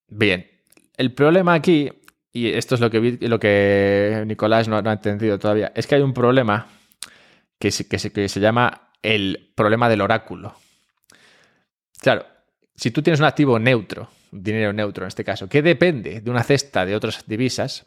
Bien, 0.09 0.51
el 0.97 1.15
problema 1.15 1.55
aquí, 1.55 1.91
y 2.33 2.51
esto 2.51 2.75
es 2.75 2.81
lo 2.81 2.91
que, 2.91 3.19
lo 3.21 3.39
que 3.39 4.25
Nicolás 4.27 4.69
no, 4.69 4.77
ha 4.77 4.93
entendido 4.93 5.39
todavía, 5.39 5.73
es 5.75 5.87
que 5.87 5.95
hay 5.95 6.03
un 6.03 6.13
problema 6.13 6.67
que 7.59 7.71
se, 7.71 7.89
que, 7.89 7.99
se, 7.99 8.13
que 8.13 8.29
se 8.29 8.41
llama 8.41 8.91
el 9.01 9.53
problema 9.55 9.89
del 9.89 10.03
oráculo. 10.03 10.55
Claro, 12.01 12.27
si 12.75 12.91
tú 12.91 13.01
tienes 13.01 13.21
un 13.21 13.27
activo 13.27 13.59
neutro, 13.59 14.11
dinero 14.31 14.73
neutro 14.73 15.05
en 15.05 15.09
este 15.09 15.25
caso, 15.25 15.49
que 15.49 15.63
depende 15.63 16.21
de 16.21 16.31
una 16.31 16.43
cesta 16.43 16.85
de 16.85 16.97
otras 16.97 17.25
divisas, 17.27 17.87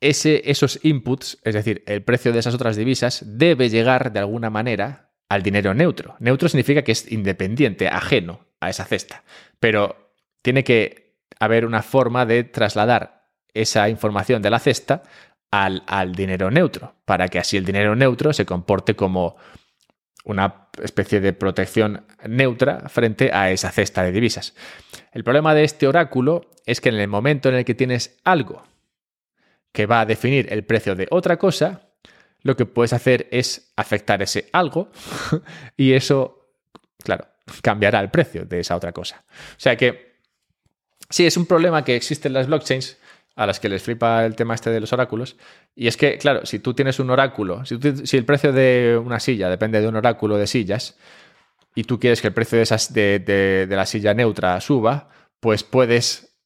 ese, 0.00 0.50
esos 0.50 0.80
inputs, 0.82 1.38
es 1.42 1.54
decir, 1.54 1.82
el 1.86 2.02
precio 2.02 2.32
de 2.32 2.38
esas 2.38 2.54
otras 2.54 2.76
divisas, 2.76 3.22
debe 3.26 3.68
llegar 3.68 4.12
de 4.12 4.20
alguna 4.20 4.50
manera 4.50 5.10
al 5.28 5.42
dinero 5.42 5.74
neutro. 5.74 6.16
Neutro 6.20 6.48
significa 6.48 6.82
que 6.82 6.92
es 6.92 7.10
independiente, 7.10 7.88
ajeno 7.88 8.46
a 8.60 8.70
esa 8.70 8.84
cesta. 8.84 9.24
Pero 9.60 10.14
tiene 10.42 10.64
que 10.64 11.18
haber 11.38 11.66
una 11.66 11.82
forma 11.82 12.26
de 12.26 12.44
trasladar 12.44 13.28
esa 13.52 13.88
información 13.88 14.42
de 14.42 14.50
la 14.50 14.58
cesta 14.58 15.02
al, 15.50 16.12
dinero 16.12 16.50
neutro, 16.50 16.94
para 17.04 17.28
que 17.28 17.38
así 17.38 17.56
el 17.56 17.64
dinero 17.64 17.96
neutro 17.96 18.32
se 18.32 18.44
comporte 18.46 18.94
como 18.94 19.36
una 20.24 20.68
especie 20.82 21.20
de 21.20 21.32
protección 21.32 22.04
neutra 22.26 22.88
frente 22.88 23.30
a 23.32 23.50
esa 23.50 23.70
cesta 23.70 24.02
de 24.02 24.12
divisas. 24.12 24.54
El 25.12 25.24
problema 25.24 25.54
de 25.54 25.64
este 25.64 25.86
oráculo 25.86 26.50
es 26.66 26.80
que 26.80 26.90
en 26.90 26.96
el 26.96 27.08
momento 27.08 27.48
en 27.48 27.54
el 27.54 27.64
que 27.64 27.74
tienes 27.74 28.20
algo 28.24 28.62
que 29.78 29.86
va 29.86 30.00
a 30.00 30.06
definir 30.06 30.52
el 30.52 30.64
precio 30.64 30.96
de 30.96 31.06
otra 31.08 31.36
cosa, 31.36 31.92
lo 32.42 32.56
que 32.56 32.66
puedes 32.66 32.92
hacer 32.92 33.28
es 33.30 33.72
afectar 33.76 34.20
ese 34.20 34.48
algo 34.52 34.90
y 35.76 35.92
eso, 35.92 36.48
claro, 37.04 37.28
cambiará 37.62 38.00
el 38.00 38.10
precio 38.10 38.44
de 38.44 38.58
esa 38.58 38.74
otra 38.74 38.90
cosa. 38.90 39.24
O 39.28 39.60
sea 39.60 39.76
que 39.76 40.08
Sí, 41.10 41.26
es 41.26 41.36
un 41.36 41.46
problema 41.46 41.84
que 41.84 41.96
existe 41.96 42.28
en 42.28 42.34
las 42.34 42.48
blockchains 42.48 42.98
a 43.34 43.46
las 43.46 43.60
que 43.60 43.68
les 43.68 43.82
flipa 43.82 44.26
el 44.26 44.34
tema 44.34 44.54
este 44.54 44.70
de 44.70 44.80
los 44.80 44.92
oráculos. 44.92 45.36
Y 45.74 45.86
es 45.86 45.96
que, 45.96 46.18
claro, 46.18 46.44
si 46.44 46.58
tú 46.58 46.74
tienes 46.74 46.98
un 46.98 47.10
oráculo, 47.10 47.64
si, 47.64 48.16
el 48.16 48.24
precio 48.24 48.52
de 48.52 49.00
una 49.02 49.20
silla 49.20 49.48
depende 49.48 49.80
de 49.80 49.86
un 49.86 49.94
oráculo 49.94 50.36
de 50.36 50.48
sillas, 50.48 50.98
y 51.74 51.84
tú 51.84 52.00
quieres 52.00 52.20
que 52.20 52.26
el 52.26 52.34
precio 52.34 52.56
de, 52.56 52.64
esas, 52.64 52.92
de, 52.92 53.66
la 53.70 53.86
silla 53.86 54.12
neutra 54.12 54.60
suba, 54.60 55.08
pues 55.38 55.62
puedes 55.62 56.36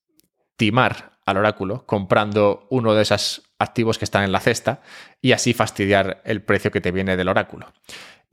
timar 0.56 1.11
al 1.24 1.36
oráculo 1.36 1.86
comprando 1.86 2.66
uno 2.70 2.94
de 2.94 3.02
esos 3.02 3.42
activos 3.58 3.98
que 3.98 4.04
están 4.04 4.24
en 4.24 4.32
la 4.32 4.40
cesta 4.40 4.82
y 5.20 5.32
así 5.32 5.54
fastidiar 5.54 6.22
el 6.24 6.42
precio 6.42 6.70
que 6.70 6.80
te 6.80 6.90
viene 6.90 7.16
del 7.16 7.28
oráculo. 7.28 7.72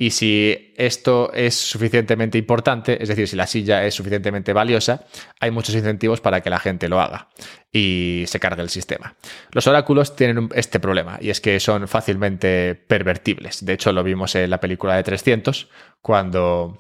Y 0.02 0.12
si 0.12 0.74
esto 0.78 1.34
es 1.34 1.56
suficientemente 1.56 2.38
importante, 2.38 3.04
es 3.04 3.10
decir, 3.10 3.28
si 3.28 3.36
la 3.36 3.46
silla 3.46 3.86
es 3.86 3.96
suficientemente 3.96 4.54
valiosa, 4.54 5.04
hay 5.42 5.52
muchos 5.52 5.76
incentivos 5.76 6.22
para 6.22 6.40
que 6.40 6.50
la 6.50 6.58
gente 6.58 6.88
lo 6.88 7.02
haga 7.02 7.28
y 7.70 8.24
se 8.26 8.40
cargue 8.40 8.62
el 8.62 8.70
sistema. 8.70 9.18
Los 9.52 9.68
oráculos 9.68 10.16
tienen 10.16 10.48
este 10.56 10.80
problema 10.80 11.18
y 11.20 11.32
es 11.32 11.42
que 11.42 11.60
son 11.60 11.90
fácilmente 11.90 12.76
pervertibles. 12.76 13.66
De 13.66 13.74
hecho, 13.74 13.92
lo 13.92 14.02
vimos 14.02 14.36
en 14.36 14.50
la 14.50 14.62
película 14.62 14.96
de 14.96 15.04
300, 15.04 15.68
cuando 16.02 16.80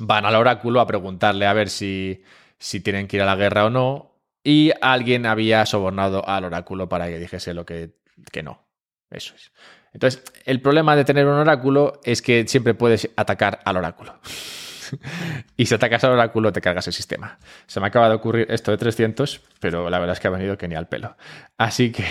van 0.00 0.24
al 0.24 0.36
oráculo 0.36 0.80
a 0.80 0.86
preguntarle 0.86 1.46
a 1.46 1.52
ver 1.52 1.68
si, 1.68 2.22
si 2.58 2.80
tienen 2.80 3.06
que 3.06 3.18
ir 3.18 3.22
a 3.22 3.26
la 3.26 3.36
guerra 3.36 3.66
o 3.66 3.70
no, 3.70 4.11
y 4.44 4.72
alguien 4.80 5.26
había 5.26 5.64
sobornado 5.66 6.28
al 6.28 6.44
oráculo 6.44 6.88
para 6.88 7.06
que 7.06 7.18
dijese 7.18 7.54
lo 7.54 7.64
que, 7.64 7.96
que 8.30 8.42
no. 8.42 8.66
Eso 9.10 9.34
es. 9.34 9.52
Entonces, 9.92 10.24
el 10.44 10.60
problema 10.60 10.96
de 10.96 11.04
tener 11.04 11.26
un 11.26 11.34
oráculo 11.34 12.00
es 12.04 12.22
que 12.22 12.46
siempre 12.48 12.74
puedes 12.74 13.10
atacar 13.16 13.60
al 13.64 13.76
oráculo. 13.76 14.18
y 15.56 15.66
si 15.66 15.74
atacas 15.74 16.02
al 16.04 16.12
oráculo 16.12 16.52
te 16.52 16.60
cargas 16.60 16.86
el 16.86 16.92
sistema. 16.92 17.38
Se 17.66 17.78
me 17.78 17.86
acaba 17.86 18.08
de 18.08 18.14
ocurrir 18.14 18.46
esto 18.50 18.70
de 18.70 18.78
300, 18.78 19.42
pero 19.60 19.90
la 19.90 19.98
verdad 19.98 20.14
es 20.14 20.20
que 20.20 20.28
ha 20.28 20.30
venido 20.30 20.56
que 20.56 20.68
ni 20.68 20.74
al 20.74 20.88
pelo. 20.88 21.16
Así 21.58 21.92
que 21.92 22.04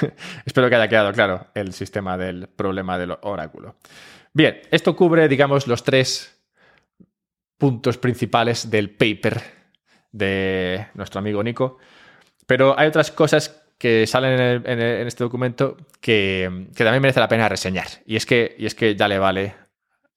espero 0.44 0.68
que 0.68 0.76
haya 0.76 0.88
quedado 0.88 1.12
claro 1.12 1.46
el 1.54 1.72
sistema 1.72 2.18
del 2.18 2.48
problema 2.48 2.98
del 2.98 3.16
oráculo. 3.22 3.76
Bien, 4.32 4.60
esto 4.70 4.94
cubre, 4.96 5.28
digamos, 5.28 5.66
los 5.66 5.84
tres 5.84 6.42
puntos 7.56 7.98
principales 7.98 8.70
del 8.70 8.90
paper 8.90 9.57
de 10.12 10.88
nuestro 10.94 11.18
amigo 11.20 11.42
Nico. 11.42 11.78
Pero 12.46 12.78
hay 12.78 12.88
otras 12.88 13.10
cosas 13.10 13.62
que 13.78 14.06
salen 14.06 14.62
en, 14.64 14.80
este 15.06 15.24
documento 15.24 15.76
que, 16.00 16.66
también 16.76 17.02
merece 17.02 17.20
la 17.20 17.28
pena 17.28 17.48
reseñar. 17.48 17.86
Y 18.06 18.16
es 18.16 18.26
que, 18.26 18.56
y 18.58 18.66
es 18.66 18.74
que 18.74 18.96
ya 18.96 19.06
le 19.06 19.18
vale. 19.18 19.54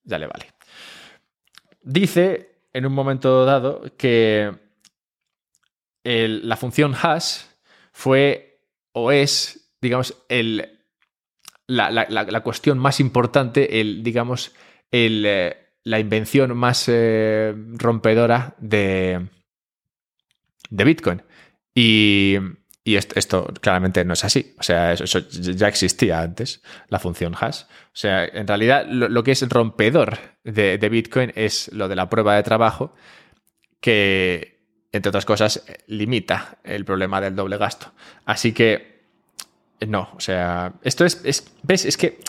Ya 0.03 0.17
le 0.17 0.27
vale. 0.27 0.47
Dice 1.83 2.51
en 2.73 2.85
un 2.85 2.93
momento 2.93 3.45
dado 3.45 3.83
que 3.97 4.51
la 6.03 6.57
función 6.57 6.95
hash 6.95 7.43
fue 7.91 8.61
o 8.93 9.11
es, 9.11 9.73
digamos, 9.81 10.17
el, 10.29 10.79
la, 11.67 12.41
cuestión 12.43 12.79
más 12.79 12.99
importante, 12.99 13.79
el, 13.79 14.03
digamos, 14.03 14.53
el, 14.91 15.23
eh, 15.25 15.57
la 15.83 15.99
invención 15.99 16.55
más 16.57 16.85
eh, 16.87 17.53
rompedora 17.55 18.55
de, 18.57 19.27
de 20.71 20.83
Bitcoin. 20.83 21.21
Y, 21.75 22.37
y 22.83 22.95
esto, 22.95 23.45
claramente 23.61 24.03
no 24.03 24.13
es 24.13 24.23
así. 24.25 24.55
O 24.57 24.63
sea, 24.63 24.93
eso, 24.93 25.19
ya 25.29 25.67
existía 25.67 26.21
antes, 26.21 26.63
la 26.87 26.97
función 26.97 27.35
hash. 27.39 27.63
O 27.63 27.93
sea, 27.93 28.25
en 28.25 28.47
realidad 28.47 28.87
lo, 28.87 29.23
que 29.23 29.31
es 29.31 29.47
rompedor 29.47 30.17
de, 30.43 30.77
Bitcoin 30.89 31.31
es 31.35 31.71
lo 31.73 31.87
de 31.87 31.95
la 31.95 32.09
prueba 32.09 32.35
de 32.35 32.43
trabajo, 32.43 32.95
que, 33.79 34.65
entre 34.91 35.09
otras 35.09 35.25
cosas, 35.25 35.63
limita 35.85 36.57
el 36.63 36.83
problema 36.83 37.21
del 37.21 37.35
doble 37.35 37.57
gasto. 37.57 37.93
Así 38.25 38.51
que, 38.51 39.03
no, 39.87 40.09
o 40.15 40.19
sea, 40.19 40.73
esto 40.81 41.05
es, 41.05 41.21
es 41.23 41.53
¿ves? 41.61 41.85
Es 41.85 41.97
que 41.97 42.19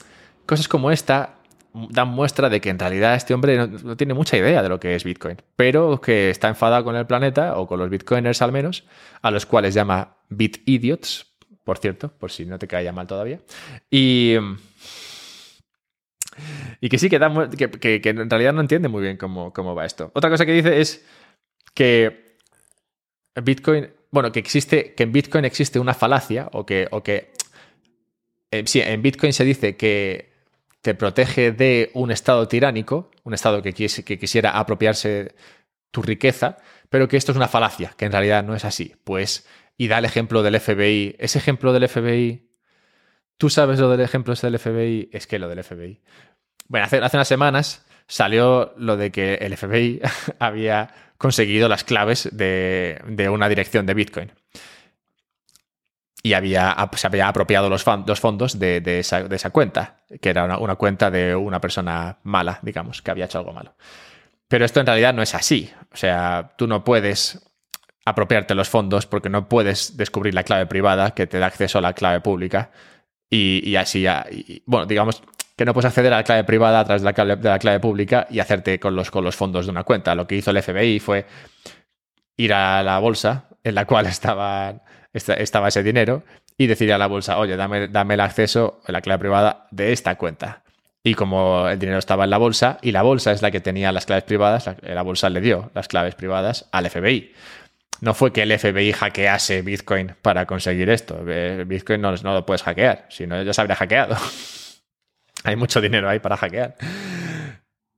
cosas 0.45 0.69
como 0.69 0.91
esta 0.91 1.39
dan 1.75 2.09
muestra 2.09 2.49
de 2.49 2.61
que 2.61 2.71
en 2.71 2.79
realidad 2.79 3.15
este 3.15 3.35
hombre 3.35 3.57
no, 3.57 3.97
tiene 3.97 4.15
mucha 4.15 4.37
idea 4.37 4.63
de 4.63 4.69
lo 4.69 4.79
que 4.79 4.95
es 4.95 5.05
Bitcoin, 5.05 5.39
pero 5.57 6.01
que 6.01 6.31
está 6.31 6.49
enfadado 6.49 6.85
con 6.85 6.97
el 6.97 7.07
planeta, 7.07 7.59
o 7.59 7.67
con 7.67 7.79
los 7.79 7.89
Bitcoiners 7.89 8.43
al 8.43 8.53
menos, 8.53 8.85
a 9.23 9.31
los 9.31 9.47
cuales 9.47 9.75
llama 9.75 10.17
Bit 10.29 10.63
Idiots, 10.67 11.27
por 11.65 11.79
cierto, 11.79 12.13
por 12.13 12.31
si 12.31 12.45
no 12.45 12.59
te 12.59 12.67
caía 12.67 12.93
mal 12.93 13.07
todavía. 13.07 13.41
Y. 13.91 14.37
Que 16.81 16.99
sí, 16.99 17.09
que, 17.09 18.01
que, 18.01 18.09
en 18.09 18.29
realidad 18.29 18.53
no 18.53 18.61
entiende 18.61 18.89
muy 18.89 19.03
bien 19.03 19.17
cómo, 19.17 19.53
cómo 19.53 19.75
va 19.75 19.87
esto. 19.87 20.11
Otra 20.15 20.29
cosa 20.29 20.45
que 20.45 20.53
dice 20.53 20.81
es 20.81 21.05
que 21.75 22.37
Bitcoin. 23.41 23.89
Bueno, 24.11 24.33
que 24.33 24.41
existe. 24.41 24.95
que 24.95 25.05
en 25.05 25.13
Bitcoin 25.13 25.45
existe 25.45 25.79
una 25.79 25.95
falacia. 25.95 26.49
O 26.53 26.67
que. 26.67 26.89
O 26.91 27.03
que 27.03 27.33
eh, 28.51 28.65
sí, 28.67 28.81
en 28.81 29.01
Bitcoin 29.01 29.33
se 29.33 29.45
dice 29.45 29.77
que 29.77 30.32
te 30.83 30.95
protege 30.95 31.53
de 31.53 31.91
un 31.95 32.11
Estado 32.11 32.47
tiránico, 32.49 33.11
un 33.23 33.35
Estado 33.35 33.63
que, 33.63 33.73
que 33.73 34.19
quisiera 34.19 34.59
apropiarse 34.59 35.35
tu 35.93 36.03
riqueza, 36.03 36.59
pero 36.91 37.09
que 37.09 37.17
esto 37.17 37.33
es 37.33 37.37
una 37.37 37.49
falacia, 37.49 37.95
que 37.97 38.05
en 38.05 38.13
realidad 38.13 38.45
no 38.45 38.55
es 38.55 38.65
así. 38.65 38.97
Pues, 39.05 39.47
y 39.77 39.89
da 39.89 39.99
el 39.99 40.05
ejemplo 40.05 40.43
del 40.43 40.59
FBI. 40.61 41.17
Ese 41.19 41.39
ejemplo 41.39 41.73
del 41.73 41.89
FBI, 41.89 42.51
tú 43.39 43.49
sabes 43.49 43.79
lo 43.79 43.89
del 43.91 44.01
ejemplo 44.01 44.35
del 44.35 44.59
FBI, 44.59 45.09
es 45.13 45.27
que 45.27 45.39
lo 45.39 45.49
del 45.49 45.63
FBI. 45.63 46.03
Bueno, 46.67 46.87
hace, 46.87 46.99
unas 46.99 47.29
semanas 47.29 47.87
salió 48.09 48.75
lo 48.77 48.97
de 48.97 49.13
que 49.13 49.35
el 49.35 49.57
FBI 49.57 50.01
había 50.41 50.93
conseguido 51.17 51.69
las 51.69 51.85
claves 51.85 52.29
de 52.33 53.29
una 53.31 53.49
dirección 53.49 53.87
de 53.87 53.95
Bitcoin 53.95 54.33
y 56.23 56.35
había, 56.35 56.77
se 56.95 57.07
había 57.07 57.27
apropiado 57.27 57.69
los, 57.69 57.83
fondos 57.83 58.59
de, 58.59 58.99
esa, 59.01 59.51
cuenta, 59.51 59.97
que 60.21 60.31
era 60.31 60.57
una, 60.57 60.77
cuenta 60.77 61.11
de 61.11 61.35
una 61.35 61.61
persona 61.61 62.19
mala, 62.23 62.61
digamos, 62.63 63.03
que 63.03 63.11
había 63.11 63.25
hecho 63.25 63.39
algo 63.39 63.53
malo. 63.53 63.75
Pero 64.47 64.65
esto 64.65 64.81
en 64.81 64.87
realidad 64.87 65.15
no 65.15 65.23
es 65.23 65.35
así. 65.35 65.71
O 65.93 65.97
sea, 65.97 66.53
tú 66.57 66.69
no 66.69 66.85
puedes 66.85 67.45
apropiarte 68.05 68.55
los 68.55 68.69
fondos 68.69 69.07
porque 69.07 69.31
no 69.31 69.49
puedes 69.49 69.97
descubrir 69.97 70.35
la 70.35 70.45
clave 70.45 70.67
privada 70.67 71.13
que 71.13 71.27
te 71.27 71.39
da 71.39 71.47
acceso 71.47 71.79
a 71.79 71.81
la 71.81 71.93
clave 71.93 72.21
pública 72.21 72.71
y, 73.29 73.77
así, 73.77 74.05
bueno, 74.67 74.87
digamos 74.87 75.23
que 75.57 75.65
no 75.65 75.73
puedes 75.73 75.87
acceder 75.87 76.13
a 76.13 76.19
la 76.19 76.25
clave 76.25 76.45
privada 76.45 76.81
a 76.81 76.85
través 76.85 77.03
de 77.03 77.07
la 77.07 77.13
clave, 77.15 77.37
de 77.37 77.49
la 77.49 77.59
clave 77.59 77.81
pública 77.81 78.27
y 78.31 78.41
hacerte 78.41 78.79
con 78.79 78.95
los, 78.95 79.11
con 79.11 79.25
los 79.25 79.35
fondos 79.35 79.67
de 79.67 79.73
una 79.73 79.85
cuenta. 79.85 80.15
Lo 80.15 80.27
que 80.27 80.37
hizo 80.37 80.51
el 80.51 80.63
FBI 80.63 81.01
fue 81.01 81.27
ir 82.37 82.53
a 82.53 82.83
la 82.83 82.99
bolsa 82.99 83.49
en 83.65 83.75
la 83.75 83.87
cual 83.87 84.07
estaban 84.07 84.83
estaba 85.13 85.69
ese 85.69 85.83
dinero 85.83 86.25
y 86.57 86.67
decirle 86.67 86.95
a 86.95 86.99
la 86.99 87.07
bolsa, 87.07 87.39
oye, 87.39 87.57
dame, 87.57 87.89
dame 87.89 88.15
el 88.15 88.21
acceso 88.21 88.81
a 88.87 88.93
la 88.93 89.01
clave 89.01 89.21
privada 89.21 89.67
de 89.71 89.93
esta 89.93 90.17
cuenta. 90.17 90.63
Y 91.05 91.15
como 91.15 91.69
el 91.69 91.79
dinero 91.79 91.99
estaba 91.99 92.25
en 92.25 92.31
la 92.31 92.39
bolsa 92.39 92.79
y 92.81 92.93
la 92.93 93.03
bolsa 93.03 93.33
es 93.33 93.43
la 93.43 93.51
que 93.51 93.61
tenía 93.61 93.91
las 93.91 94.07
claves 94.07 94.25
privadas, 94.25 94.71
la, 94.83 95.03
bolsa 95.03 95.31
le 95.31 95.41
dio 95.41 95.71
las 95.75 95.89
claves 95.89 96.15
privadas 96.15 96.69
al 96.71 96.89
FBI. 96.89 97.33
No 98.01 98.15
fue 98.15 98.33
que 98.33 98.43
el 98.43 98.57
FBI 98.57 98.93
hackease 98.93 99.63
Bitcoin 99.63 100.15
para 100.23 100.47
conseguir 100.47 100.91
esto. 100.91 101.21
Eh, 101.27 101.65
Bitcoin 101.67 102.01
no, 102.01 102.15
no 102.17 102.35
lo 102.35 102.47
puedes 102.47 102.63
hackear, 102.63 103.07
si 103.09 103.27
no 103.27 103.43
ya 103.43 103.53
se 103.53 103.61
habría 103.61 103.77
hackeado. 103.77 104.17
Hay 105.45 105.57
mucho 105.57 105.81
dinero 105.81 106.09
ahí 106.09 106.21
para 106.21 106.37
hackear. 106.37 106.77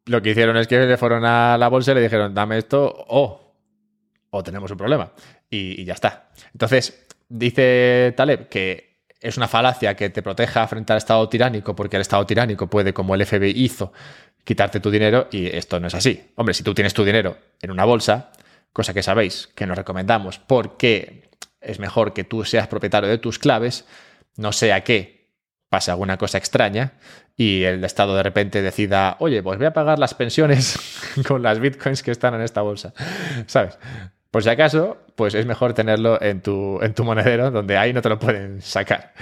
Lo 0.07 0.23
que 0.23 0.31
hicieron 0.31 0.57
es 0.57 0.67
que 0.67 0.79
le 0.79 0.97
fueron 0.97 1.25
a 1.27 1.59
la 1.59 1.69
bolsa 1.69 1.93
y 1.93 1.95
le 1.97 2.03
dijeron, 2.03 2.35
dame 2.35 2.57
esto 2.57 3.05
o, 3.09 3.55
o 4.31 4.43
tenemos 4.43 4.71
un 4.71 4.79
problema. 4.79 5.13
y 5.51 5.85
ya 5.85 5.93
está. 5.93 6.31
Entonces, 6.53 7.04
Dice 7.29 8.13
Taleb 8.17 8.49
que 8.49 8.95
es 9.21 9.39
una 9.39 9.49
falacia 9.49 9.97
que 9.97 10.11
te 10.11 10.23
proteja 10.23 10.67
frente 10.69 10.93
al 10.93 10.99
Estado 10.99 11.27
tiránico, 11.29 11.75
porque 11.75 11.97
el 11.97 12.03
Estado 12.03 12.27
tiránico 12.27 12.69
puede, 12.69 12.93
como 12.93 13.15
el 13.15 13.25
FBI 13.25 13.53
hizo, 13.57 13.93
quitarte 14.45 14.81
tu 14.81 14.91
dinero 14.91 15.29
y 15.31 15.47
esto 15.47 15.81
no 15.81 15.87
es 15.87 15.95
así. 15.95 16.33
Hombre, 16.37 16.53
si 16.55 16.63
tú 16.63 16.75
tienes 16.75 16.93
tu 16.93 17.05
dinero 17.05 17.39
en 17.63 17.71
una 17.71 17.87
bolsa, 17.87 18.33
cosa 18.73 18.93
que 18.93 19.03
sabéis 19.03 19.49
que 19.55 19.67
nos 19.67 19.79
recomendamos 19.79 20.39
porque 20.39 21.31
es 21.63 21.79
mejor 21.79 22.13
que 22.13 22.25
tú 22.25 22.45
seas 22.45 22.69
propietario 22.69 23.09
de 23.09 23.17
tus 23.17 23.39
claves, 23.39 23.87
no 24.37 24.53
sea 24.53 24.85
que 24.85 25.31
pase 25.71 25.91
alguna 25.91 26.19
cosa 26.19 26.37
extraña 26.37 26.93
y 27.37 27.65
el 27.65 27.83
Estado 27.83 28.15
de 28.15 28.23
repente 28.23 28.63
decida, 28.63 29.17
oye, 29.21 29.43
pues 29.43 29.59
voy 29.59 29.67
a 29.67 29.73
pagar 29.73 29.99
las 29.99 30.15
pensiones 30.15 30.79
con 31.27 31.43
las 31.43 31.61
bitcoins 31.61 32.03
que 32.03 32.11
están 32.11 32.35
en 32.35 32.43
esta 32.43 32.61
bolsa, 32.61 32.93
¿sabes? 33.47 33.79
Por 34.35 34.43
si 34.43 34.49
acaso, 34.49 34.99
pues 35.15 35.33
es 35.35 35.47
mejor 35.47 35.75
tenerlo 35.75 36.21
en 36.21 36.41
tu, 36.41 36.81
en 36.83 36.93
tu 36.93 37.05
monedero, 37.05 37.53
donde 37.53 37.79
ahí 37.79 37.93
no 37.93 38.03
te 38.03 38.09
lo 38.09 38.19
pueden 38.19 38.61
sacar. 38.63 39.15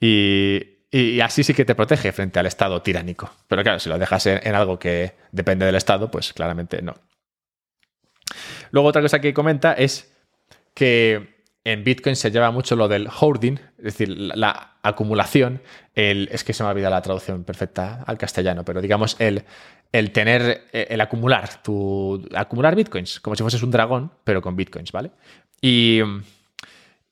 Y, 0.00 1.20
así 1.22 1.44
sí 1.44 1.54
que 1.54 1.64
te 1.64 1.76
protege 1.76 2.10
frente 2.10 2.40
al 2.40 2.46
Estado 2.46 2.82
tiránico. 2.82 3.30
Pero 3.46 3.62
claro, 3.62 3.78
si 3.78 3.88
lo 3.88 4.00
dejas 4.00 4.26
en, 4.26 4.56
algo 4.56 4.76
que 4.76 5.14
depende 5.30 5.64
del 5.64 5.76
Estado, 5.76 6.10
pues 6.10 6.32
claramente 6.32 6.82
no. 6.82 6.96
Luego 8.72 8.88
otra 8.88 9.00
cosa 9.00 9.20
que 9.20 9.32
comenta 9.32 9.74
es 9.74 10.12
que 10.74 11.44
en 11.62 11.84
Bitcoin 11.84 12.16
se 12.16 12.32
lleva 12.32 12.50
mucho 12.50 12.74
lo 12.74 12.88
del 12.88 13.06
hoarding, 13.08 13.60
es 13.78 13.84
decir, 13.84 14.08
la, 14.08 14.78
acumulación, 14.82 15.62
el, 15.94 16.28
es 16.32 16.42
que 16.42 16.52
se 16.52 16.64
me 16.64 16.68
ha 16.68 16.72
olvidado 16.72 16.96
la 16.96 17.02
traducción 17.02 17.44
perfecta 17.44 18.02
al 18.04 18.18
castellano, 18.18 18.64
pero 18.64 18.80
digamos 18.80 19.14
el, 19.20 19.44
el 19.92 20.10
tener, 20.12 20.68
eh, 20.72 20.88
el 20.90 21.00
acumular, 21.00 21.62
tu, 21.62 22.26
acumular 22.34 22.74
bitcoins, 22.74 23.20
como 23.20 23.36
si 23.36 23.42
fueses 23.42 23.62
un 23.62 23.70
dragón, 23.70 24.12
pero 24.24 24.42
con 24.42 24.56
bitcoins, 24.56 24.92
¿vale? 24.92 25.10
Y, 25.60 26.00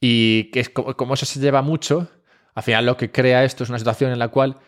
y 0.00 0.44
que 0.50 0.60
es, 0.60 0.68
como, 0.70 1.14
eso 1.14 1.26
se 1.26 1.40
lleva 1.40 1.62
mucho, 1.62 2.08
al 2.54 2.62
final 2.62 2.86
lo 2.86 2.96
que 2.96 3.10
crea 3.10 3.44
esto 3.44 3.64
es 3.64 3.70
una 3.70 3.78
situación 3.78 4.12
en 4.12 4.18
la 4.18 4.28
cual 4.28 4.58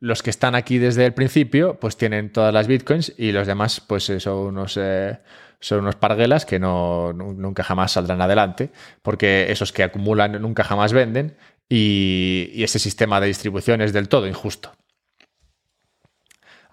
los 0.00 0.22
que 0.22 0.30
están 0.30 0.54
aquí 0.54 0.78
desde 0.78 1.06
el 1.06 1.14
principio, 1.14 1.78
pues 1.80 1.96
tienen 1.96 2.32
todas 2.32 2.52
las 2.52 2.66
bitcoins 2.66 3.14
y 3.16 3.32
los 3.32 3.46
demás, 3.46 3.80
pues 3.80 4.10
eh, 4.10 4.20
son 4.20 4.38
unos, 4.38 4.76
eh, 4.76 5.18
son 5.60 5.80
unos 5.80 5.96
parguelas 5.96 6.44
que 6.44 6.58
no, 6.58 7.12
nunca 7.14 7.64
jamás 7.64 7.92
saldrán 7.92 8.20
adelante, 8.20 8.70
porque 9.02 9.50
esos 9.50 9.72
que 9.72 9.82
acumulan 9.82 10.40
nunca 10.42 10.64
jamás 10.64 10.92
venden 10.92 11.36
y 11.66 12.62
ese 12.62 12.78
sistema 12.78 13.20
de 13.20 13.28
distribución 13.28 13.80
es 13.80 13.94
del 13.94 14.08
todo 14.08 14.26
injusto. 14.26 14.72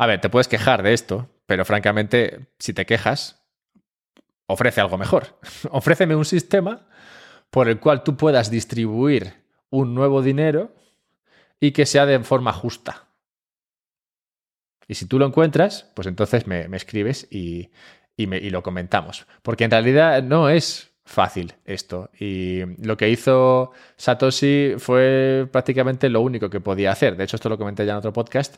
A 0.01 0.07
ver, 0.07 0.19
te 0.19 0.31
puedes 0.31 0.47
quejar 0.47 0.81
de 0.81 0.95
esto, 0.95 1.29
pero 1.45 1.63
francamente, 1.63 2.47
si 2.57 2.73
te 2.73 2.87
quejas, 2.87 3.45
ofrece 4.47 4.81
algo 4.81 4.97
mejor. 4.97 5.39
Ofréceme 5.69 6.15
un 6.15 6.25
sistema 6.25 6.87
por 7.51 7.69
el 7.69 7.79
cual 7.79 8.01
tú 8.01 8.17
puedas 8.17 8.49
distribuir 8.49 9.43
un 9.69 9.93
nuevo 9.93 10.23
dinero 10.23 10.73
y 11.59 11.69
que 11.69 11.85
sea 11.85 12.07
de 12.07 12.19
forma 12.21 12.51
justa. 12.51 13.09
Y 14.87 14.95
si 14.95 15.05
tú 15.05 15.19
lo 15.19 15.27
encuentras, 15.27 15.91
pues 15.93 16.07
entonces 16.07 16.47
me, 16.47 16.61
escribes 16.75 17.27
y, 17.29 17.69
me, 18.17 18.37
y, 18.37 18.49
lo 18.49 18.63
comentamos. 18.63 19.27
Porque 19.43 19.65
en 19.65 19.71
realidad 19.71 20.23
no 20.23 20.49
es 20.49 20.95
fácil 21.05 21.53
esto. 21.63 22.09
Y 22.19 22.61
lo 22.83 22.97
que 22.97 23.07
hizo 23.07 23.71
Satoshi 23.97 24.77
fue 24.79 25.47
prácticamente 25.51 26.09
lo 26.09 26.21
único 26.21 26.49
que 26.49 26.59
podía 26.59 26.91
hacer. 26.91 27.15
De 27.15 27.25
hecho, 27.25 27.35
esto 27.35 27.49
lo 27.49 27.59
comenté 27.59 27.85
ya 27.85 27.91
en 27.91 27.99
otro 27.99 28.13
podcast 28.13 28.55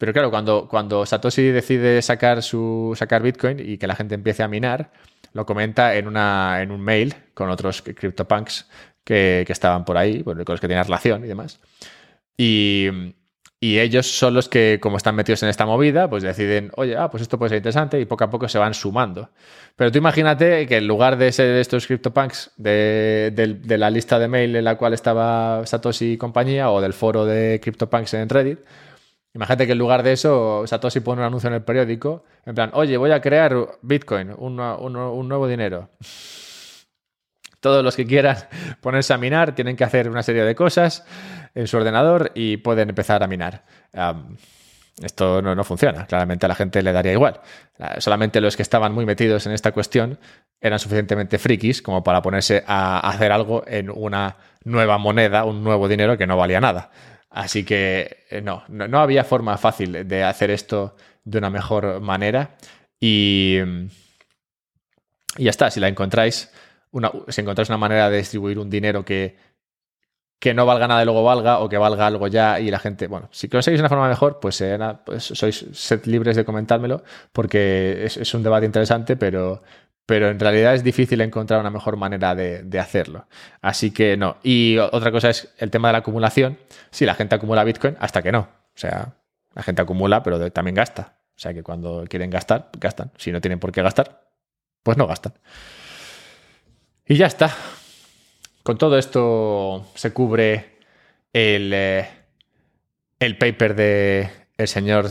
Pero 0.00 0.14
claro, 0.14 0.30
cuando, 0.30 0.66
cuando 0.66 1.04
Satoshi 1.04 1.50
decide 1.50 2.00
sacar, 2.00 2.42
su, 2.42 2.94
sacar 2.96 3.22
Bitcoin 3.22 3.60
y 3.60 3.76
que 3.76 3.86
la 3.86 3.94
gente 3.94 4.14
empiece 4.14 4.42
a 4.42 4.48
minar, 4.48 4.90
lo 5.34 5.44
comenta 5.44 5.94
en, 5.94 6.08
una, 6.08 6.62
en 6.62 6.70
un 6.70 6.80
mail 6.80 7.14
con 7.34 7.50
otros 7.50 7.82
CryptoPunks 7.82 8.66
que, 9.04 9.44
que 9.46 9.52
estaban 9.52 9.84
por 9.84 9.98
ahí, 9.98 10.22
con 10.22 10.38
los 10.38 10.58
que 10.58 10.68
tenían 10.68 10.84
relación 10.84 11.22
y 11.22 11.28
demás. 11.28 11.60
Y, 12.34 12.88
y 13.60 13.78
ellos 13.78 14.06
son 14.06 14.32
los 14.32 14.48
que, 14.48 14.78
como 14.80 14.96
están 14.96 15.14
metidos 15.14 15.42
en 15.42 15.50
esta 15.50 15.66
movida, 15.66 16.08
pues 16.08 16.22
deciden, 16.22 16.70
oye, 16.76 16.96
ah, 16.96 17.10
pues 17.10 17.20
esto 17.20 17.38
puede 17.38 17.50
ser 17.50 17.58
interesante 17.58 18.00
y 18.00 18.06
poco 18.06 18.24
a 18.24 18.30
poco 18.30 18.48
se 18.48 18.56
van 18.56 18.72
sumando. 18.72 19.28
Pero 19.76 19.92
tú 19.92 19.98
imagínate 19.98 20.66
que 20.66 20.78
en 20.78 20.86
lugar 20.86 21.18
de 21.18 21.30
ser 21.30 21.56
estos 21.56 21.86
CryptoPunks 21.86 22.52
de, 22.56 23.34
de, 23.34 23.76
la 23.76 23.90
lista 23.90 24.18
de 24.18 24.28
mail 24.28 24.56
en 24.56 24.64
la 24.64 24.78
cual 24.78 24.94
estaba 24.94 25.60
Satoshi 25.66 26.12
y 26.12 26.16
compañía 26.16 26.70
o 26.70 26.80
del 26.80 26.94
foro 26.94 27.26
de 27.26 27.60
CryptoPunks 27.62 28.14
en 28.14 28.30
Reddit, 28.30 28.60
imagínate 29.34 29.66
que 29.66 29.72
en 29.72 29.78
lugar 29.78 30.02
de 30.02 30.12
eso 30.12 30.64
Satoshi 30.66 31.00
pone 31.00 31.20
un 31.20 31.26
anuncio 31.26 31.48
en 31.48 31.54
el 31.54 31.62
periódico 31.62 32.24
en 32.46 32.54
plan, 32.54 32.70
oye, 32.72 32.96
voy 32.96 33.12
a 33.12 33.20
crear 33.20 33.54
Bitcoin, 33.82 34.34
un, 34.36 34.58
un 34.60 35.28
nuevo 35.28 35.46
dinero. 35.46 35.90
Todos 37.60 37.84
los 37.84 37.94
que 37.94 38.06
quieran 38.06 38.36
ponerse 38.80 39.12
a 39.12 39.18
minar 39.18 39.54
tienen 39.54 39.76
que 39.76 39.84
hacer 39.84 40.08
una 40.08 40.22
serie 40.22 40.44
de 40.44 40.54
cosas 40.54 41.04
en 41.54 41.66
su 41.66 41.76
ordenador 41.76 42.32
y 42.34 42.56
pueden 42.56 42.88
empezar 42.88 43.22
a 43.22 43.26
minar. 43.26 43.64
esto 45.02 45.42
no, 45.42 45.64
funciona. 45.64 46.06
Claramente 46.06 46.46
a 46.46 46.48
la 46.48 46.54
gente 46.54 46.82
le 46.82 46.92
daría 46.92 47.12
igual. 47.12 47.40
Solamente 47.98 48.40
los 48.40 48.56
que 48.56 48.62
estaban 48.62 48.92
muy 48.92 49.04
metidos 49.04 49.46
en 49.46 49.52
esta 49.52 49.72
cuestión 49.72 50.18
eran 50.60 50.78
suficientemente 50.78 51.38
frikis 51.38 51.82
como 51.82 52.02
para 52.02 52.22
ponerse 52.22 52.64
a 52.66 53.00
hacer 53.08 53.32
algo 53.32 53.64
en 53.66 53.90
una 53.90 54.36
nueva 54.64 54.98
moneda, 54.98 55.44
un 55.44 55.62
nuevo 55.62 55.88
dinero 55.88 56.16
que 56.16 56.26
no 56.26 56.36
valía 56.36 56.60
nada. 56.60 56.90
Así 57.30 57.64
que 57.64 58.24
eh, 58.30 58.40
no, 58.42 58.64
no, 58.68 59.00
había 59.00 59.24
forma 59.24 59.56
fácil 59.56 60.06
de 60.08 60.24
hacer 60.24 60.50
esto 60.50 60.96
de 61.24 61.38
una 61.38 61.50
mejor 61.50 62.00
manera. 62.00 62.56
Y, 62.98 63.58
y 65.36 65.44
ya 65.44 65.50
está, 65.50 65.70
si 65.70 65.80
la 65.80 65.88
encontráis, 65.88 66.50
una, 66.90 67.10
si 67.28 67.40
encontráis 67.40 67.68
una 67.68 67.78
manera 67.78 68.10
de 68.10 68.18
distribuir 68.18 68.58
un 68.58 68.68
dinero 68.68 69.04
que 69.04 69.36
que 70.40 70.54
no 70.54 70.64
valga 70.64 70.88
nada 70.88 71.02
y 71.02 71.04
luego 71.04 71.22
valga 71.22 71.58
o 71.60 71.68
que 71.68 71.76
valga 71.76 72.06
algo 72.06 72.26
ya 72.26 72.58
y 72.58 72.70
la 72.70 72.78
gente, 72.78 73.06
bueno, 73.08 73.28
si 73.30 73.48
conseguís 73.48 73.78
una 73.78 73.90
forma 73.90 74.08
mejor, 74.08 74.40
pues, 74.40 74.58
eh, 74.62 74.78
pues 75.04 75.24
sois 75.24 75.66
sed 75.72 76.06
libres 76.06 76.34
de 76.34 76.46
comentármelo 76.46 77.04
porque 77.30 78.06
es, 78.06 78.34
un 78.34 78.42
debate 78.42 78.64
interesante, 78.64 79.16
pero, 79.16 79.62
pero 80.06 80.28
en 80.28 80.40
realidad 80.40 80.74
es 80.74 80.82
difícil 80.82 81.20
encontrar 81.20 81.60
una 81.60 81.70
mejor 81.70 81.96
manera 81.96 82.34
de, 82.34 82.78
hacerlo. 82.80 83.26
Así 83.60 83.92
que 83.92 84.16
no. 84.16 84.38
Y 84.42 84.78
otra 84.78 85.12
cosa 85.12 85.30
es 85.30 85.52
el 85.58 85.70
tema 85.70 85.88
de 85.88 85.92
la 85.92 85.98
acumulación. 85.98 86.58
Sí, 86.90 87.04
la 87.04 87.14
gente 87.14 87.34
acumula 87.34 87.64
Bitcoin 87.64 87.96
hasta 88.00 88.22
que 88.22 88.32
no. 88.32 88.40
O 88.40 88.78
sea, 88.78 89.14
la 89.54 89.62
gente 89.62 89.82
acumula, 89.82 90.22
pero 90.22 90.50
también 90.50 90.74
gasta. 90.74 91.18
O 91.36 91.38
sea 91.38 91.54
que 91.54 91.62
cuando 91.62 92.04
quieren 92.08 92.30
gastar, 92.30 92.70
gastan. 92.78 93.12
Si 93.16 93.30
no 93.30 93.40
tienen 93.40 93.60
por 93.60 93.72
qué 93.72 93.82
gastar, 93.82 94.28
pues 94.82 94.98
no 94.98 95.06
gastan. 95.06 95.34
Y 97.06 97.16
ya 97.16 97.26
está. 97.26 97.54
Con 98.62 98.78
todo 98.78 98.98
esto 98.98 99.86
se 99.94 100.12
cubre 100.12 100.78
el, 101.32 101.72
eh, 101.72 102.08
el 103.18 103.38
paper 103.38 103.74
de 103.74 104.30
señor 104.66 105.10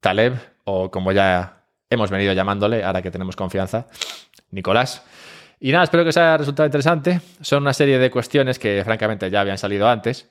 Taleb, 0.00 0.34
o 0.64 0.90
como 0.90 1.12
ya 1.12 1.64
hemos 1.90 2.10
venido 2.10 2.32
llamándole, 2.32 2.84
ahora 2.84 3.02
que 3.02 3.10
tenemos 3.10 3.36
confianza, 3.36 3.86
Nicolás. 4.50 5.02
Y 5.60 5.72
nada, 5.72 5.84
espero 5.84 6.02
que 6.02 6.10
os 6.10 6.16
haya 6.16 6.36
resultado 6.36 6.66
interesante. 6.66 7.20
Son 7.40 7.62
una 7.62 7.74
serie 7.74 7.98
de 7.98 8.10
cuestiones 8.10 8.58
que 8.58 8.82
francamente 8.84 9.30
ya 9.30 9.42
habían 9.42 9.58
salido 9.58 9.88
antes. 9.88 10.28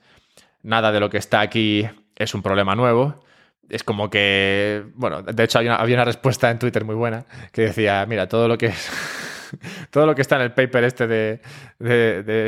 Nada 0.62 0.92
de 0.92 1.00
lo 1.00 1.08
que 1.08 1.18
está 1.18 1.40
aquí 1.40 1.88
es 2.16 2.34
un 2.34 2.42
problema 2.42 2.74
nuevo. 2.74 3.24
Es 3.68 3.84
como 3.84 4.10
que, 4.10 4.84
bueno, 4.94 5.22
de 5.22 5.44
hecho 5.44 5.60
había 5.60 5.94
una 5.94 6.04
respuesta 6.04 6.50
en 6.50 6.58
Twitter 6.58 6.84
muy 6.84 6.96
buena 6.96 7.24
que 7.52 7.62
decía, 7.62 8.04
mira, 8.06 8.28
todo 8.28 8.48
lo 8.48 8.58
que 8.58 8.66
es 8.66 8.90
todo 9.90 10.06
lo 10.06 10.14
que 10.14 10.22
está 10.22 10.36
en 10.36 10.42
el 10.42 10.52
paper 10.52 10.84
este 10.84 11.06
de, 11.06 11.40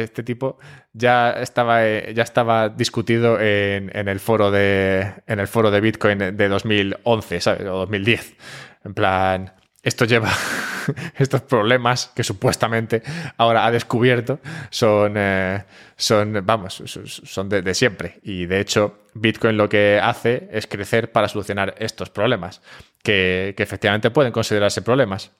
este 0.02 0.22
tipo 0.22 0.58
ya 0.92 1.30
estaba, 1.32 1.86
eh, 1.86 2.12
ya 2.14 2.22
estaba 2.22 2.68
discutido 2.68 3.40
en, 3.40 3.90
el 4.08 4.20
foro 4.20 4.50
de, 4.50 5.12
en 5.26 5.40
el 5.40 5.48
foro 5.48 5.70
de 5.70 5.80
Bitcoin 5.80 6.18
de 6.18 6.48
2011, 6.48 7.40
¿sabes? 7.40 7.62
O 7.62 7.78
2010. 7.78 8.36
En 8.84 8.94
plan, 8.94 9.52
esto 9.82 10.04
lleva 10.04 10.30
estos 11.16 11.42
problemas 11.42 12.12
que 12.14 12.22
supuestamente 12.22 13.02
ahora 13.36 13.66
ha 13.66 13.70
descubierto 13.70 14.40
son, 14.70 15.14
eh, 15.16 15.64
son 15.96 16.40
vamos, 16.44 16.82
son 17.06 17.48
de, 17.48 17.74
siempre. 17.74 18.20
Y 18.22 18.46
de 18.46 18.60
hecho, 18.60 19.00
Bitcoin 19.14 19.56
lo 19.56 19.68
que 19.68 20.00
hace 20.02 20.48
es 20.52 20.66
crecer 20.66 21.10
para 21.10 21.28
solucionar 21.28 21.74
estos 21.78 22.10
problemas, 22.10 22.62
que, 23.02 23.54
que 23.56 23.62
efectivamente 23.62 24.10
pueden 24.10 24.32
considerarse 24.32 24.82
problemas. 24.82 25.32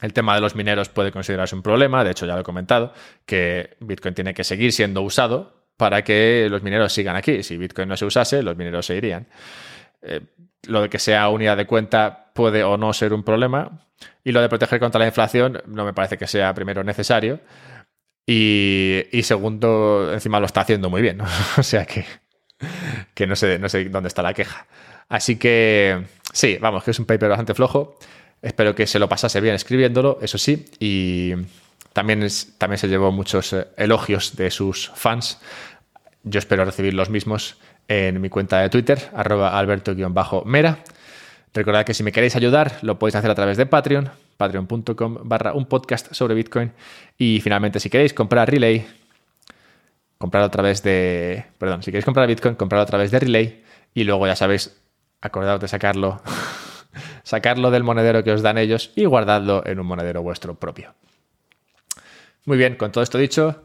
El 0.00 0.12
tema 0.12 0.34
de 0.34 0.40
los 0.40 0.54
mineros 0.54 0.88
puede 0.88 1.10
considerarse 1.10 1.56
un 1.56 1.62
problema, 1.62 2.04
de 2.04 2.12
hecho 2.12 2.26
ya 2.26 2.34
lo 2.34 2.40
he 2.40 2.44
comentado, 2.44 2.92
que 3.26 3.76
Bitcoin 3.80 4.14
tiene 4.14 4.32
que 4.32 4.44
seguir 4.44 4.72
siendo 4.72 5.02
usado 5.02 5.58
para 5.76 6.02
que 6.02 6.48
los 6.50 6.62
mineros 6.62 6.92
sigan 6.92 7.16
aquí. 7.16 7.42
Si 7.42 7.56
Bitcoin 7.56 7.88
no 7.88 7.96
se 7.96 8.04
usase, 8.04 8.42
los 8.42 8.56
mineros 8.56 8.86
se 8.86 8.96
irían. 8.96 9.26
Eh, 10.02 10.20
lo 10.66 10.82
de 10.82 10.88
que 10.88 10.98
sea 10.98 11.28
unidad 11.28 11.56
de 11.56 11.66
cuenta 11.66 12.32
puede 12.34 12.64
o 12.64 12.76
no 12.76 12.92
ser 12.92 13.12
un 13.12 13.22
problema. 13.22 13.86
Y 14.24 14.32
lo 14.32 14.40
de 14.40 14.48
proteger 14.48 14.78
contra 14.80 14.98
la 15.00 15.06
inflación 15.06 15.62
no 15.66 15.84
me 15.84 15.92
parece 15.92 16.18
que 16.18 16.26
sea 16.26 16.54
primero 16.54 16.84
necesario. 16.84 17.40
Y, 18.30 19.22
segundo, 19.22 20.12
encima 20.12 20.38
lo 20.38 20.46
está 20.46 20.60
haciendo 20.60 20.90
muy 20.90 21.00
bien. 21.00 21.20
o 21.56 21.62
sea 21.62 21.86
que, 21.86 22.04
que 23.14 23.26
no, 23.26 23.34
sé, 23.34 23.58
no 23.58 23.68
sé 23.68 23.84
dónde 23.86 24.08
está 24.08 24.22
la 24.22 24.34
queja. 24.34 24.66
Así 25.08 25.36
que 25.36 26.04
sí, 26.32 26.58
vamos, 26.60 26.84
que 26.84 26.90
es 26.90 26.98
un 26.98 27.06
paper 27.06 27.30
bastante 27.30 27.54
flojo. 27.54 27.98
Espero 28.42 28.74
que 28.74 28.86
se 28.86 28.98
lo 28.98 29.08
pasase 29.08 29.40
bien 29.40 29.54
escribiéndolo, 29.54 30.18
eso 30.22 30.38
sí, 30.38 30.66
y 30.78 31.32
también, 31.92 32.24
también 32.58 32.78
se 32.78 32.86
llevó 32.86 33.10
muchos 33.10 33.52
eh, 33.52 33.66
elogios 33.76 34.36
de 34.36 34.50
sus 34.50 34.92
fans. 34.94 35.40
Yo 36.22 36.38
espero 36.38 36.64
recibir 36.64 36.94
los 36.94 37.10
mismos 37.10 37.56
en 37.88 38.20
mi 38.20 38.28
cuenta 38.28 38.60
de 38.60 38.68
Twitter, 38.68 39.10
arroba 39.14 39.58
alberto-mera. 39.58 40.78
Recordad 41.54 41.84
que 41.84 41.94
si 41.94 42.02
me 42.02 42.12
queréis 42.12 42.36
ayudar, 42.36 42.78
lo 42.82 42.98
podéis 42.98 43.16
hacer 43.16 43.30
a 43.30 43.34
través 43.34 43.56
de 43.56 43.66
Patreon, 43.66 44.10
patreon.com 44.36 45.18
barra 45.22 45.54
un 45.54 45.66
podcast 45.66 46.12
sobre 46.12 46.34
Bitcoin. 46.34 46.72
Y 47.16 47.40
finalmente, 47.40 47.80
si 47.80 47.90
queréis 47.90 48.12
comprar 48.12 48.50
Relay, 48.50 48.86
comprar 50.18 50.44
a 50.44 50.50
través 50.50 50.82
de... 50.82 51.46
Perdón, 51.58 51.82
si 51.82 51.90
queréis 51.90 52.04
comprar 52.04 52.28
Bitcoin, 52.28 52.54
comprar 52.54 52.82
a 52.82 52.86
través 52.86 53.10
de 53.10 53.18
Relay. 53.18 53.64
Y 53.94 54.04
luego 54.04 54.26
ya 54.26 54.36
sabéis, 54.36 54.78
acordaos 55.22 55.60
de 55.60 55.68
sacarlo 55.68 56.22
sacarlo 57.22 57.70
del 57.70 57.84
monedero 57.84 58.22
que 58.24 58.32
os 58.32 58.42
dan 58.42 58.58
ellos 58.58 58.92
y 58.96 59.04
guardadlo 59.04 59.62
en 59.66 59.80
un 59.80 59.86
monedero 59.86 60.22
vuestro 60.22 60.54
propio. 60.54 60.94
Muy 62.44 62.56
bien, 62.56 62.76
con 62.76 62.92
todo 62.92 63.02
esto 63.02 63.18
dicho, 63.18 63.64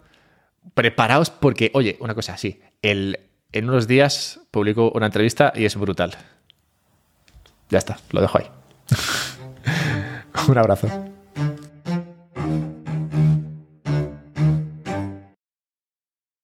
preparaos 0.74 1.30
porque, 1.30 1.71
oye, 1.74 1.97
una 1.99 2.15
cosa 2.15 2.34
así, 2.34 2.61
el, 2.82 3.19
en 3.53 3.69
unos 3.69 3.87
días 3.87 4.41
publico 4.51 4.91
una 4.93 5.05
entrevista 5.05 5.53
y 5.55 5.65
es 5.65 5.75
brutal. 5.77 6.17
Ya 7.69 7.77
está, 7.77 7.97
lo 8.11 8.21
dejo 8.21 8.39
ahí. 8.39 8.49
un 10.47 10.57
abrazo. 10.57 11.12